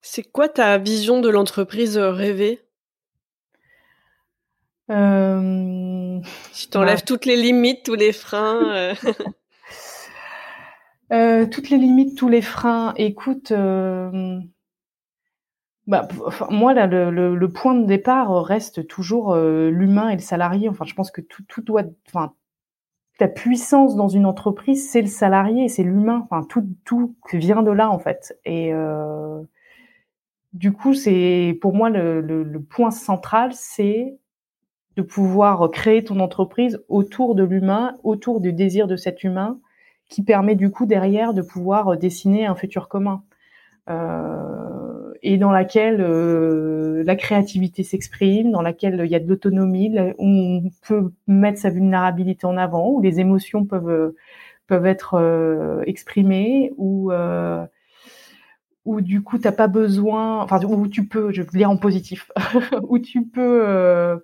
C'est 0.00 0.24
quoi 0.24 0.48
ta 0.48 0.78
vision 0.78 1.20
de 1.20 1.28
l'entreprise 1.28 1.98
rêvée? 1.98 2.60
Euh... 4.90 6.20
Si 6.52 6.70
tu 6.70 6.78
enlèves 6.78 7.00
bah 7.00 7.04
toutes 7.06 7.26
les 7.26 7.36
limites, 7.36 7.84
tous 7.84 7.94
les 7.94 8.12
freins. 8.12 8.74
Euh... 8.74 8.94
euh, 11.12 11.46
toutes 11.46 11.70
les 11.70 11.78
limites, 11.78 12.16
tous 12.16 12.28
les 12.28 12.42
freins. 12.42 12.92
Écoute, 12.96 13.52
euh, 13.52 14.40
bah, 15.86 16.06
moi, 16.50 16.74
là, 16.74 16.86
le, 16.86 17.48
point 17.48 17.74
de 17.74 17.86
départ 17.86 18.44
reste 18.44 18.86
toujours 18.86 19.32
euh, 19.32 19.70
l'humain 19.70 20.10
et 20.10 20.14
le 20.14 20.20
salarié. 20.20 20.68
Enfin, 20.68 20.84
je 20.84 20.94
pense 20.94 21.10
que 21.10 21.20
tout, 21.20 21.42
tout 21.48 21.62
doit, 21.62 21.84
enfin, 22.08 22.34
ta 23.18 23.28
puissance 23.28 23.96
dans 23.96 24.08
une 24.08 24.26
entreprise, 24.26 24.90
c'est 24.90 25.00
le 25.00 25.08
salarié, 25.08 25.68
c'est 25.68 25.82
l'humain. 25.82 26.26
Enfin, 26.30 26.46
tout, 26.48 26.68
tout 26.84 27.16
vient 27.32 27.62
de 27.62 27.70
là, 27.70 27.90
en 27.90 27.98
fait. 27.98 28.38
Et 28.44 28.72
du 30.52 30.72
coup, 30.72 30.94
c'est 30.94 31.58
pour 31.60 31.74
moi 31.74 31.90
le, 31.90 32.58
point 32.68 32.90
central, 32.90 33.52
c'est 33.54 34.18
de 34.96 35.02
pouvoir 35.02 35.70
créer 35.70 36.02
ton 36.04 36.20
entreprise 36.20 36.82
autour 36.88 37.34
de 37.34 37.44
l'humain, 37.44 37.94
autour 38.02 38.40
du 38.40 38.52
désir 38.52 38.88
de 38.88 38.96
cet 38.96 39.22
humain, 39.24 39.60
qui 40.08 40.22
permet 40.22 40.54
du 40.54 40.70
coup 40.70 40.86
derrière 40.86 41.34
de 41.34 41.42
pouvoir 41.42 41.96
dessiner 41.96 42.46
un 42.46 42.54
futur 42.54 42.88
commun. 42.88 43.22
Euh, 43.88 45.14
et 45.22 45.36
dans 45.38 45.50
laquelle 45.50 46.00
euh, 46.00 47.02
la 47.04 47.16
créativité 47.16 47.82
s'exprime, 47.82 48.50
dans 48.52 48.62
laquelle 48.62 49.02
il 49.04 49.10
y 49.10 49.14
a 49.14 49.20
de 49.20 49.28
l'autonomie, 49.28 49.94
où 50.18 50.26
on 50.26 50.70
peut 50.86 51.10
mettre 51.26 51.58
sa 51.58 51.70
vulnérabilité 51.70 52.46
en 52.46 52.56
avant, 52.56 52.90
où 52.90 53.00
les 53.00 53.20
émotions 53.20 53.64
peuvent 53.64 54.14
peuvent 54.66 54.86
être 54.86 55.14
euh, 55.14 55.82
exprimées, 55.86 56.72
où 56.76 57.10
euh, 57.12 57.64
où 58.84 59.00
du 59.00 59.22
coup 59.22 59.38
t'as 59.38 59.52
pas 59.52 59.68
besoin, 59.68 60.42
enfin 60.42 60.60
où 60.64 60.86
tu 60.88 61.06
peux, 61.06 61.32
je 61.32 61.42
vais 61.42 61.48
lire 61.54 61.70
en 61.70 61.76
positif, 61.76 62.30
où 62.88 62.98
tu 62.98 63.26
peux 63.26 64.20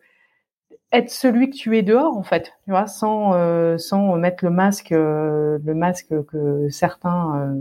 être 0.95 1.11
celui 1.11 1.51
que 1.51 1.57
tu 1.57 1.76
es 1.76 1.82
dehors 1.82 2.16
en 2.16 2.22
fait, 2.22 2.55
tu 2.64 2.70
vois, 2.70 2.86
sans 2.86 3.78
sans 3.78 4.16
mettre 4.16 4.45
le 4.45 4.51
masque 4.51 4.90
le 4.90 5.74
masque 5.74 6.14
que 6.26 6.68
certains 6.70 7.55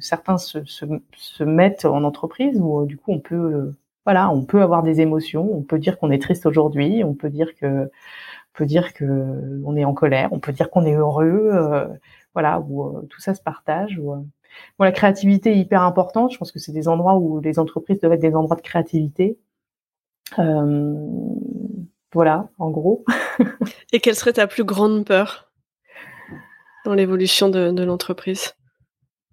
certains 0.00 0.38
se, 0.38 0.64
se, 0.64 0.84
se, 1.14 1.44
mettent 1.44 1.84
en 1.84 2.04
entreprise 2.04 2.58
où 2.60 2.86
du 2.86 2.96
coup 2.96 3.12
on 3.12 3.20
peut 3.20 3.34
euh, 3.34 3.76
voilà 4.04 4.30
on 4.30 4.44
peut 4.44 4.62
avoir 4.62 4.82
des 4.82 5.00
émotions 5.00 5.48
on 5.52 5.62
peut 5.62 5.78
dire 5.78 5.98
qu'on 5.98 6.10
est 6.10 6.22
triste 6.22 6.46
aujourd'hui 6.46 7.04
on 7.04 7.14
peut 7.14 7.30
dire 7.30 7.54
que 7.56 7.84
on 7.84 8.58
peut 8.58 8.66
dire 8.66 8.92
que 8.94 9.60
on 9.64 9.76
est 9.76 9.84
en 9.84 9.94
colère 9.94 10.32
on 10.32 10.40
peut 10.40 10.52
dire 10.52 10.70
qu'on 10.70 10.84
est 10.84 10.94
heureux 10.94 11.50
euh, 11.52 11.86
voilà 12.34 12.60
où 12.60 12.84
euh, 12.84 13.02
tout 13.10 13.20
ça 13.20 13.34
se 13.34 13.42
partage 13.42 13.98
où, 13.98 14.14
bon, 14.14 14.84
la 14.84 14.92
créativité 14.92 15.52
est 15.52 15.58
hyper 15.58 15.82
importante 15.82 16.32
je 16.32 16.38
pense 16.38 16.52
que 16.52 16.58
c'est 16.58 16.72
des 16.72 16.88
endroits 16.88 17.16
où 17.16 17.40
les 17.40 17.58
entreprises 17.58 18.00
doivent 18.00 18.14
être 18.14 18.20
des 18.20 18.34
endroits 18.34 18.56
de 18.56 18.62
créativité 18.62 19.38
voilà 22.12 22.48
en 22.58 22.70
gros 22.70 23.04
et 23.92 24.00
quelle 24.00 24.14
serait 24.14 24.34
ta 24.34 24.46
plus 24.46 24.64
grande 24.64 25.04
peur 25.04 25.50
dans 26.84 26.94
l'évolution 26.94 27.48
de, 27.48 27.70
de 27.70 27.82
l'entreprise? 27.82 28.54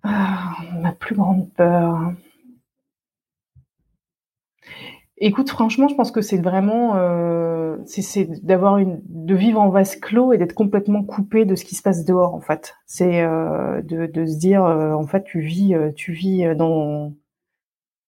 Ah, 0.03 0.51
ma 0.81 0.91
plus 0.91 1.15
grande 1.15 1.51
peur. 1.53 2.13
Écoute, 5.17 5.49
franchement, 5.49 5.87
je 5.87 5.95
pense 5.95 6.11
que 6.11 6.21
c'est 6.21 6.41
vraiment, 6.41 6.97
euh, 6.97 7.77
c'est 7.85 8.25
d'avoir 8.43 8.77
une, 8.79 9.01
de 9.05 9.35
vivre 9.35 9.61
en 9.61 9.69
vase 9.69 9.95
clos 9.95 10.33
et 10.33 10.37
d'être 10.37 10.53
complètement 10.53 11.03
coupé 11.03 11.45
de 11.45 11.55
ce 11.55 11.63
qui 11.63 11.75
se 11.75 11.81
passe 11.81 12.03
dehors, 12.03 12.35
en 12.35 12.41
fait. 12.41 12.75
C'est 12.87 13.21
euh, 13.21 13.81
de, 13.83 14.07
de, 14.07 14.25
se 14.25 14.37
dire, 14.37 14.65
euh, 14.65 14.91
en 14.91 15.07
fait, 15.07 15.23
tu 15.23 15.39
vis, 15.39 15.75
tu 15.95 16.11
vis 16.11 16.53
dans, 16.57 17.13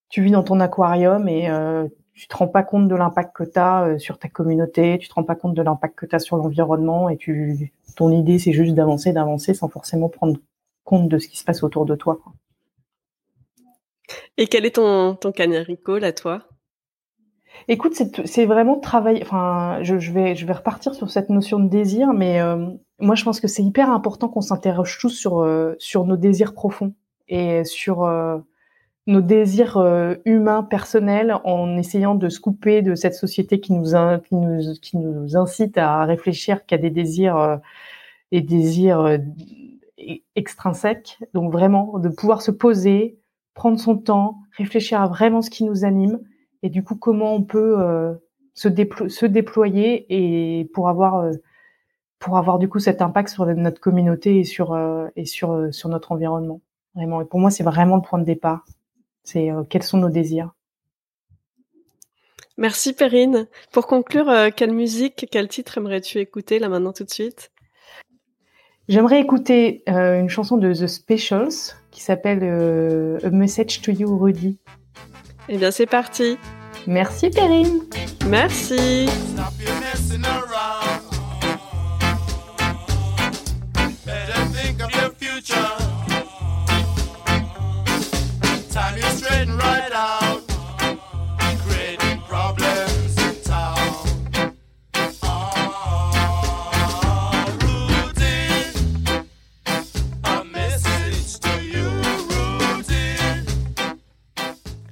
tu 0.09 0.24
vis 0.24 0.32
dans 0.32 0.43
ton 0.43 0.59
aquarium 0.59 1.30
et 1.30 1.47
tu 2.16 2.28
te 2.28 2.36
rends 2.36 2.47
pas 2.47 2.63
compte 2.63 2.88
de 2.88 2.95
l'impact 2.95 3.36
que 3.36 3.43
tu 3.43 3.59
as 3.59 3.99
sur 3.99 4.18
ta 4.18 4.30
communauté, 4.30 4.97
tu 4.99 5.07
te 5.09 5.13
rends 5.13 5.24
pas 5.24 5.36
compte 5.36 5.53
de 5.53 5.61
l'impact 5.61 5.95
que 5.95 6.05
tu 6.05 6.16
as 6.16 6.20
sur 6.20 6.38
l'environnement 6.38 7.09
et 7.09 7.18
tu, 7.18 7.74
ton 7.95 8.09
idée, 8.09 8.39
c'est 8.39 8.53
juste 8.53 8.74
d'avancer, 8.74 9.11
d'avancer 9.13 9.53
sans 9.53 9.68
forcément 9.68 10.09
prendre 10.09 10.39
compte 10.84 11.09
de 11.09 11.18
ce 11.18 11.28
qui 11.28 11.38
se 11.38 11.43
passe 11.43 11.61
autour 11.61 11.86
de 11.86 11.95
toi. 11.95 12.20
Et 14.38 14.47
quel 14.47 14.66
est 14.66 14.76
ton, 14.76 15.16
ton 15.16 15.32
canary 15.32 15.78
call 15.78 16.03
à 16.03 16.13
toi? 16.13 16.43
Écoute, 17.68 17.93
c'est 18.26 18.45
vraiment 18.45 18.80
travailler. 18.80 19.22
Enfin, 19.24 19.80
je, 19.82 19.97
je, 19.97 20.11
vais, 20.11 20.36
je 20.36 20.45
vais 20.45 20.53
repartir 20.53 20.93
sur 20.93 21.09
cette 21.09 21.30
notion 21.30 21.59
de 21.59 21.68
désir, 21.70 22.13
mais 22.13 22.41
euh, 22.41 22.68
moi, 22.99 23.16
je 23.16 23.24
pense 23.24 23.39
que 23.39 23.47
c'est 23.47 23.63
hyper 23.63 23.89
important 23.89 24.28
qu'on 24.28 24.41
s'interroge 24.41 24.97
tous 24.99 25.09
sur 25.09 25.41
euh, 25.41 25.74
sur 25.80 26.05
nos 26.05 26.18
désirs 26.18 26.53
profonds 26.53 26.93
et 27.28 27.63
sur 27.63 28.03
euh, 28.03 28.38
nos 29.08 29.22
désirs 29.22 29.78
euh, 29.78 30.16
humains 30.26 30.64
personnels 30.64 31.36
en 31.43 31.78
essayant 31.78 32.16
de 32.16 32.30
se 32.30 32.39
couper 32.39 32.82
de 32.82 32.95
cette 32.95 33.14
société 33.14 33.60
qui 33.60 33.74
nous 33.74 33.95
incite 35.38 35.78
à 35.78 36.06
réfléchir 36.06 36.66
qu'à 36.66 36.78
des 36.78 36.89
désirs 36.89 37.60
des 38.32 38.41
désirs 38.41 39.20
extrinsèques. 40.36 41.20
Donc 41.34 41.51
vraiment 41.51 41.99
de 41.99 42.10
pouvoir 42.10 42.41
se 42.41 42.51
poser, 42.51 43.20
prendre 43.53 43.80
son 43.80 43.97
temps, 43.97 44.39
réfléchir 44.58 44.99
à 45.01 45.08
vraiment 45.08 45.41
ce 45.41 45.49
qui 45.49 45.64
nous 45.64 45.86
anime 45.86 46.20
et 46.64 46.70
du 46.70 46.84
coup 46.84 46.95
comment 46.95 47.36
on 47.36 47.43
peut 47.43 48.18
se, 48.56 48.70
se 49.08 49.26
déployer 49.28 50.06
et 50.10 50.66
pour 50.74 50.89
avoir 50.89 51.30
pour 52.26 52.38
avoir 52.38 52.58
du 52.58 52.68
coup 52.68 52.80
cet 52.80 53.01
impact 53.03 53.30
sur 53.30 53.45
notre 53.45 53.80
communauté 53.80 54.39
et 54.39 54.43
sur 54.43 54.74
euh, 54.74 55.08
et 55.16 55.26
sur 55.26 55.51
euh, 55.51 55.72
sur 55.72 55.89
notre 55.89 56.12
environnement. 56.12 56.62
Vraiment. 56.95 57.22
Et 57.22 57.26
pour 57.26 57.39
moi 57.39 57.51
c'est 57.51 57.64
vraiment 57.64 57.97
le 57.97 58.01
point 58.01 58.20
de 58.20 58.26
départ 58.26 58.66
c'est 59.26 59.51
euh, 59.51 59.63
quels 59.69 59.84
sont 59.84 59.97
nos 59.97 60.09
désirs? 60.09 60.51
Merci 62.57 62.93
Perrine. 62.93 63.47
Pour 63.73 63.86
conclure 63.86 64.32
quelle 64.55 64.71
musique 64.71 65.28
quel 65.30 65.49
titre 65.49 65.78
aimerais-tu 65.78 66.19
écouter 66.19 66.57
là 66.57 66.69
maintenant 66.69 66.93
tout 66.93 67.03
de 67.03 67.11
suite? 67.11 67.51
J'aimerais 68.88 69.19
écouter 69.19 69.84
une 69.88 70.30
chanson 70.30 70.55
de 70.55 70.71
The 70.73 70.88
Specials 70.88 71.76
qui 71.91 72.01
s'appelle 72.01 72.43
A 73.26 73.30
Message 73.30 73.82
to 73.82 73.91
You 73.91 74.17
Rudy. 74.17 74.57
Eh 75.49 75.57
bien 75.57 75.71
c'est 75.71 75.86
parti. 75.86 76.38
Merci 76.88 77.30
Perrine. 77.30 77.82
Merci 78.30 79.09